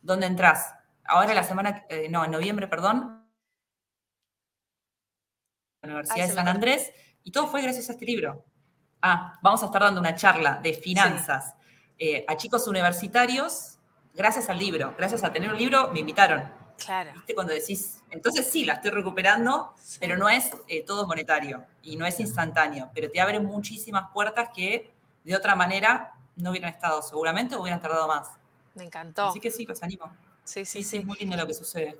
donde 0.00 0.26
entras. 0.26 0.72
Ahora 1.04 1.34
la 1.34 1.42
semana, 1.42 1.84
eh, 1.88 2.08
no, 2.08 2.24
en 2.24 2.30
noviembre, 2.30 2.68
perdón, 2.68 3.26
la 5.82 5.88
Universidad 5.88 6.28
de 6.28 6.32
San 6.32 6.48
Andrés 6.48 6.92
y 7.24 7.32
todo 7.32 7.48
fue 7.48 7.60
gracias 7.60 7.88
a 7.88 7.92
este 7.92 8.06
libro. 8.06 8.44
Ah, 9.02 9.38
vamos 9.42 9.62
a 9.62 9.66
estar 9.66 9.82
dando 9.82 10.00
una 10.00 10.14
charla 10.14 10.60
de 10.62 10.74
finanzas. 10.74 11.54
Eh, 11.98 12.24
a 12.26 12.36
chicos 12.36 12.66
universitarios 12.66 13.74
gracias 14.14 14.48
al 14.48 14.58
libro. 14.58 14.94
Gracias 14.96 15.24
a 15.24 15.32
tener 15.32 15.50
un 15.50 15.58
libro 15.58 15.90
me 15.92 16.00
invitaron. 16.00 16.50
Claro. 16.76 17.12
¿Viste? 17.14 17.34
Cuando 17.34 17.52
decís, 17.52 18.02
entonces 18.10 18.50
sí, 18.50 18.64
la 18.64 18.74
estoy 18.74 18.90
recuperando, 18.90 19.74
pero 20.00 20.16
no 20.16 20.28
es 20.28 20.50
eh, 20.66 20.82
todo 20.84 21.06
monetario 21.06 21.64
y 21.82 21.96
no 21.96 22.06
es 22.06 22.18
instantáneo, 22.18 22.90
pero 22.94 23.10
te 23.10 23.20
abre 23.20 23.38
muchísimas 23.38 24.10
puertas 24.12 24.48
que 24.54 24.92
de 25.22 25.36
otra 25.36 25.54
manera 25.54 26.14
no 26.36 26.50
hubieran 26.50 26.72
estado 26.72 27.00
seguramente 27.02 27.54
o 27.54 27.62
hubieran 27.62 27.80
tardado 27.80 28.08
más. 28.08 28.28
Me 28.74 28.84
encantó. 28.84 29.28
Así 29.28 29.40
que 29.40 29.50
sí, 29.50 29.64
los 29.66 29.82
animo. 29.82 30.12
Sí, 30.42 30.64
sí, 30.64 30.82
sí. 30.82 30.98
Es 30.98 31.04
muy 31.04 31.16
lindo 31.18 31.36
lo 31.36 31.46
que 31.46 31.54
sucede. 31.54 31.96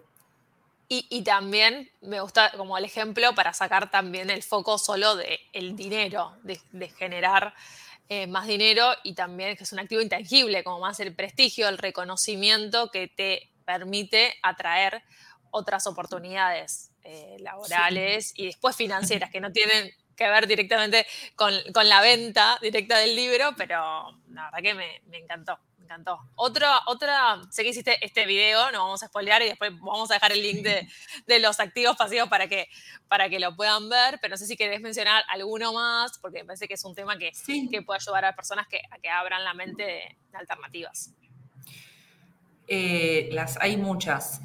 Y, 0.86 1.22
también 1.24 1.90
me 2.02 2.20
gusta 2.20 2.52
como 2.56 2.78
el 2.78 2.84
ejemplo 2.84 3.34
para 3.34 3.52
sacar 3.52 3.90
también 3.90 4.30
el 4.30 4.44
foco 4.44 4.78
solo 4.78 5.16
del 5.16 5.40
el 5.52 5.74
dinero, 5.74 6.36
de, 6.44 6.60
de 6.70 6.88
generar 6.88 7.54
eh, 8.08 8.26
más 8.26 8.46
dinero 8.46 8.92
y 9.02 9.14
también 9.14 9.56
que 9.56 9.64
es 9.64 9.72
un 9.72 9.78
activo 9.78 10.00
intangible, 10.00 10.62
como 10.62 10.80
más 10.80 11.00
el 11.00 11.14
prestigio, 11.14 11.68
el 11.68 11.78
reconocimiento 11.78 12.90
que 12.90 13.08
te 13.08 13.50
permite 13.64 14.34
atraer 14.42 15.02
otras 15.50 15.86
oportunidades 15.86 16.90
eh, 17.02 17.36
laborales 17.40 18.32
y 18.36 18.46
después 18.46 18.76
financieras 18.76 19.30
que 19.30 19.40
no 19.40 19.52
tienen 19.52 19.90
que 20.16 20.28
ver 20.28 20.46
directamente 20.46 21.06
con, 21.34 21.52
la 21.84 22.00
venta 22.00 22.58
directa 22.60 22.98
del 22.98 23.16
libro, 23.16 23.54
pero 23.56 23.76
la 24.28 24.50
verdad 24.50 24.58
que 24.62 24.74
me 24.74 25.18
encantó 25.18 25.58
encantó. 25.84 26.18
Otra, 26.34 26.80
otra, 26.86 27.40
sé 27.50 27.62
que 27.62 27.70
hiciste 27.70 28.04
este 28.04 28.26
video, 28.26 28.70
no 28.72 28.84
vamos 28.84 29.02
a 29.02 29.06
spoilear 29.06 29.42
y 29.42 29.46
después 29.46 29.72
vamos 29.80 30.10
a 30.10 30.14
dejar 30.14 30.32
el 30.32 30.42
link 30.42 30.62
de, 30.62 31.38
los 31.38 31.60
activos 31.60 31.96
pasivos 31.96 32.28
para 32.28 32.48
que, 32.48 32.68
para 33.08 33.28
que 33.28 33.38
lo 33.38 33.54
puedan 33.54 33.88
ver, 33.88 34.18
pero 34.20 34.32
no 34.32 34.36
sé 34.36 34.46
si 34.46 34.56
querés 34.56 34.80
mencionar 34.80 35.22
alguno 35.28 35.72
más, 35.72 36.18
porque 36.18 36.40
me 36.40 36.46
parece 36.46 36.66
que 36.66 36.74
es 36.74 36.84
un 36.84 36.94
tema 36.94 37.16
que, 37.16 37.32
que 37.70 37.82
puede 37.82 38.00
ayudar 38.00 38.24
a 38.24 38.34
personas 38.34 38.66
que, 38.66 38.80
a 38.90 38.98
que 38.98 39.08
abran 39.08 39.44
la 39.44 39.54
mente 39.54 39.82
de, 39.82 40.16
alternativas. 40.32 41.12
Eh, 42.66 43.28
las 43.30 43.56
hay 43.60 43.76
muchas. 43.76 44.40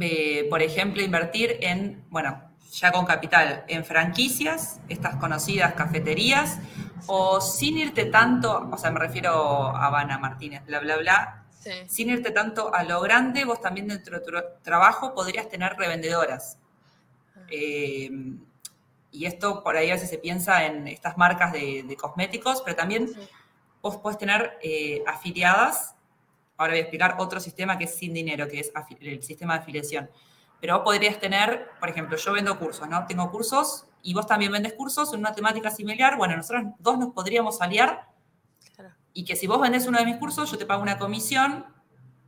Eh, 0.00 0.46
por 0.48 0.62
ejemplo, 0.62 1.02
invertir 1.02 1.58
en, 1.62 2.04
bueno, 2.10 2.48
ya 2.72 2.92
con 2.92 3.06
capital, 3.06 3.64
en 3.68 3.84
franquicias, 3.84 4.80
estas 4.88 5.16
conocidas 5.16 5.74
cafeterías, 5.74 6.58
o 7.06 7.40
sin 7.40 7.78
irte 7.78 8.06
tanto, 8.06 8.68
o 8.70 8.76
sea, 8.76 8.90
me 8.90 9.00
refiero 9.00 9.30
a 9.68 9.86
Habana 9.86 10.18
Martínez, 10.18 10.64
bla, 10.66 10.80
bla, 10.80 10.96
bla, 10.96 11.44
sin 11.86 12.10
irte 12.10 12.30
tanto 12.30 12.74
a 12.74 12.82
lo 12.82 13.00
grande, 13.00 13.44
vos 13.44 13.60
también 13.60 13.88
dentro 13.88 14.18
de 14.18 14.24
tu 14.24 14.32
trabajo 14.62 15.14
podrías 15.14 15.48
tener 15.48 15.74
revendedoras. 15.76 16.58
Ah. 17.36 17.40
Eh, 17.50 18.10
y 19.10 19.24
esto 19.24 19.62
por 19.62 19.76
ahí 19.76 19.90
a 19.90 19.94
veces 19.94 20.10
se 20.10 20.18
piensa 20.18 20.66
en 20.66 20.86
estas 20.86 21.16
marcas 21.16 21.52
de, 21.52 21.96
cosméticos, 21.98 22.62
pero 22.62 22.76
también 22.76 23.10
vos 23.80 23.96
podés 23.96 24.18
tener 24.18 24.58
eh, 24.62 25.02
afiliadas. 25.06 25.94
Ahora 26.56 26.72
voy 26.72 26.80
a 26.80 26.82
explicar 26.82 27.16
otro 27.18 27.40
sistema 27.40 27.78
que 27.78 27.84
es 27.84 27.94
sin 27.94 28.12
dinero, 28.12 28.48
que 28.48 28.60
es 28.60 28.72
el 29.00 29.22
sistema 29.22 29.54
de 29.54 29.60
afiliación. 29.60 30.10
Pero 30.60 30.76
vos 30.76 30.84
podrías 30.84 31.18
tener, 31.20 31.70
por 31.78 31.88
ejemplo, 31.88 32.16
yo 32.16 32.32
vendo 32.32 32.58
cursos, 32.58 32.88
¿no? 32.88 33.06
Tengo 33.06 33.30
cursos 33.30 33.86
y 34.02 34.14
vos 34.14 34.26
también 34.26 34.50
vendes 34.52 34.74
cursos 34.74 35.12
en 35.12 35.20
una 35.20 35.32
temática 35.32 35.70
similar. 35.70 36.16
Bueno, 36.16 36.36
nosotros 36.36 36.64
dos 36.78 36.98
nos 36.98 37.12
podríamos 37.12 37.60
aliar 37.60 38.08
y 39.12 39.24
que 39.24 39.36
si 39.36 39.46
vos 39.46 39.60
vendés 39.60 39.86
uno 39.86 39.98
de 39.98 40.04
mis 40.04 40.16
cursos, 40.16 40.50
yo 40.50 40.58
te 40.58 40.66
pago 40.66 40.82
una 40.82 40.98
comisión 40.98 41.66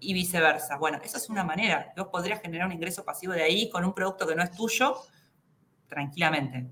y 0.00 0.14
viceversa. 0.14 0.76
Bueno, 0.76 0.98
esa 1.04 1.18
es 1.18 1.28
una 1.28 1.44
manera. 1.44 1.92
Vos 1.96 2.08
podrías 2.08 2.40
generar 2.40 2.66
un 2.66 2.72
ingreso 2.72 3.04
pasivo 3.04 3.32
de 3.32 3.42
ahí 3.42 3.70
con 3.70 3.84
un 3.84 3.94
producto 3.94 4.26
que 4.26 4.34
no 4.34 4.42
es 4.42 4.50
tuyo 4.52 4.96
tranquilamente. 5.88 6.70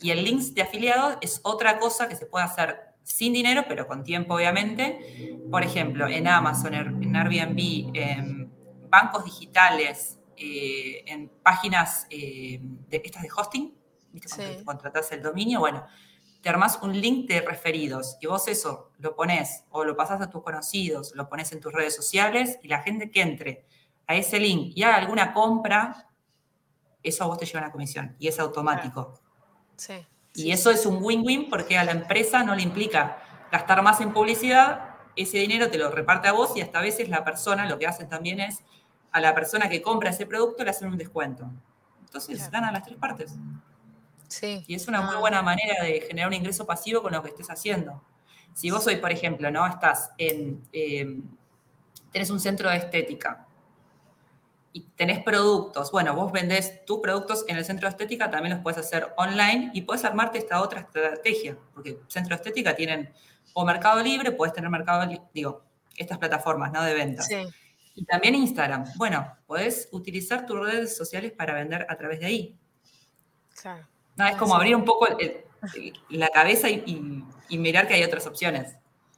Y 0.00 0.10
el 0.10 0.24
links 0.24 0.54
de 0.54 0.62
afiliados 0.62 1.18
es 1.20 1.40
otra 1.42 1.78
cosa 1.78 2.08
que 2.08 2.16
se 2.16 2.26
puede 2.26 2.44
hacer 2.44 2.78
sin 3.02 3.32
dinero, 3.32 3.64
pero 3.66 3.86
con 3.86 4.04
tiempo, 4.04 4.34
obviamente. 4.34 5.38
Por 5.50 5.62
ejemplo, 5.62 6.06
en 6.06 6.28
Amazon, 6.28 6.74
en 6.74 7.16
Airbnb, 7.16 7.90
en 7.94 8.52
bancos 8.88 9.24
digitales, 9.24 10.17
eh, 10.38 11.04
en 11.06 11.28
páginas 11.42 12.06
eh, 12.10 12.60
de, 12.62 13.02
estas 13.04 13.22
de 13.22 13.28
hosting, 13.34 13.74
¿viste? 14.12 14.62
Contratás 14.64 15.10
el 15.12 15.22
dominio, 15.22 15.60
bueno, 15.60 15.86
te 16.40 16.48
armás 16.48 16.78
un 16.82 16.98
link 16.98 17.28
de 17.28 17.40
referidos 17.40 18.16
y 18.20 18.26
vos 18.26 18.46
eso 18.48 18.90
lo 18.98 19.16
pones 19.16 19.64
o 19.70 19.84
lo 19.84 19.96
pasás 19.96 20.20
a 20.20 20.30
tus 20.30 20.42
conocidos, 20.42 21.12
lo 21.14 21.28
pones 21.28 21.50
en 21.52 21.60
tus 21.60 21.72
redes 21.72 21.94
sociales 21.96 22.58
y 22.62 22.68
la 22.68 22.82
gente 22.82 23.10
que 23.10 23.22
entre 23.22 23.64
a 24.06 24.14
ese 24.14 24.38
link 24.38 24.72
y 24.74 24.82
haga 24.82 24.96
alguna 24.96 25.34
compra 25.34 26.08
eso 27.02 27.24
a 27.24 27.26
vos 27.26 27.38
te 27.38 27.46
lleva 27.46 27.60
una 27.60 27.72
comisión 27.72 28.16
y 28.18 28.28
es 28.28 28.38
automático. 28.38 29.20
Sí. 29.76 29.94
Y 30.34 30.52
eso 30.52 30.70
es 30.70 30.86
un 30.86 31.02
win-win 31.02 31.48
porque 31.48 31.78
a 31.78 31.84
la 31.84 31.92
empresa 31.92 32.42
no 32.42 32.54
le 32.54 32.62
implica 32.62 33.22
gastar 33.50 33.82
más 33.82 34.00
en 34.00 34.12
publicidad, 34.12 34.96
ese 35.16 35.38
dinero 35.38 35.70
te 35.70 35.78
lo 35.78 35.90
reparte 35.90 36.28
a 36.28 36.32
vos 36.32 36.56
y 36.56 36.60
hasta 36.60 36.78
a 36.78 36.82
veces 36.82 37.08
la 37.08 37.24
persona 37.24 37.68
lo 37.68 37.78
que 37.78 37.86
hacen 37.86 38.08
también 38.08 38.40
es 38.40 38.62
a 39.12 39.20
la 39.20 39.34
persona 39.34 39.68
que 39.68 39.82
compra 39.82 40.10
ese 40.10 40.26
producto 40.26 40.64
le 40.64 40.70
hacen 40.70 40.88
un 40.88 40.98
descuento. 40.98 41.50
Entonces 42.00 42.50
ganan 42.50 42.72
las 42.72 42.84
tres 42.84 42.96
partes. 42.96 43.34
Sí. 44.28 44.64
Y 44.66 44.74
es 44.74 44.88
una 44.88 45.00
muy 45.00 45.16
buena 45.16 45.42
manera 45.42 45.82
de 45.82 46.00
generar 46.00 46.28
un 46.28 46.34
ingreso 46.34 46.66
pasivo 46.66 47.02
con 47.02 47.12
lo 47.12 47.22
que 47.22 47.30
estés 47.30 47.50
haciendo. 47.50 48.02
Si 48.54 48.70
vos 48.70 48.86
hoy, 48.86 48.96
por 48.96 49.12
ejemplo, 49.12 49.50
¿no? 49.50 49.66
Estás 49.66 50.10
en. 50.18 50.62
Eh, 50.72 51.20
tenés 52.12 52.30
un 52.30 52.40
centro 52.40 52.70
de 52.70 52.76
estética 52.76 53.46
y 54.72 54.82
tenés 54.96 55.22
productos. 55.22 55.90
Bueno, 55.90 56.14
vos 56.14 56.32
vendés 56.32 56.84
tus 56.84 57.00
productos 57.00 57.44
en 57.48 57.56
el 57.56 57.64
centro 57.64 57.88
de 57.88 57.90
estética, 57.90 58.30
también 58.30 58.54
los 58.54 58.62
puedes 58.62 58.78
hacer 58.78 59.12
online 59.16 59.70
y 59.74 59.82
puedes 59.82 60.04
armarte 60.04 60.38
esta 60.38 60.60
otra 60.60 60.80
estrategia, 60.80 61.56
porque 61.74 61.98
centro 62.08 62.30
de 62.30 62.36
estética 62.36 62.74
tienen 62.74 63.12
o 63.54 63.64
Mercado 63.64 64.02
Libre, 64.02 64.32
puedes 64.32 64.54
tener 64.54 64.70
Mercado 64.70 65.10
digo, 65.34 65.62
estas 65.96 66.18
plataformas, 66.18 66.72
¿no? 66.72 66.82
De 66.82 66.94
ventas. 66.94 67.26
Sí. 67.26 67.46
Y 67.98 68.04
también 68.04 68.36
Instagram. 68.36 68.84
Bueno, 68.94 69.36
puedes 69.46 69.88
utilizar 69.90 70.46
tus 70.46 70.60
redes 70.60 70.96
sociales 70.96 71.32
para 71.32 71.52
vender 71.52 71.84
a 71.88 71.96
través 71.96 72.20
de 72.20 72.26
ahí. 72.26 72.56
Claro. 73.60 73.88
No, 74.14 74.24
es 74.24 74.36
como 74.36 74.54
abrir 74.54 74.76
un 74.76 74.84
poco 74.84 75.08
la 76.10 76.28
cabeza 76.28 76.70
y, 76.70 77.24
mirar 77.50 77.88
que 77.88 77.94
hay 77.94 78.04
otras 78.04 78.24
opciones. 78.28 78.76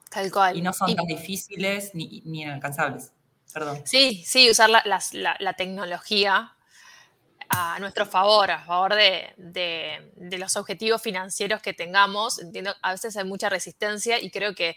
Tal 0.09 0.33
cual. 0.33 0.57
Y 0.57 0.63
no 0.63 0.73
son 0.73 0.97
tan 0.97 1.05
difíciles 1.05 1.95
ni, 1.95 2.23
ni 2.25 2.43
inalcanzables. 2.43 3.13
Perdón. 3.53 3.83
Sí, 3.85 4.23
sí, 4.25 4.51
usar 4.51 4.71
la, 4.71 5.55
tecnología 5.59 6.57
a 7.51 7.79
nuestro 7.81 8.07
favor, 8.07 8.51
a 8.51 8.65
favor 8.65 8.95
de, 8.95 10.39
los 10.39 10.57
objetivos 10.57 11.03
financieros 11.03 11.61
que 11.61 11.75
tengamos. 11.75 12.41
Entiendo, 12.41 12.75
a 12.81 12.93
veces 12.93 13.15
hay 13.19 13.25
mucha 13.25 13.51
resistencia 13.51 14.19
y 14.19 14.31
creo 14.31 14.55
que 14.55 14.77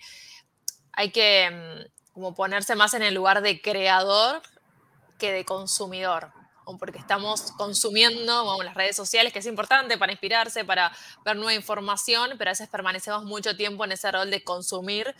hay 0.91 1.11
que 1.11 1.49
mm, 1.49 1.92
como 2.13 2.35
ponerse 2.35 2.75
más 2.75 2.93
en 2.93 3.01
el 3.01 3.13
lugar 3.13 3.41
de 3.41 3.61
creador 3.61 4.41
que 5.17 5.31
de 5.31 5.45
consumidor, 5.45 6.31
porque 6.79 6.99
estamos 6.99 7.51
consumiendo 7.53 8.61
las 8.63 8.73
redes 8.75 8.95
sociales, 8.95 9.33
que 9.33 9.39
es 9.39 9.45
importante 9.45 9.97
para 9.97 10.11
inspirarse, 10.11 10.63
para 10.63 10.91
ver 11.25 11.35
nueva 11.35 11.53
información, 11.53 12.31
pero 12.37 12.49
a 12.49 12.53
veces 12.53 12.69
permanecemos 12.69 13.23
mucho 13.23 13.55
tiempo 13.55 13.83
en 13.85 13.93
ese 13.93 14.11
rol 14.11 14.29
de 14.29 14.43
consumir 14.43 15.13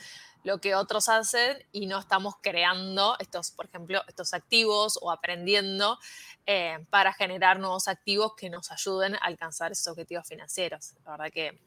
lo 0.43 0.59
que 0.59 0.75
otros 0.75 1.09
hacen 1.09 1.57
y 1.71 1.87
no 1.87 1.99
estamos 1.99 2.35
creando 2.41 3.15
estos, 3.19 3.51
por 3.51 3.65
ejemplo, 3.65 4.01
estos 4.07 4.33
activos 4.33 4.99
o 5.01 5.09
aprendiendo 5.09 5.97
eh, 6.45 6.85
para 6.89 7.13
generar 7.13 7.59
nuevos 7.59 7.87
activos 7.87 8.33
que 8.35 8.49
nos 8.49 8.69
ayuden 8.71 9.15
a 9.15 9.19
alcanzar 9.19 9.71
esos 9.71 9.87
objetivos 9.87 10.27
financieros. 10.27 10.93
La 11.05 11.11
verdad 11.11 11.31
que 11.31 11.57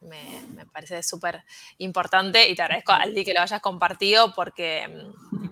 me, 0.00 0.42
me 0.54 0.66
parece 0.66 1.02
súper 1.02 1.44
importante 1.78 2.48
y 2.48 2.54
te 2.54 2.62
agradezco, 2.62 2.92
Aldi, 2.92 3.24
que 3.24 3.34
lo 3.34 3.40
hayas 3.40 3.60
compartido 3.60 4.34
porque 4.34 4.88
mm, 4.88 5.48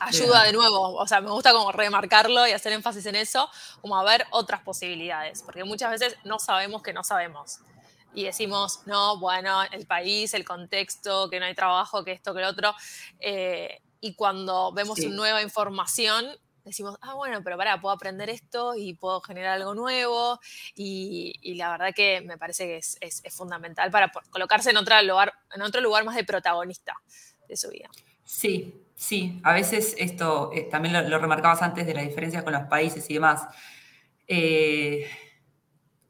ayuda 0.00 0.44
de 0.44 0.52
nuevo, 0.52 0.94
o 0.94 1.06
sea, 1.06 1.20
me 1.20 1.30
gusta 1.30 1.52
como 1.52 1.72
remarcarlo 1.72 2.46
y 2.46 2.52
hacer 2.52 2.72
énfasis 2.72 3.06
en 3.06 3.16
eso, 3.16 3.48
como 3.80 3.96
a 3.96 4.04
ver 4.04 4.26
otras 4.30 4.62
posibilidades, 4.62 5.42
porque 5.42 5.64
muchas 5.64 5.90
veces 5.90 6.16
no 6.24 6.38
sabemos 6.38 6.82
que 6.82 6.92
no 6.92 7.04
sabemos. 7.04 7.60
Y 8.14 8.24
decimos, 8.24 8.80
no, 8.84 9.18
bueno, 9.18 9.62
el 9.70 9.86
país, 9.86 10.34
el 10.34 10.44
contexto, 10.44 11.30
que 11.30 11.40
no 11.40 11.46
hay 11.46 11.54
trabajo, 11.54 12.04
que 12.04 12.12
esto, 12.12 12.34
que 12.34 12.42
lo 12.42 12.48
otro. 12.48 12.74
Eh, 13.20 13.80
y 14.02 14.14
cuando 14.14 14.70
vemos 14.72 14.98
nueva 14.98 15.40
información, 15.40 16.26
decimos, 16.64 16.98
ah, 17.00 17.14
bueno, 17.14 17.42
pero 17.42 17.56
para, 17.56 17.80
puedo 17.80 17.94
aprender 17.94 18.30
esto 18.30 18.74
y 18.76 18.94
puedo 18.94 19.20
generar 19.20 19.54
algo 19.54 19.74
nuevo. 19.74 20.38
Y, 20.74 21.54
la 21.56 21.70
verdad 21.70 21.94
que 21.94 22.20
me 22.22 22.38
parece 22.38 22.66
que 22.66 22.76
es, 22.76 22.96
es, 23.00 23.22
fundamental 23.34 23.90
para 23.90 24.10
colocarse 24.30 24.70
en 24.70 24.76
otro, 24.76 25.00
lugar, 25.02 25.32
en 25.54 25.62
otro 25.62 25.80
lugar 25.80 26.04
más 26.04 26.16
de 26.16 26.24
protagonista 26.24 26.94
de 27.48 27.56
su 27.56 27.70
vida. 27.70 27.88
Sí, 28.24 28.86
sí. 28.94 29.40
A 29.44 29.52
veces 29.52 29.94
esto, 29.98 30.50
eh, 30.52 30.68
también 30.70 30.94
lo, 30.94 31.02
lo, 31.02 31.18
remarcabas 31.18 31.62
antes 31.62 31.86
de 31.86 31.94
la 31.94 32.02
diferencia 32.02 32.44
con 32.44 32.52
los 32.52 32.62
países 32.64 33.08
y 33.10 33.14
demás. 33.14 33.46
Eh, 34.26 35.10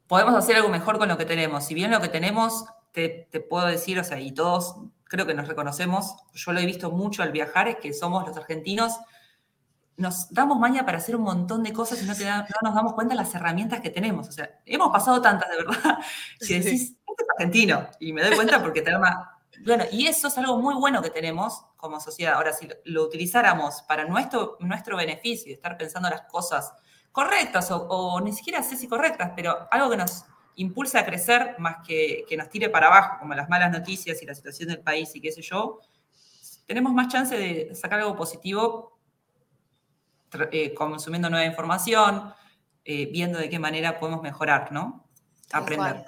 podemos 0.07 0.35
hacer 0.35 0.57
algo 0.57 0.69
mejor 0.69 0.99
con 0.99 1.09
lo 1.09 1.17
que 1.17 1.25
tenemos. 1.25 1.65
Si 1.65 1.75
bien 1.75 1.91
lo 1.91 2.01
que 2.01 2.09
tenemos, 2.09 2.67
te, 2.93 3.27
puedo 3.49 3.67
decir, 3.67 3.99
o 3.99 4.05
sea, 4.05 4.21
y 4.21 4.33
todos 4.33 4.77
creo 5.05 5.27
que 5.27 5.35
nos 5.35 5.49
reconocemos, 5.49 6.17
yo 6.35 6.53
lo 6.53 6.61
he 6.61 6.67
visto 6.67 6.91
mucho 6.91 7.23
al 7.23 7.33
viajar, 7.33 7.69
es 7.69 7.77
que 7.77 7.93
somos 7.93 8.27
los 8.27 8.37
argentinos, 8.37 8.93
nos 10.03 10.29
damos 10.31 10.59
maña 10.59 10.85
para 10.85 10.99
hacer 10.99 11.17
un 11.17 11.23
montón 11.23 11.63
de 11.63 11.73
cosas 11.73 12.03
y 12.03 12.05
no, 12.05 12.13
nos 12.63 12.75
damos 12.75 12.93
cuenta 12.93 13.15
de 13.15 13.21
las 13.23 13.35
herramientas 13.35 13.81
que 13.81 13.89
tenemos. 13.89 14.29
O 14.29 14.33
sea, 14.33 14.61
hemos 14.67 14.91
pasado 14.91 15.23
tantas, 15.23 15.49
de 15.49 15.57
verdad, 15.57 15.99
que 16.47 16.61
decís, 16.61 16.97
este 17.09 17.23
es 17.23 17.31
argentino, 17.39 17.87
y 18.01 18.13
me 18.13 18.23
doy 18.23 18.35
cuenta 18.35 18.61
porque 18.61 18.83
te 18.83 18.91
da 18.91 19.39
Bueno, 19.65 19.85
y 19.93 20.07
eso 20.07 20.29
es 20.29 20.37
algo 20.37 20.59
muy 20.59 20.75
bueno 20.75 21.01
que 21.01 21.11
tenemos 21.11 21.65
como 21.77 22.01
sociedad. 22.01 22.35
Ahora, 22.35 22.53
si 22.53 22.69
lo, 22.85 23.05
utilizáramos 23.05 23.83
para 23.83 24.05
nuestro, 24.05 24.57
nuestro 24.61 24.97
beneficio, 24.97 25.51
y 25.51 25.55
estar 25.55 25.79
pensando 25.79 26.11
las 26.11 26.23
cosas 26.23 26.75
correctas 27.13 27.69
o, 27.71 28.21
ni 28.21 28.33
siquiera 28.33 28.63
sé 28.63 28.77
si 28.77 28.89
correctas, 28.89 29.33
pero 29.37 29.69
algo 29.71 29.91
que 29.91 29.97
nos 29.97 30.25
impulsa 30.57 31.01
a 31.01 31.05
crecer 31.05 31.55
más 31.59 31.77
que, 31.87 32.25
que 32.29 32.37
nos 32.37 32.49
tire 32.51 32.69
para 32.69 32.89
abajo, 32.89 33.17
como 33.21 33.35
las 33.35 33.49
malas 33.49 33.71
noticias 33.71 34.21
y 34.23 34.27
la 34.27 34.35
situación 34.35 34.69
del 34.69 34.81
país 34.81 35.15
y 35.15 35.21
qué 35.21 35.31
sé 35.31 35.43
yo, 35.43 35.79
tenemos 36.67 36.93
más 36.93 37.09
chance 37.09 37.37
de 37.37 37.75
sacar 37.75 38.01
algo 38.01 38.17
positivo 38.17 38.92
eh, 40.53 40.75
consumiendo 40.75 41.31
nueva 41.31 41.47
información, 41.47 42.35
eh, 42.85 43.07
viendo 43.07 43.39
de 43.39 43.49
qué 43.49 43.59
manera 43.59 43.99
podemos 43.99 44.23
mejorar, 44.23 44.73
¿no? 44.73 45.09
Aprender. 45.53 46.05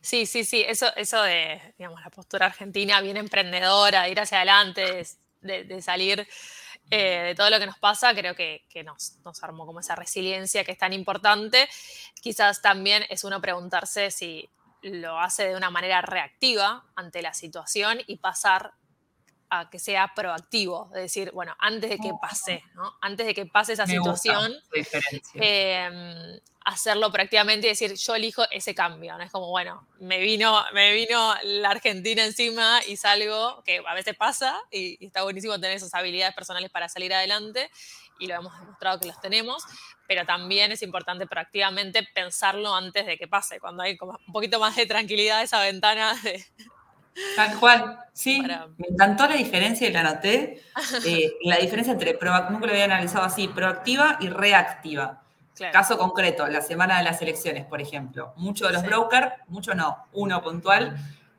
Sí, 0.00 0.26
sí, 0.26 0.44
sí, 0.44 0.64
eso, 0.66 0.86
eso 0.96 1.22
de, 1.22 1.74
digamos, 1.78 2.00
la 2.00 2.10
postura 2.10 2.46
argentina 2.46 3.00
bien 3.00 3.16
emprendedora, 3.16 4.02
de 4.02 4.10
ir 4.10 4.20
hacia 4.20 4.38
adelante, 4.38 5.06
de, 5.42 5.64
de 5.64 5.82
salir 5.82 6.26
eh, 6.92 7.22
de 7.26 7.34
todo 7.36 7.50
lo 7.50 7.60
que 7.60 7.66
nos 7.66 7.78
pasa, 7.78 8.12
creo 8.14 8.34
que, 8.34 8.64
nos, 8.84 9.18
armó 9.42 9.64
como 9.64 9.78
esa 9.78 9.94
resiliencia 9.94 10.64
que 10.64 10.72
es 10.72 10.78
tan 10.78 10.92
importante. 10.92 11.68
Quizás 12.20 12.60
también 12.62 13.04
es 13.08 13.22
uno 13.22 13.40
preguntarse 13.40 14.10
si 14.10 14.48
lo 14.82 15.20
hace 15.20 15.48
de 15.48 15.56
una 15.56 15.70
manera 15.70 16.02
reactiva 16.02 16.84
ante 16.96 17.22
la 17.22 17.32
situación 17.32 17.98
y 18.06 18.16
pasar 18.16 18.72
a 19.50 19.68
que 19.68 19.78
sea 19.78 20.12
proactivo, 20.14 20.90
es 20.94 21.02
decir, 21.02 21.32
bueno, 21.32 21.54
antes 21.58 21.90
de 21.90 21.98
que 21.98 22.12
pase, 22.20 22.62
¿no? 22.74 22.96
Antes 23.00 23.26
de 23.26 23.34
que 23.34 23.46
pase 23.46 23.72
esa 23.72 23.86
situación, 23.86 24.54
eh, 25.34 26.40
hacerlo 26.64 27.10
prácticamente 27.10 27.66
y 27.66 27.70
decir, 27.70 27.94
yo 27.94 28.14
elijo 28.14 28.44
ese 28.50 28.74
cambio, 28.74 29.16
¿no? 29.16 29.24
Es 29.24 29.30
como, 29.30 29.48
bueno, 29.48 29.86
me 29.98 30.20
vino, 30.20 30.62
me 30.72 30.92
vino 30.92 31.34
la 31.42 31.70
Argentina 31.70 32.24
encima 32.24 32.80
y 32.86 32.96
salgo, 32.96 33.62
que 33.64 33.82
a 33.86 33.94
veces 33.94 34.14
pasa 34.16 34.56
y, 34.70 35.04
está 35.04 35.22
buenísimo 35.22 35.54
tener 35.54 35.76
esas 35.76 35.94
habilidades 35.94 36.34
personales 36.34 36.70
para 36.70 36.88
salir 36.88 37.12
adelante 37.12 37.70
y 38.18 38.26
lo 38.26 38.34
hemos 38.34 38.58
demostrado 38.60 39.00
que 39.00 39.08
los 39.08 39.20
tenemos, 39.20 39.64
pero 40.06 40.26
también 40.26 40.72
es 40.72 40.82
importante 40.82 41.26
proactivamente 41.26 42.06
pensarlo 42.14 42.74
antes 42.74 43.06
de 43.06 43.16
que 43.16 43.26
pase, 43.26 43.58
cuando 43.58 43.82
hay 43.82 43.96
como 43.96 44.18
un 44.26 44.32
poquito 44.32 44.60
más 44.60 44.76
de 44.76 44.86
tranquilidad 44.86 45.42
esa 45.42 45.60
ventana 45.60 46.14
de... 46.22 46.44
Tal 47.36 47.58
cual, 47.58 47.98
sí. 48.12 48.42
Me 48.78 48.88
encantó 48.88 49.26
la 49.26 49.34
diferencia 49.34 49.88
y 49.88 49.92
la 49.92 50.00
anoté. 50.00 50.62
Eh, 51.06 51.32
la 51.44 51.56
diferencia 51.56 51.92
entre, 51.92 52.12
nunca 52.12 52.66
lo 52.66 52.72
había 52.72 52.84
analizado 52.84 53.24
así, 53.24 53.48
proactiva 53.48 54.18
y 54.20 54.28
reactiva. 54.28 55.22
Caso 55.72 55.98
concreto, 55.98 56.46
la 56.46 56.62
semana 56.62 56.98
de 56.98 57.04
las 57.04 57.20
elecciones, 57.20 57.66
por 57.66 57.80
ejemplo. 57.80 58.32
Muchos 58.36 58.68
de 58.68 58.74
los 58.74 58.82
brokers, 58.82 59.32
muchos 59.48 59.76
no, 59.76 60.06
uno 60.12 60.42
puntual, 60.42 60.96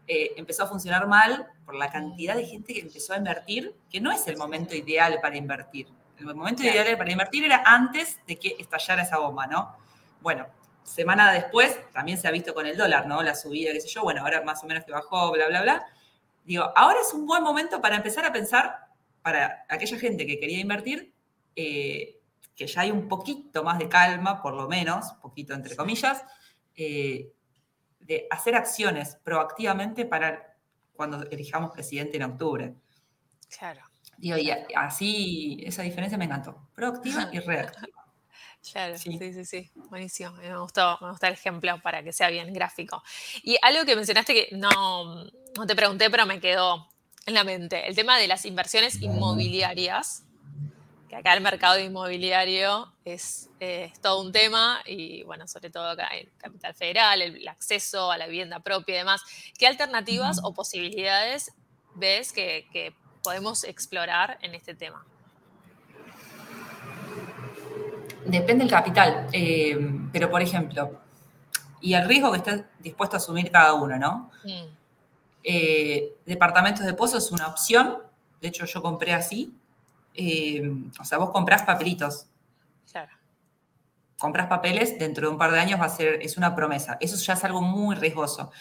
eh, 0.08 0.34
empezó 0.38 0.64
a 0.64 0.68
funcionar 0.68 1.08
mal 1.08 1.48
por 1.66 1.76
la 1.76 1.90
cantidad 1.90 2.36
de 2.36 2.46
gente 2.46 2.74
que 2.74 2.82
empezó 2.82 3.14
a 3.14 3.18
invertir, 3.18 3.74
que 3.90 4.00
no 4.00 4.12
es 4.12 4.28
el 4.28 4.38
momento 4.38 4.76
ideal 4.76 5.18
para 5.22 5.38
invertir. 5.38 5.88
El 6.20 6.36
momento 6.36 6.62
ideal 6.62 6.98
para 6.98 7.12
invertir 7.12 7.46
era 7.46 7.64
antes 7.66 8.20
de 8.28 8.38
que 8.38 8.56
estallara 8.60 9.02
esa 9.02 9.18
bomba, 9.18 9.48
¿no? 9.48 9.76
Bueno, 10.22 10.46
semana 10.84 11.32
después 11.32 11.80
también 11.92 12.18
se 12.18 12.28
ha 12.28 12.32
visto 12.32 12.54
con 12.54 12.66
el 12.66 12.78
dólar, 12.78 13.08
¿no? 13.08 13.22
La 13.22 13.36
subida, 13.36 13.72
qué 13.72 13.82
sé 13.82 13.88
yo, 13.88 14.04
bueno, 14.04 14.22
ahora 14.22 14.42
más 14.44 14.64
o 14.64 14.68
menos 14.68 14.84
que 14.86 14.92
bajó, 14.92 15.32
bla, 15.32 15.48
bla, 15.48 15.62
bla. 15.62 15.86
Digo, 16.44 16.72
ahora 16.76 17.00
es 17.02 17.14
un 17.14 17.26
buen 17.26 17.44
momento 17.44 17.82
para 17.82 17.96
empezar 17.96 18.26
a 18.26 18.34
pensar, 18.34 18.88
para 19.22 19.66
aquella 19.70 19.98
gente 19.98 20.26
que 20.26 20.40
quería 20.40 20.60
invertir, 20.60 21.14
eh, 21.56 22.20
que 22.56 22.68
ya 22.68 22.82
hay 22.82 22.92
un 22.92 23.08
poquito 23.08 23.64
más 23.64 23.80
de 23.80 23.88
calma, 23.88 24.42
por 24.42 24.54
lo 24.54 24.68
menos, 24.68 25.14
poquito 25.22 25.54
entre 25.54 25.76
comillas, 25.76 26.24
eh, 26.76 27.32
de 28.00 28.28
hacer 28.30 28.56
acciones 28.56 29.18
proactivamente 29.24 30.06
para 30.06 30.56
cuando 30.94 31.24
elijamos 31.30 31.72
presidente 31.72 32.18
en 32.18 32.24
octubre. 32.24 32.76
Claro. 33.58 33.82
Digo, 34.18 34.38
y 34.38 34.52
así 34.76 35.64
esa 35.66 35.82
diferencia 35.82 36.18
me 36.18 36.26
encantó, 36.26 36.70
proactiva 36.76 37.30
y 37.32 37.40
reactiva. 37.40 38.01
Claro, 38.72 38.98
sí. 38.98 39.18
sí, 39.18 39.46
sí, 39.46 39.72
buenísimo. 39.90 40.32
Me 40.34 40.58
gustó, 40.58 40.98
me 41.02 41.10
gusta 41.10 41.28
el 41.28 41.34
ejemplo 41.34 41.82
para 41.82 42.04
que 42.04 42.14
sea 42.14 42.30
bien 42.30 42.54
gráfico. 42.54 43.02
Y 43.44 43.58
algo 43.62 43.86
que 43.86 43.96
mencionaste 43.96 44.34
que 44.34 44.56
no, 44.56 45.26
no 45.26 45.66
te 45.68 45.76
pregunté, 45.76 46.10
pero 46.10 46.26
me 46.26 46.40
quedó 46.40 46.88
en 47.26 47.34
la 47.34 47.44
mente, 47.44 47.88
el 47.88 47.96
tema 47.96 48.18
de 48.18 48.28
las 48.28 48.46
inversiones 48.46 49.02
inmobiliarias 49.02 50.24
acá 51.16 51.34
el 51.34 51.42
mercado 51.42 51.80
inmobiliario 51.80 52.92
es, 53.06 53.50
todo 54.02 54.22
un 54.22 54.32
tema 54.32 54.82
y 54.86 55.24
bueno, 55.24 55.48
sobre 55.48 55.70
todo 55.70 55.90
acá 55.90 56.10
en 56.16 56.30
Capital 56.38 56.74
Federal, 56.74 57.22
el, 57.22 57.48
acceso 57.48 58.12
a 58.12 58.18
la 58.18 58.28
vivienda 58.28 58.60
propia 58.60 58.96
y 58.96 58.98
demás. 59.00 59.22
¿Qué 59.58 59.68
alternativas 59.68 60.40
o 60.44 60.54
posibilidades 60.54 61.52
ves 61.96 62.34
que, 62.34 62.94
podemos 63.24 63.64
explorar 63.66 64.40
en 64.42 64.56
este 64.56 64.74
tema? 64.74 65.06
Depende 68.26 68.64
del 68.64 68.70
capital, 68.70 69.28
eh, 69.32 69.78
pero 70.12 70.30
por 70.30 70.42
ejemplo, 70.42 71.02
y 71.82 71.94
el 71.94 72.08
riesgo 72.08 72.32
que 72.32 72.38
está 72.38 72.70
dispuesto 72.80 73.16
a 73.16 73.18
asumir 73.18 73.52
cada 73.52 73.74
uno, 73.74 73.98
¿no? 73.98 74.32
Mm. 74.44 74.68
Eh, 75.44 76.16
departamentos 76.26 76.86
de 76.86 76.94
pozo 76.94 77.18
es 77.18 77.32
una 77.32 77.48
opción, 77.48 77.98
de 78.40 78.48
hecho 78.48 78.66
yo 78.66 78.82
compré 78.82 79.14
así, 79.14 79.56
eh, 80.14 80.62
o 81.00 81.04
sea, 81.04 81.18
vos 81.18 81.32
comprás 81.32 81.64
papelitos. 81.64 82.28
Claro. 82.92 83.12
Compras 84.18 84.48
papeles, 84.48 85.00
dentro 85.00 85.28
de 85.28 85.34
un 85.34 85.38
par 85.38 85.52
de 85.52 85.60
años 85.60 85.80
va 85.80 85.86
a 85.86 85.90
ser, 85.90 86.22
es 86.22 86.38
una 86.38 86.56
promesa. 86.56 86.98
Eso 87.00 87.18
ya 87.18 87.34
es 87.34 87.44
algo 87.44 87.62
muy 87.62 87.96
riesgoso. 87.96 88.52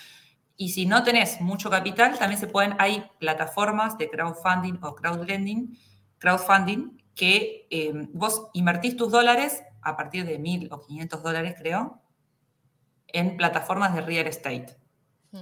Y 0.56 0.70
si 0.70 0.86
no 0.86 1.02
tenés 1.02 1.40
mucho 1.40 1.68
capital, 1.68 2.18
también 2.18 2.40
se 2.40 2.46
pueden, 2.46 2.76
hay 2.78 3.10
plataformas 3.18 3.98
de 3.98 4.08
crowdfunding 4.08 4.78
o 4.82 4.94
crowdlending, 4.94 5.76
crowdfunding, 6.18 6.99
que 7.20 7.66
eh, 7.68 7.92
vos 8.14 8.48
invertís 8.54 8.96
tus 8.96 9.12
dólares 9.12 9.62
a 9.82 9.94
partir 9.94 10.24
de 10.24 10.38
mil 10.38 10.72
o 10.72 10.80
500 10.80 11.22
dólares, 11.22 11.54
creo, 11.58 12.00
en 13.08 13.36
plataformas 13.36 13.94
de 13.94 14.00
real 14.00 14.26
estate. 14.26 14.78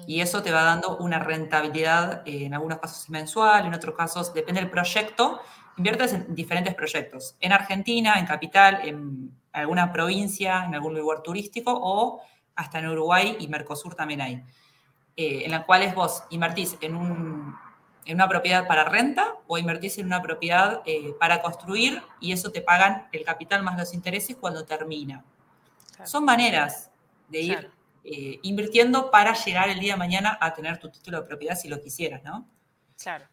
Y 0.09 0.19
mm. 0.19 0.23
eso 0.23 0.43
te 0.43 0.51
va 0.51 0.65
dando 0.65 0.97
una 0.97 1.21
rentabilidad, 1.21 2.27
eh, 2.27 2.47
en 2.47 2.55
algunos 2.55 2.81
casos 2.81 3.09
mensual, 3.11 3.67
en 3.67 3.75
otros 3.75 3.95
casos, 3.95 4.35
depende 4.35 4.61
del 4.61 4.71
proyecto, 4.71 5.41
inviertes 5.77 6.15
en 6.15 6.35
diferentes 6.35 6.75
proyectos. 6.75 7.37
En 7.39 7.53
Argentina, 7.53 8.19
en 8.19 8.27
Capital, 8.27 8.81
en 8.83 9.31
alguna 9.53 9.93
provincia, 9.93 10.65
en 10.65 10.75
algún 10.75 10.99
lugar 10.99 11.23
turístico 11.23 11.71
o 11.73 12.21
hasta 12.57 12.81
en 12.81 12.89
Uruguay 12.89 13.37
y 13.39 13.47
Mercosur 13.47 13.95
también 13.95 14.21
hay. 14.21 14.43
Eh, 15.17 15.45
en 15.45 15.53
las 15.53 15.65
cuales 15.65 15.95
vos 15.95 16.25
invertís 16.31 16.77
en, 16.81 16.97
una 18.15 18.29
propiedad 18.29 18.67
para 18.67 18.85
renta 18.85 19.35
o 19.47 19.59
invertís 19.59 19.99
en 19.99 20.07
una 20.07 20.23
propiedad 20.23 20.83
eh, 20.87 21.15
para 21.19 21.43
construir 21.43 22.03
y 22.21 22.33
eso 22.33 22.51
te 22.51 22.63
pagan 22.63 23.09
el 23.13 23.25
capital 23.25 23.63
más 23.63 23.79
los 23.79 23.93
intereses 23.95 24.37
cuando 24.37 24.65
termina. 24.65 25.25
Son 26.05 26.25
maneras 26.25 26.91
de 27.29 27.41
ir 27.41 27.71
eh, 28.05 28.39
invirtiendo 28.43 29.11
para 29.11 29.35
llegar 29.35 29.69
el 29.69 29.81
día 29.81 29.95
de 29.95 29.99
mañana 29.99 30.39
a 30.41 30.55
tener 30.55 30.79
tu 30.79 30.89
título 30.89 31.21
de 31.21 31.27
propiedad 31.27 31.57
si 31.57 31.69
lo 31.69 31.83
quisieras, 31.83 32.23
¿no? 32.23 32.49
Claro, 32.97 33.27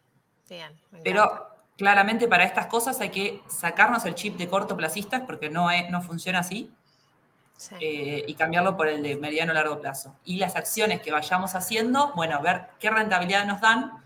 bien. 0.48 0.78
Pero 1.02 1.48
claramente 1.76 2.26
para 2.28 2.44
estas 2.44 2.66
cosas 2.66 3.00
hay 3.00 3.10
que 3.10 3.42
sacarnos 3.48 4.04
el 4.04 4.14
chip 4.14 4.36
de 4.36 4.48
cortoplacistas 4.48 5.22
porque 5.22 5.48
no, 5.48 5.68
no 5.90 6.02
funciona 6.02 6.40
así 6.40 6.72
eh, 7.80 8.24
y 8.26 8.34
cambiarlo 8.34 8.76
por 8.76 8.88
el 8.88 9.02
de 9.02 9.16
mediano 9.16 9.52
largo 9.52 9.80
plazo. 9.80 10.14
Y 10.24 10.36
las 10.36 10.56
acciones 10.56 11.00
que 11.00 11.10
vayamos 11.10 11.54
haciendo, 11.54 12.12
bueno, 12.14 12.40
ver 12.42 12.66
qué 12.78 12.90
rentabilidad 12.90 13.46
nos 13.46 13.60
dan. 13.60 14.04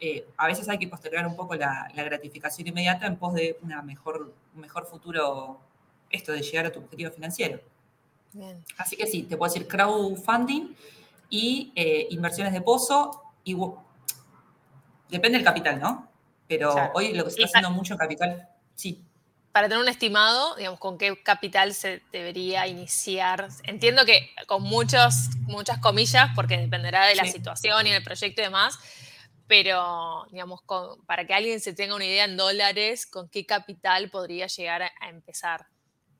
Eh, 0.00 0.28
a 0.36 0.46
veces 0.46 0.68
hay 0.68 0.78
que 0.78 0.86
postergar 0.86 1.26
un 1.26 1.34
poco 1.34 1.54
la, 1.56 1.90
gratificación 1.94 2.68
inmediata 2.68 3.06
en 3.06 3.16
pos 3.16 3.34
de 3.34 3.58
una 3.62 3.82
mejor, 3.82 4.32
un 4.54 4.60
mejor 4.60 4.86
futuro, 4.86 5.60
esto 6.10 6.32
de 6.32 6.42
llegar 6.42 6.66
a 6.66 6.72
tu 6.72 6.80
objetivo 6.80 7.10
financiero. 7.10 7.60
Así 8.76 8.96
que 8.96 9.06
sí, 9.06 9.24
te 9.24 9.36
puedo 9.36 9.52
decir 9.52 9.66
crowdfunding 9.66 10.74
y 11.30 11.72
eh, 11.74 12.06
inversiones 12.10 12.52
de 12.52 12.60
pozo. 12.60 13.22
Y, 13.44 13.56
depende 15.08 15.38
del 15.38 15.44
capital, 15.44 15.80
¿no? 15.80 16.08
Pero 16.46 16.74
hoy 16.94 17.14
lo 17.14 17.24
que 17.24 17.30
se 17.30 17.42
está 17.42 17.58
haciendo 17.58 17.70
mucho 17.70 17.94
en 17.94 17.98
capital, 17.98 18.48
sí. 18.74 19.02
Para 19.52 19.68
tener 19.68 19.82
un 19.82 19.88
estimado, 19.88 20.54
digamos, 20.56 20.78
con 20.78 20.98
qué 20.98 21.20
capital 21.22 21.74
se 21.74 22.02
debería 22.12 22.66
iniciar. 22.66 23.48
Entiendo 23.64 24.04
que 24.04 24.30
con 24.46 24.62
muchos, 24.62 25.30
muchas 25.40 25.78
comillas, 25.78 26.30
porque 26.34 26.58
dependerá 26.58 27.06
de 27.06 27.16
la 27.16 27.24
situación 27.24 27.86
y 27.86 27.90
del 27.90 28.04
proyecto 28.04 28.40
y 28.40 28.44
demás, 28.44 28.78
pero 29.48 30.26
digamos, 30.30 30.60
para 31.06 31.26
que 31.26 31.34
alguien 31.34 31.58
se 31.58 31.72
tenga 31.72 31.96
una 31.96 32.04
idea 32.04 32.26
en 32.26 32.36
dólares, 32.36 33.06
¿con 33.06 33.28
qué 33.28 33.46
capital 33.46 34.10
podría 34.10 34.46
llegar 34.46 34.82
a 34.82 35.08
empezar 35.08 35.66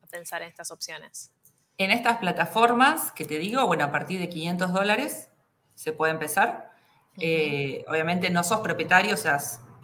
a 0.03 0.07
pensar 0.07 0.43
en 0.43 0.49
estas 0.49 0.71
opciones? 0.71 1.31
En 1.77 1.91
estas 1.91 2.19
plataformas 2.19 3.13
que 3.13 3.25
te 3.25 3.39
digo, 3.39 3.65
bueno, 3.67 3.85
a 3.85 3.93
partir 3.93 4.19
de 4.19 4.29
500 4.31 4.73
dólares 4.73 5.29
se 5.75 5.93
puede 5.93 6.13
empezar. 6.13 6.73
Eh, 7.21 7.85
obviamente 7.87 8.31
no 8.31 8.43
sos 8.43 8.61
propietario, 8.61 9.15
o 9.15 9.19
sea, 9.19 9.39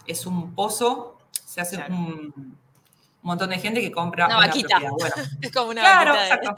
es 0.07 0.26
un 0.26 0.55
pozo, 0.55 1.18
se 1.45 1.61
hace 1.61 1.76
un, 1.88 2.57
montón 3.22 3.51
de 3.51 3.59
gente 3.59 3.80
que 3.80 3.92
compra 3.92 4.26
una, 4.26 4.38
vaquita. 4.38 4.78
Bueno, 4.78 5.14
es 5.42 5.53
como 5.53 5.70
una 5.70 5.82
claro, 5.82 6.14
Exacto. 6.14 6.55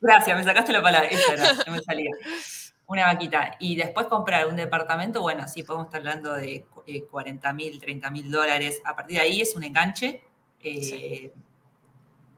Gracias, 0.00 0.36
me 0.36 0.44
sacaste 0.44 0.72
la 0.72 0.82
palabra, 0.82 1.08
esa 1.08 1.32
era, 1.34 1.52
no 1.66 1.72
me 1.72 1.82
salía. 1.82 2.10
Una 2.90 3.06
vaquita. 3.06 3.52
Y 3.60 3.76
después 3.76 4.08
comprar 4.08 4.48
un 4.48 4.56
departamento, 4.56 5.22
bueno, 5.22 5.46
sí, 5.46 5.62
podemos 5.62 5.86
estar 5.86 6.00
hablando 6.00 6.34
de 6.34 6.66
40 7.08 7.52
mil, 7.52 7.78
30 7.78 8.10
mil 8.10 8.28
dólares. 8.28 8.82
A 8.84 8.96
partir 8.96 9.18
de 9.18 9.22
ahí 9.22 9.40
es 9.40 9.54
un 9.54 9.62
enganche. 9.62 10.24
Eh, 10.58 11.32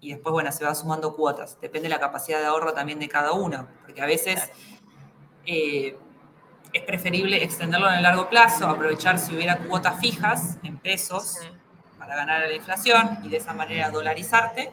y 0.01 0.11
después, 0.11 0.31
bueno, 0.31 0.53
se 0.53 0.63
va 0.63 0.75
sumando 0.75 1.17
cuotas. 1.17 1.59
Depende 1.59 1.89
de 1.89 1.95
la 1.95 2.01
capacidad 2.01 2.39
de 2.39 2.45
ahorro 2.45 2.75
también 2.75 2.99
de 2.99 3.09
cada 3.09 3.33
uno, 3.33 3.67
porque 3.87 4.03
a 4.03 4.05
veces 4.05 4.53
eh, 5.47 5.97
es 6.71 6.83
preferible 6.83 7.43
extenderlo 7.43 7.89
en 7.89 7.95
el 7.95 8.03
largo 8.03 8.29
plazo, 8.29 8.69
aprovechar 8.69 9.19
si 9.19 9.35
hubiera 9.35 9.57
cuotas 9.57 10.01
fijas 10.01 10.59
en 10.63 10.77
pesos 10.77 11.39
para 11.99 12.15
ganar 12.15 12.43
la 12.43 12.55
inflación 12.55 13.21
y 13.23 13.31
de 13.31 13.39
esa 13.39 13.55
manera 13.55 13.91
dolarizarte. 13.91 14.71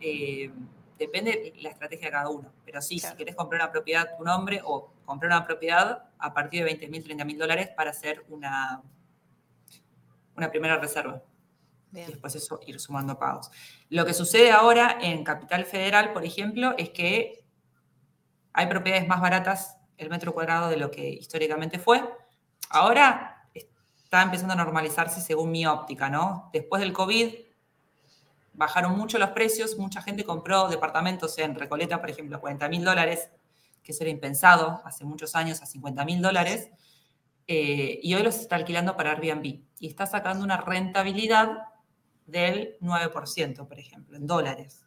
Eh, 0.00 0.50
depende 0.98 1.52
de 1.54 1.62
la 1.62 1.70
estrategia 1.70 2.06
de 2.06 2.12
cada 2.12 2.28
uno. 2.28 2.52
Pero 2.64 2.80
sí, 2.80 2.98
si 2.98 3.14
quieres 3.14 3.34
comprar 3.34 3.62
una 3.62 3.72
propiedad 3.72 4.16
tu 4.16 4.24
nombre 4.24 4.60
o 4.64 4.92
comprar 5.04 5.32
una 5.32 5.46
propiedad 5.46 6.08
a 6.18 6.32
partir 6.32 6.60
de 6.60 6.64
20 6.64 6.88
mil, 6.88 7.04
30 7.04 7.24
mil 7.24 7.38
dólares 7.38 7.70
para 7.76 7.90
hacer 7.90 8.24
una, 8.28 8.82
una 10.36 10.50
primera 10.50 10.78
reserva 10.78 11.22
y 11.92 12.00
después 12.00 12.34
eso 12.34 12.60
ir 12.66 12.78
sumando 12.80 13.18
pagos. 13.18 13.50
Lo 13.88 14.04
que 14.04 14.14
sucede 14.14 14.50
ahora 14.52 14.98
en 15.00 15.24
Capital 15.24 15.64
Federal, 15.64 16.12
por 16.12 16.24
ejemplo, 16.24 16.74
es 16.76 16.90
que 16.90 17.44
hay 18.52 18.66
propiedades 18.66 19.06
más 19.08 19.20
baratas 19.20 19.78
el 19.96 20.10
metro 20.10 20.34
cuadrado 20.34 20.68
de 20.68 20.76
lo 20.76 20.90
que 20.90 21.08
históricamente 21.08 21.78
fue. 21.78 22.02
Ahora 22.68 23.48
está 23.54 24.22
empezando 24.22 24.52
a 24.52 24.56
normalizarse 24.56 25.20
según 25.20 25.50
mi 25.50 25.66
óptica, 25.66 26.10
¿no? 26.10 26.50
Después 26.52 26.80
del 26.80 26.92
COVID 26.92 27.34
bajaron 28.56 28.96
mucho 28.96 29.18
los 29.18 29.30
precios, 29.30 29.78
mucha 29.78 30.02
gente 30.02 30.24
compró 30.24 30.68
departamentos 30.68 31.38
en 31.38 31.54
Recoleta, 31.54 32.00
por 32.00 32.10
ejemplo, 32.10 32.40
40 32.40 32.68
mil 32.68 32.84
dólares, 32.84 33.30
que 33.82 33.92
eso 33.92 34.02
era 34.02 34.10
impensado 34.10 34.80
hace 34.84 35.04
muchos 35.04 35.34
años, 35.36 35.62
a 35.62 35.66
50 35.66 36.04
mil 36.04 36.22
dólares, 36.22 36.70
eh, 37.46 38.00
y 38.02 38.14
hoy 38.14 38.22
los 38.22 38.36
está 38.36 38.56
alquilando 38.56 38.96
para 38.96 39.12
Airbnb. 39.12 39.62
Y 39.78 39.86
está 39.86 40.06
sacando 40.06 40.44
una 40.44 40.56
rentabilidad 40.56 41.50
del 42.24 42.76
9%, 42.80 43.68
por 43.68 43.78
ejemplo, 43.78 44.16
en 44.16 44.26
dólares. 44.26 44.84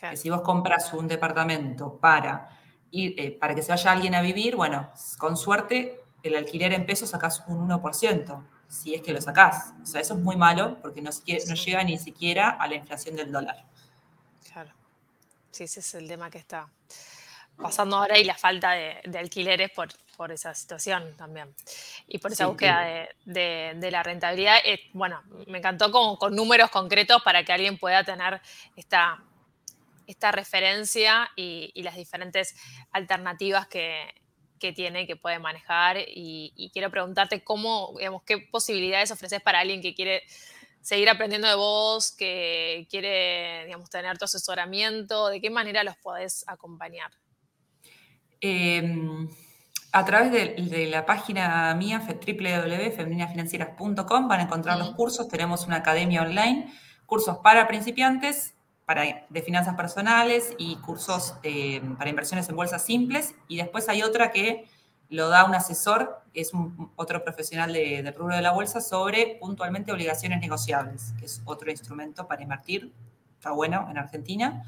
Que 0.00 0.16
si 0.16 0.30
vos 0.30 0.40
compras 0.40 0.94
un 0.94 1.06
departamento 1.06 1.98
para, 1.98 2.48
ir, 2.90 3.14
eh, 3.18 3.32
para 3.32 3.54
que 3.54 3.62
se 3.62 3.72
vaya 3.72 3.92
alguien 3.92 4.14
a 4.14 4.22
vivir, 4.22 4.56
bueno, 4.56 4.90
con 5.18 5.36
suerte 5.36 6.00
el 6.22 6.36
alquiler 6.36 6.72
en 6.72 6.86
pesos 6.86 7.10
sacás 7.10 7.44
un 7.48 7.68
1%, 7.68 8.44
si 8.72 8.94
es 8.94 9.02
que 9.02 9.12
lo 9.12 9.20
sacás. 9.20 9.74
O 9.82 9.86
sea, 9.86 10.00
eso 10.00 10.14
es 10.14 10.20
muy 10.20 10.34
malo 10.34 10.78
porque 10.80 11.02
no, 11.02 11.10
no 11.10 11.54
llega 11.54 11.84
ni 11.84 11.98
siquiera 11.98 12.50
a 12.50 12.66
la 12.66 12.74
inflación 12.76 13.14
del 13.16 13.30
dólar. 13.30 13.64
Claro. 14.50 14.72
Sí, 15.50 15.64
ese 15.64 15.80
es 15.80 15.94
el 15.94 16.08
tema 16.08 16.30
que 16.30 16.38
está 16.38 16.68
pasando 17.56 17.98
ahora 17.98 18.18
y 18.18 18.24
la 18.24 18.34
falta 18.34 18.72
de, 18.72 19.18
alquileres 19.18 19.70
por, 19.72 19.88
por, 20.16 20.32
esa 20.32 20.54
situación 20.54 21.14
también. 21.16 21.54
Y 22.08 22.18
por 22.18 22.32
esa 22.32 22.46
búsqueda 22.46 23.10
de, 23.26 23.88
la 23.90 24.02
rentabilidad. 24.02 24.56
Eh, 24.64 24.80
bueno, 24.94 25.22
me 25.46 25.58
encantó 25.58 25.92
con, 25.92 26.16
con, 26.16 26.34
números 26.34 26.70
concretos 26.70 27.22
para 27.22 27.44
que 27.44 27.52
alguien 27.52 27.78
pueda 27.78 28.02
tener 28.02 28.40
esta, 28.74 29.22
esta 30.06 30.32
referencia 30.32 31.30
y, 31.36 31.82
las 31.82 31.96
diferentes 31.96 32.56
alternativas 32.92 33.66
que, 33.66 34.21
que 34.62 34.72
tiene, 34.72 35.06
que 35.08 35.16
puede 35.16 35.40
manejar. 35.40 35.96
Y, 36.06 36.70
quiero 36.72 36.88
preguntarte 36.90 37.42
cómo, 37.42 37.94
digamos, 37.98 38.22
qué 38.22 38.38
posibilidades 38.38 39.10
ofreces 39.10 39.42
para 39.42 39.58
alguien 39.58 39.82
que 39.82 39.92
quiere 39.94 40.22
seguir 40.80 41.10
aprendiendo 41.10 41.48
de 41.48 41.56
vos, 41.56 42.12
que 42.12 42.86
quiere, 42.88 43.64
digamos, 43.66 43.90
tener 43.90 44.16
tu 44.18 44.24
asesoramiento, 44.24 45.26
de 45.28 45.40
qué 45.40 45.50
manera 45.50 45.82
los 45.82 45.96
podés 45.96 46.44
acompañar. 46.46 47.10
Em, 48.40 49.28
a 49.90 50.04
través 50.04 50.30
de, 50.30 50.86
la 50.86 51.04
página 51.04 51.74
mía, 51.74 52.00
www.femeninafinancieras.com, 52.06 54.28
van 54.28 54.40
a 54.40 54.44
encontrar 54.44 54.78
los 54.78 54.92
cursos. 54.92 55.26
Tenemos 55.28 55.66
una 55.66 55.78
academia 55.78 56.22
online, 56.22 56.72
cursos 57.04 57.38
para 57.38 57.66
principiantes, 57.66 58.54
para, 58.84 59.26
de 59.28 59.42
finanzas 59.42 59.74
personales 59.74 60.54
y 60.58 60.76
cursos 60.76 61.34
para 61.98 62.10
inversiones 62.10 62.48
en 62.48 62.56
bolsas 62.56 62.84
simples. 62.84 63.34
Y 63.48 63.56
después 63.56 63.88
hay 63.88 64.02
otra 64.02 64.30
que 64.30 64.68
lo 65.08 65.28
da 65.28 65.44
un 65.44 65.54
asesor, 65.54 66.22
es 66.32 66.54
un, 66.54 66.90
otro 66.96 67.22
profesional 67.22 67.72
de, 67.72 68.02
del 68.02 68.14
rubro 68.14 68.34
de 68.34 68.42
la 68.42 68.52
bolsa, 68.52 68.80
sobre 68.80 69.36
puntualmente 69.40 69.92
obligaciones 69.92 70.40
negociables, 70.40 71.12
que 71.18 71.26
es 71.26 71.42
otro 71.44 71.70
instrumento 71.70 72.26
para 72.26 72.42
invertir. 72.42 72.92
Está 73.36 73.50
bueno 73.50 73.86
en 73.90 73.98
Argentina. 73.98 74.64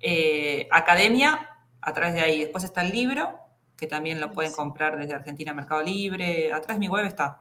Eh, 0.00 0.68
academia, 0.70 1.48
a 1.80 1.92
través 1.92 2.14
de 2.14 2.20
ahí. 2.20 2.40
Después 2.40 2.64
está 2.64 2.82
el 2.82 2.92
libro, 2.92 3.38
que 3.76 3.86
también 3.86 4.20
lo 4.20 4.32
pueden 4.32 4.52
comprar 4.52 4.98
desde 4.98 5.14
Argentina 5.14 5.54
Mercado 5.54 5.82
Libre. 5.82 6.52
Atrás 6.52 6.76
de 6.76 6.80
mi 6.80 6.88
web 6.88 7.06
está. 7.06 7.40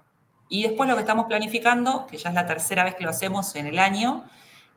Y 0.50 0.64
después 0.64 0.90
lo 0.90 0.96
que 0.96 1.02
estamos 1.02 1.26
planificando, 1.28 2.08
que 2.08 2.18
ya 2.18 2.30
es 2.30 2.36
la 2.36 2.46
tercera 2.46 2.84
vez 2.84 2.96
que 2.96 3.04
lo 3.04 3.10
hacemos 3.10 3.56
en 3.56 3.68
el 3.68 3.80
año, 3.80 4.26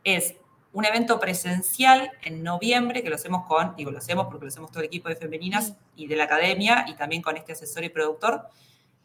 es 0.05 0.37
un 0.75 0.85
evento 0.85 1.21
presencial 1.21 2.11
en 2.23 2.43
noviembre, 2.43 3.03
que 3.03 3.09
lo 3.09 3.15
hacemos 3.15 3.47
con, 3.47 3.77
digo, 3.77 3.93
lo 3.93 3.99
hacemos 3.99 4.27
porque 4.27 4.45
lo 4.45 4.49
hacemos 4.49 4.71
todo 4.71 4.81
el 4.81 4.87
equipo 4.87 5.09
de 5.09 5.15
femeninas 5.15 5.71
mm. 5.71 5.75
y 5.97 6.07
de 6.09 6.17
la 6.17 6.25
academia, 6.25 6.85
y 6.89 6.95
también 6.95 7.23
con 7.23 7.37
este 7.37 7.53
asesor 7.53 7.85
y 7.85 7.89
productor 7.89 8.49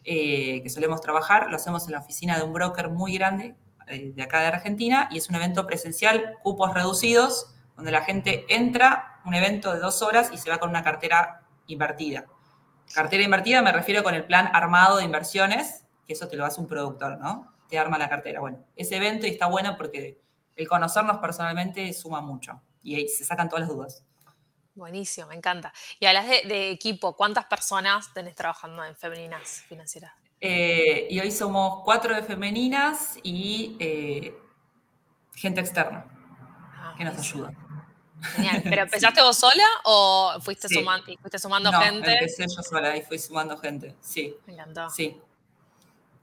eh, 0.04 0.62
que 0.64 0.70
solemos 0.70 1.00
trabajar. 1.00 1.50
Lo 1.50 1.56
hacemos 1.56 1.86
en 1.86 1.94
la 1.94 2.00
oficina 2.00 2.38
de 2.38 2.44
un 2.44 2.54
broker 2.54 2.90
muy 2.90 3.16
grande 3.16 3.56
eh, 3.88 4.12
de 4.16 4.24
acá 4.24 4.42
de 4.42 4.48
Argentina, 4.48 5.08
y 5.12 5.20
es 5.20 5.30
un 5.30 5.36
evento 5.36 5.68
presencial, 5.68 6.38
cupos 6.42 6.74
reducidos, 6.74 7.54
donde 7.76 7.92
la 7.92 8.02
gente 8.02 8.46
entra, 8.50 9.22
un 9.24 9.36
evento 9.36 9.72
de 9.72 9.80
dos 9.80 10.02
horas 10.02 10.32
y 10.34 10.38
se 10.38 10.50
va 10.50 10.58
con 10.58 10.70
una 10.70 10.84
cartera 10.84 11.44
invertida. 11.68 12.26
Cartera 12.96 13.22
invertida 13.22 13.62
me 13.62 13.72
refiero 13.72 14.02
con 14.02 14.16
el 14.16 14.26
plan 14.26 14.50
armado 14.54 14.98
de 14.98 15.04
inversiones, 15.04 15.86
que 16.08 16.14
eso 16.14 16.28
te 16.28 16.36
lo 16.36 16.46
hace 16.46 16.60
un 16.60 16.68
productor, 16.68 17.20
¿no? 17.20 17.54
Te 17.70 17.78
arma 17.78 18.00
la 18.00 18.10
cartera. 18.10 18.40
Bueno, 18.40 18.66
ese 18.76 18.96
evento 18.96 19.28
y 19.28 19.30
está 19.30 19.46
bueno 19.46 19.76
porque 19.78 20.20
el 20.60 20.68
conocernos 20.68 21.18
personalmente 21.20 21.92
suma 21.94 22.20
mucho 22.20 22.62
y 22.84 22.96
ahí 22.96 23.08
se 23.08 23.24
sacan 23.24 23.48
todas 23.48 23.62
las 23.62 23.70
dudas. 23.70 24.04
Buenísimo, 24.76 25.28
me 25.28 25.36
encanta. 25.36 25.74
Y 26.00 26.06
hablas 26.06 26.28
de, 26.28 26.72
equipo, 26.72 27.16
¿cuántas 27.16 27.46
personas 27.46 28.14
tenés 28.14 28.36
trabajando 28.36 28.84
en 28.84 28.96
Femeninas 28.96 29.64
Financieras? 29.68 30.12
Eh, 30.42 31.08
y 31.10 31.20
hoy 31.20 31.32
somos 31.32 31.82
cuatro 31.84 32.14
de 32.16 32.24
femeninas 32.24 33.18
y 33.24 33.76
eh, 33.80 34.38
gente 35.36 35.60
externa 35.62 36.06
ah, 36.76 36.94
que 36.98 37.04
nos 37.04 37.18
ayuda. 37.18 37.52
Genial. 38.22 38.62
¿Pero 38.64 38.82
empezaste 38.84 39.22
vos 39.22 39.38
sola 39.38 39.66
o 39.86 40.36
fuiste, 40.42 40.68
sumando, 40.68 41.06
fuiste 41.22 41.40
sumando 41.40 41.72
no, 41.72 41.80
gente? 41.82 42.12
Empecé 42.14 42.44
yo 42.44 42.62
sola 42.62 42.96
y 42.98 43.02
fui 43.02 43.18
sumando 43.18 43.58
gente, 43.58 43.96
sí. 44.02 44.36
Me 44.46 44.54
encantó. 44.54 44.90
Sí. 44.90 45.18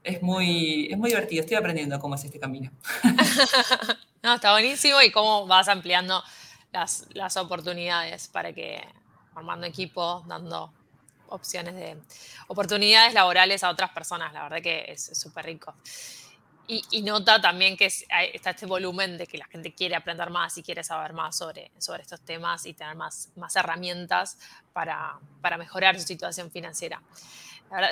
Es 0.03 0.21
muy, 0.21 0.89
es 0.91 0.97
muy 0.97 1.09
divertido, 1.09 1.41
estoy 1.41 1.57
aprendiendo 1.57 1.99
cómo 1.99 2.15
es 2.15 2.23
este 2.23 2.39
camino. 2.39 2.71
No, 4.23 4.35
está 4.35 4.51
buenísimo 4.51 5.01
y 5.01 5.11
cómo 5.11 5.45
vas 5.45 5.67
ampliando 5.67 6.23
las, 6.71 7.37
oportunidades 7.37 8.27
para 8.27 8.53
que, 8.53 8.83
formando 9.33 9.65
equipo, 9.67 10.23
dando 10.27 10.73
opciones 11.29 11.75
de 11.75 11.97
oportunidades 12.47 13.13
laborales 13.13 13.63
a 13.63 13.69
otras 13.69 13.91
personas. 13.91 14.33
La 14.33 14.43
verdad 14.43 14.61
que 14.61 14.85
es 14.87 15.17
súper 15.17 15.45
rico. 15.45 15.73
Y, 16.69 17.01
nota 17.01 17.39
también 17.39 17.77
que 17.77 17.85
está 17.85 18.49
este 18.49 18.65
volumen 18.65 19.17
de 19.17 19.25
que 19.25 19.37
la 19.37 19.45
gente 19.45 19.73
quiere 19.73 19.95
aprender 19.95 20.29
más 20.29 20.57
y 20.57 20.63
quiere 20.63 20.83
saber 20.83 21.13
más 21.13 21.37
sobre, 21.37 21.71
sobre 21.77 22.01
estos 22.01 22.19
temas 22.19 22.65
y 22.65 22.73
tener 22.73 22.95
más, 22.95 23.29
más 23.37 23.55
herramientas 23.55 24.37
para, 24.73 25.17
para 25.41 25.57
mejorar 25.57 25.97
su 25.97 26.05
situación 26.05 26.51
financiera. 26.51 27.01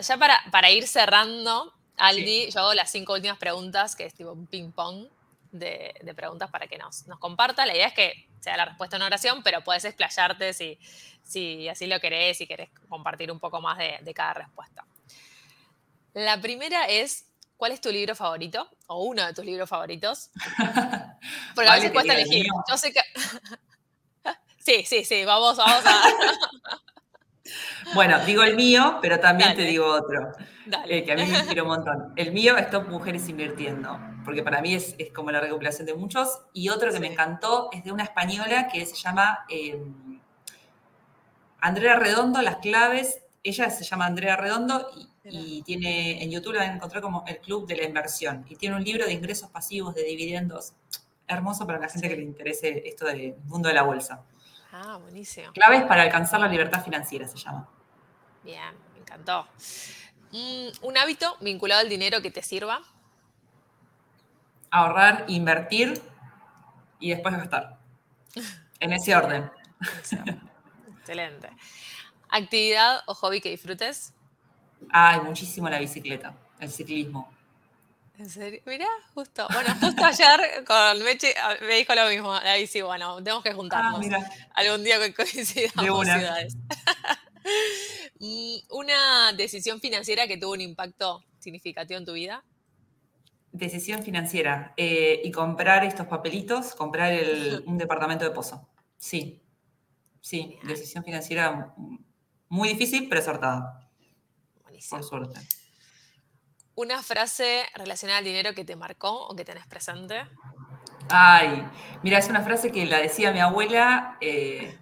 ya 0.01 0.17
para, 0.17 0.43
para 0.51 0.69
ir 0.71 0.87
cerrando, 0.87 1.73
Aldi, 1.95 2.51
yo 2.51 2.59
hago 2.59 2.73
las 2.73 2.91
cinco 2.91 3.13
últimas 3.13 3.37
preguntas, 3.37 3.95
que 3.95 4.05
es 4.05 4.13
tipo 4.13 4.33
un 4.33 4.45
ping-pong 4.45 5.07
de, 5.51 6.13
preguntas 6.15 6.49
para 6.49 6.67
que 6.67 6.77
nos, 6.77 7.07
nos 7.07 7.19
comparta. 7.19 7.65
La 7.65 7.75
idea 7.75 7.87
es 7.87 7.93
que 7.93 8.27
sea 8.39 8.57
la 8.57 8.65
respuesta 8.65 8.95
en 8.97 9.01
oración, 9.01 9.41
pero 9.43 9.63
puedes 9.63 9.85
explayarte 9.85 10.53
si, 10.53 10.79
si 11.23 11.67
así 11.67 11.87
lo 11.87 11.99
querés, 11.99 12.37
si 12.37 12.47
querés 12.47 12.69
compartir 12.87 13.31
un 13.31 13.39
poco 13.39 13.61
más 13.61 13.77
de, 13.77 14.13
cada 14.13 14.33
respuesta. 14.35 14.85
La 16.13 16.39
primera 16.39 16.85
es, 16.85 17.25
¿cuál 17.57 17.71
es 17.71 17.81
tu 17.81 17.91
libro 17.91 18.15
favorito? 18.15 18.69
O 18.87 19.03
uno 19.03 19.25
de 19.25 19.33
tus 19.33 19.43
libros 19.43 19.67
favoritos. 19.67 20.29
Porque 21.55 21.69
a 21.69 21.75
veces 21.75 21.91
cuesta 21.91 22.13
elegir. 22.13 22.45
Yo 22.69 22.77
sé 22.77 22.93
que... 22.93 23.01
sí, 24.59 24.85
sí, 24.85 25.03
sí, 25.03 25.25
vamos, 25.25 25.57
vamos 25.57 25.83
a... 25.85 26.01
Bueno, 27.93 28.17
digo 28.25 28.43
el 28.43 28.55
mío, 28.55 28.97
pero 29.01 29.19
también 29.19 29.55
te 29.55 29.61
digo 29.61 29.85
otro, 29.85 30.31
eh, 30.87 31.03
que 31.03 31.11
a 31.11 31.15
mí 31.15 31.23
me 31.23 31.37
inspira 31.37 31.63
un 31.63 31.69
montón. 31.75 32.13
El 32.15 32.31
mío 32.31 32.57
es 32.57 32.69
Top 32.69 32.87
Mujeres 32.87 33.29
Invirtiendo, 33.29 33.99
porque 34.23 34.41
para 34.41 34.61
mí 34.61 34.73
es, 34.73 34.95
como 35.13 35.31
la 35.31 35.39
recopilación 35.39 35.85
de 35.85 35.93
muchos. 35.93 36.39
Y 36.53 36.69
otro 36.69 36.91
que 36.91 36.99
me 36.99 37.07
encantó 37.07 37.69
es 37.71 37.83
de 37.83 37.91
una 37.91 38.03
española 38.03 38.67
que 38.67 38.85
se 38.85 38.95
llama 38.95 39.45
em, 39.49 40.19
Andrea 41.59 41.97
Redondo, 41.97 42.41
Las 42.41 42.57
Claves. 42.57 43.21
Ella 43.43 43.69
se 43.69 43.83
llama 43.83 44.07
Andrea 44.07 44.35
Redondo 44.35 44.89
y, 45.23 45.61
tiene 45.63 46.23
en 46.23 46.31
YouTube 46.31 46.53
la 46.53 46.65
encontró 46.65 47.01
como 47.01 47.23
el 47.27 47.37
Club 47.37 47.67
de 47.67 47.77
la 47.77 47.83
Inversión. 47.83 48.45
Y 48.49 48.55
tiene 48.55 48.75
un 48.75 48.83
libro 48.83 49.05
de 49.05 49.13
ingresos 49.13 49.51
pasivos, 49.51 49.93
de 49.93 50.03
dividendos, 50.03 50.73
hermoso 51.27 51.67
para 51.67 51.79
la 51.79 51.89
gente 51.89 52.09
que 52.09 52.15
le 52.15 52.23
interese 52.23 52.87
esto 52.87 53.05
del 53.05 53.35
mundo 53.45 53.69
de 53.69 53.75
la 53.75 53.83
bolsa. 53.83 54.23
Ah, 54.77 54.97
buenísimo. 54.97 55.53
Claves 55.53 55.83
para 55.83 56.01
alcanzar 56.01 56.41
la 56.41 56.49
libertad 56.49 56.83
financiera 56.83 57.25
se 57.25 57.37
llama. 57.37 57.65
Bien, 58.43 58.75
me 58.93 58.99
encantó. 58.99 59.47
Mm, 60.33 60.67
¿Un 60.81 60.97
hábito 60.97 61.37
vinculado 61.39 61.79
al 61.79 61.87
dinero 61.87 62.21
que 62.21 62.29
te 62.29 62.41
sirva? 62.41 62.81
Ahorrar, 64.69 65.23
invertir 65.29 66.01
y 66.99 67.11
después 67.11 67.35
gastar. 67.37 67.77
En 68.81 68.91
ese 68.91 69.15
orden. 69.15 69.49
Excelente. 70.99 71.49
¿Actividad 72.29 72.99
o 73.07 73.15
hobby 73.15 73.39
que 73.39 73.49
disfrutes? 73.49 74.13
Ay, 74.91 75.21
muchísimo 75.21 75.69
la 75.69 75.79
bicicleta, 75.79 76.35
el 76.59 76.69
ciclismo. 76.69 77.33
¿En 78.17 78.29
serio? 78.29 78.61
Mirá, 78.65 78.87
justo. 79.13 79.47
Bueno, 79.51 79.75
justo 79.79 80.05
ayer 80.05 80.63
con 80.65 81.03
Meche 81.03 81.33
me 81.61 81.75
dijo 81.75 81.93
lo 81.95 82.07
mismo. 82.07 82.33
Ahí 82.33 82.65
sí, 82.65 82.81
bueno, 82.81 83.17
tenemos 83.17 83.43
que 83.43 83.53
juntarnos. 83.53 84.05
Ah, 84.11 84.29
Algún 84.53 84.83
día 84.83 84.99
que 84.99 85.13
coincidamos 85.13 86.07
ciudades. 86.07 86.55
¿Una 88.69 89.33
decisión 89.33 89.81
financiera 89.81 90.27
que 90.27 90.37
tuvo 90.37 90.53
un 90.53 90.61
impacto 90.61 91.23
significativo 91.39 91.97
en 91.97 92.05
tu 92.05 92.13
vida? 92.13 92.43
Decisión 93.51 94.03
financiera. 94.03 94.73
Eh, 94.77 95.21
y 95.23 95.31
comprar 95.31 95.83
estos 95.83 96.07
papelitos, 96.07 96.73
comprar 96.73 97.13
un 97.65 97.77
departamento 97.77 98.23
de 98.23 98.31
pozo. 98.31 98.67
Sí. 98.97 99.41
Sí, 100.21 100.57
decisión 100.63 101.03
financiera 101.03 101.75
muy 102.49 102.69
difícil, 102.69 103.07
pero 103.07 103.21
acertada. 103.21 103.87
Buenísimo. 104.63 104.99
Por 104.99 105.07
suerte. 105.07 105.39
¿Una 106.75 107.01
frase 107.01 107.63
relacionada 107.73 108.19
al 108.19 108.25
dinero 108.25 108.53
que 108.53 108.65
te 108.65 108.75
marcó 108.75 109.27
o 109.27 109.35
que 109.35 109.45
tenés 109.45 109.65
presente? 109.65 110.27
Ay, 111.09 111.65
mira, 112.03 112.17
es 112.17 112.27
una 112.27 112.41
frase 112.41 112.71
que 112.71 112.85
la 112.85 112.99
decía 112.99 113.31
mi 113.31 113.39
abuela, 113.39 114.17
eh, 114.19 114.77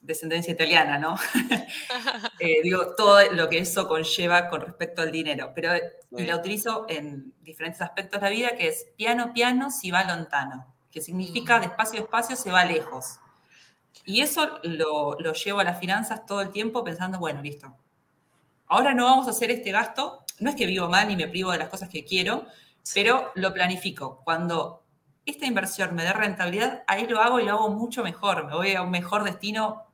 descendencia 0.00 0.52
italiana, 0.52 0.98
¿no? 0.98 1.16
Eh, 2.38 2.60
digo, 2.64 2.96
todo 2.96 3.22
lo 3.30 3.48
que 3.48 3.58
eso 3.58 3.86
conlleva 3.86 4.48
con 4.48 4.62
respecto 4.62 5.00
al 5.00 5.12
dinero, 5.12 5.52
pero 5.54 5.74
y 6.10 6.24
la 6.24 6.36
utilizo 6.36 6.86
en 6.88 7.32
diferentes 7.40 7.80
aspectos 7.80 8.20
de 8.20 8.26
la 8.26 8.32
vida, 8.32 8.56
que 8.56 8.66
es 8.66 8.86
piano, 8.96 9.32
piano, 9.32 9.70
si 9.70 9.92
va 9.92 10.02
lontano, 10.02 10.66
que 10.90 11.00
significa 11.00 11.58
mm. 11.58 11.60
despacio, 11.60 12.00
despacio, 12.00 12.34
se 12.34 12.50
va 12.50 12.64
lejos. 12.64 13.20
Y 14.04 14.22
eso 14.22 14.58
lo, 14.64 15.16
lo 15.20 15.32
llevo 15.34 15.60
a 15.60 15.64
las 15.64 15.78
finanzas 15.78 16.26
todo 16.26 16.40
el 16.40 16.50
tiempo 16.50 16.82
pensando, 16.82 17.20
bueno, 17.20 17.40
listo. 17.42 17.76
Ahora 18.66 18.92
no 18.92 19.04
vamos 19.04 19.28
a 19.28 19.30
hacer 19.30 19.52
este 19.52 19.70
gasto, 19.70 20.21
no 20.40 20.50
es 20.50 20.56
que 20.56 20.66
vivo 20.66 20.88
mal 20.88 21.08
ni 21.08 21.16
me 21.16 21.28
privo 21.28 21.52
de 21.52 21.58
las 21.58 21.68
cosas 21.68 21.88
que 21.88 22.04
quiero, 22.04 22.46
pero 22.94 23.32
lo 23.34 23.52
planifico. 23.52 24.20
Cuando 24.24 24.84
esta 25.24 25.46
inversión 25.46 25.94
me 25.94 26.02
dé 26.02 26.12
rentabilidad, 26.12 26.84
ahí 26.86 27.06
lo 27.06 27.20
hago 27.20 27.40
y 27.40 27.44
lo 27.44 27.52
hago 27.52 27.70
mucho 27.70 28.02
mejor. 28.02 28.46
Me 28.46 28.54
voy 28.54 28.74
a 28.74 28.82
un 28.82 28.90
mejor 28.90 29.24
destino 29.24 29.86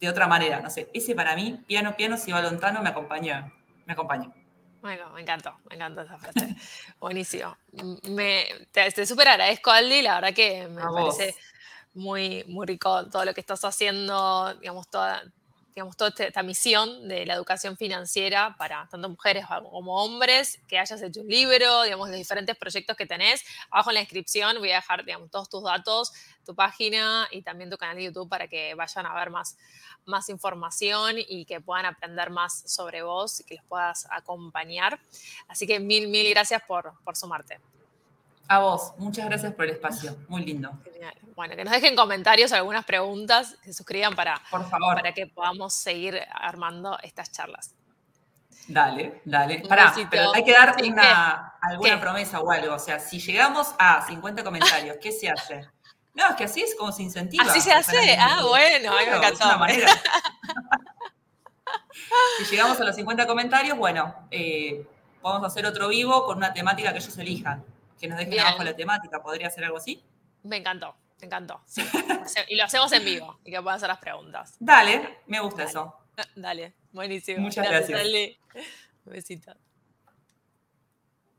de 0.00 0.08
otra 0.08 0.26
manera. 0.26 0.60
No 0.60 0.70
sé, 0.70 0.90
ese 0.94 1.14
para 1.14 1.34
mí, 1.34 1.60
piano, 1.66 1.96
piano, 1.96 2.16
si 2.16 2.32
va 2.32 2.40
lontano, 2.40 2.82
me 2.82 2.90
acompaña. 2.90 3.52
Me 3.84 3.92
acompaña. 3.92 4.32
Bueno, 4.80 5.10
me 5.10 5.22
encantó, 5.22 5.58
me 5.68 5.74
encantó 5.74 6.02
esa 6.02 6.18
frase. 6.18 6.54
Buenísimo. 7.00 7.56
Me, 8.08 8.46
te, 8.70 9.06
súper 9.06 9.28
agradezco, 9.28 9.70
Aldi, 9.70 10.02
la 10.02 10.14
verdad 10.16 10.34
que 10.34 10.68
me 10.68 10.82
parece 10.82 11.34
muy, 11.94 12.44
muy 12.46 12.66
rico 12.66 13.08
todo 13.08 13.24
lo 13.24 13.34
que 13.34 13.40
estás 13.40 13.64
haciendo, 13.64 14.54
digamos, 14.60 14.88
toda, 14.88 15.22
digamos, 15.76 15.94
toda 15.94 16.08
este, 16.08 16.28
esta 16.28 16.42
misión 16.42 17.06
de 17.06 17.26
la 17.26 17.34
educación 17.34 17.76
financiera 17.76 18.56
para 18.56 18.88
tanto 18.90 19.10
mujeres 19.10 19.44
como 19.70 20.02
hombres, 20.02 20.58
que 20.66 20.78
hayas 20.78 21.02
hecho 21.02 21.20
un 21.20 21.28
libro, 21.28 21.82
digamos, 21.82 22.08
los 22.08 22.16
diferentes 22.16 22.56
proyectos 22.56 22.96
que 22.96 23.04
tenés. 23.04 23.44
Abajo 23.70 23.90
en 23.90 23.96
la 23.96 24.00
descripción 24.00 24.56
voy 24.58 24.72
a 24.72 24.76
dejar, 24.76 25.04
digamos, 25.04 25.30
todos 25.30 25.50
tus 25.50 25.62
datos, 25.62 26.14
tu 26.46 26.54
página 26.54 27.28
y 27.30 27.42
también 27.42 27.68
tu 27.68 27.76
canal 27.76 27.96
de 27.96 28.04
YouTube 28.04 28.26
para 28.26 28.48
que 28.48 28.74
vayan 28.74 29.04
a 29.04 29.14
ver 29.14 29.28
más, 29.28 29.58
más 30.06 30.30
información 30.30 31.16
y 31.18 31.44
que 31.44 31.60
puedan 31.60 31.84
aprender 31.84 32.30
más 32.30 32.62
sobre 32.64 33.02
vos 33.02 33.40
y 33.40 33.44
que 33.44 33.56
les 33.56 33.64
puedas 33.64 34.06
acompañar. 34.10 34.98
Así 35.46 35.66
que 35.66 35.78
mil, 35.78 36.08
mil 36.08 36.30
gracias 36.30 36.62
por, 36.66 36.94
por 37.04 37.16
sumarte. 37.16 37.60
A 38.48 38.58
vos, 38.60 38.92
muchas 38.98 39.26
gracias 39.26 39.52
por 39.54 39.64
el 39.64 39.72
espacio, 39.72 40.16
muy 40.28 40.44
lindo. 40.44 40.70
Genial. 40.92 41.14
Bueno, 41.34 41.56
que 41.56 41.64
nos 41.64 41.72
dejen 41.72 41.96
comentarios 41.96 42.52
algunas 42.52 42.84
preguntas, 42.84 43.56
se 43.62 43.72
suscriban 43.72 44.14
para, 44.14 44.40
para 44.50 45.12
que 45.12 45.26
podamos 45.26 45.74
seguir 45.74 46.20
armando 46.32 46.96
estas 47.02 47.30
charlas. 47.32 47.74
Dale, 48.68 49.20
dale. 49.24 49.62
Pará, 49.68 49.92
pero 50.10 50.34
hay 50.34 50.44
que 50.44 50.52
dar 50.52 50.74
Sí, 50.78 50.90
una, 50.90 51.54
alguna 51.60 51.90
¿Qué? 51.94 51.98
promesa 51.98 52.40
o 52.40 52.50
algo. 52.50 52.74
O 52.74 52.78
sea, 52.78 52.98
si 52.98 53.20
llegamos 53.20 53.74
a 53.78 54.04
50 54.06 54.42
comentarios, 54.42 54.96
¿qué 55.00 55.12
se 55.12 55.28
hace? 55.30 55.68
No, 56.14 56.28
es 56.30 56.36
que 56.36 56.44
así 56.44 56.62
es 56.62 56.74
como 56.74 56.90
se 56.90 57.02
incentiva. 57.02 57.44
¿Así 57.44 57.60
se 57.60 57.72
hace? 57.72 58.16
Ah, 58.18 58.42
bueno, 58.48 58.90
mí 58.92 58.96
me 58.96 59.04
Claro, 59.04 59.10
es 59.22 59.28
encantó. 59.32 59.44
una 59.46 59.56
manera. 59.58 59.88
si 62.38 62.44
llegamos 62.46 62.80
a 62.80 62.84
los 62.84 62.96
50 62.96 63.26
comentarios, 63.26 63.76
bueno, 63.76 64.14
eh, 64.30 64.86
podemos 65.20 65.46
hacer 65.46 65.66
otro 65.66 65.88
vivo 65.88 66.24
con 66.24 66.38
una 66.38 66.52
temática 66.52 66.92
que 66.92 66.98
ellos 66.98 67.16
elijan. 67.18 67.64
Que 68.00 68.08
nos 68.08 68.18
dejen 68.18 68.30
Bien. 68.32 68.42
abajo 68.44 68.62
la 68.64 68.74
temática. 68.76 69.22
¿Podría 69.22 69.50
ser 69.50 69.64
algo 69.64 69.78
así? 69.78 70.02
Me 70.42 70.56
encantó, 70.58 70.94
me 71.20 71.26
encantó. 71.26 71.60
sí. 71.66 71.82
Y 72.48 72.56
lo 72.56 72.64
hacemos 72.64 72.90
en 72.92 73.04
vivo 73.04 73.38
y 73.44 73.50
que 73.50 73.62
puedan 73.62 73.76
hacer 73.76 73.88
las 73.88 73.98
preguntas. 73.98 74.56
Dale, 74.58 75.18
me 75.26 75.40
gusta 75.40 75.58
Dale. 75.64 75.70
eso. 75.70 75.96
Dale, 76.36 76.74
buenísimo. 76.92 77.40
Muchas 77.40 77.68
gracias. 77.68 77.98
Ale. 78.00 78.38
Un 79.04 79.12
besito. 79.12 79.54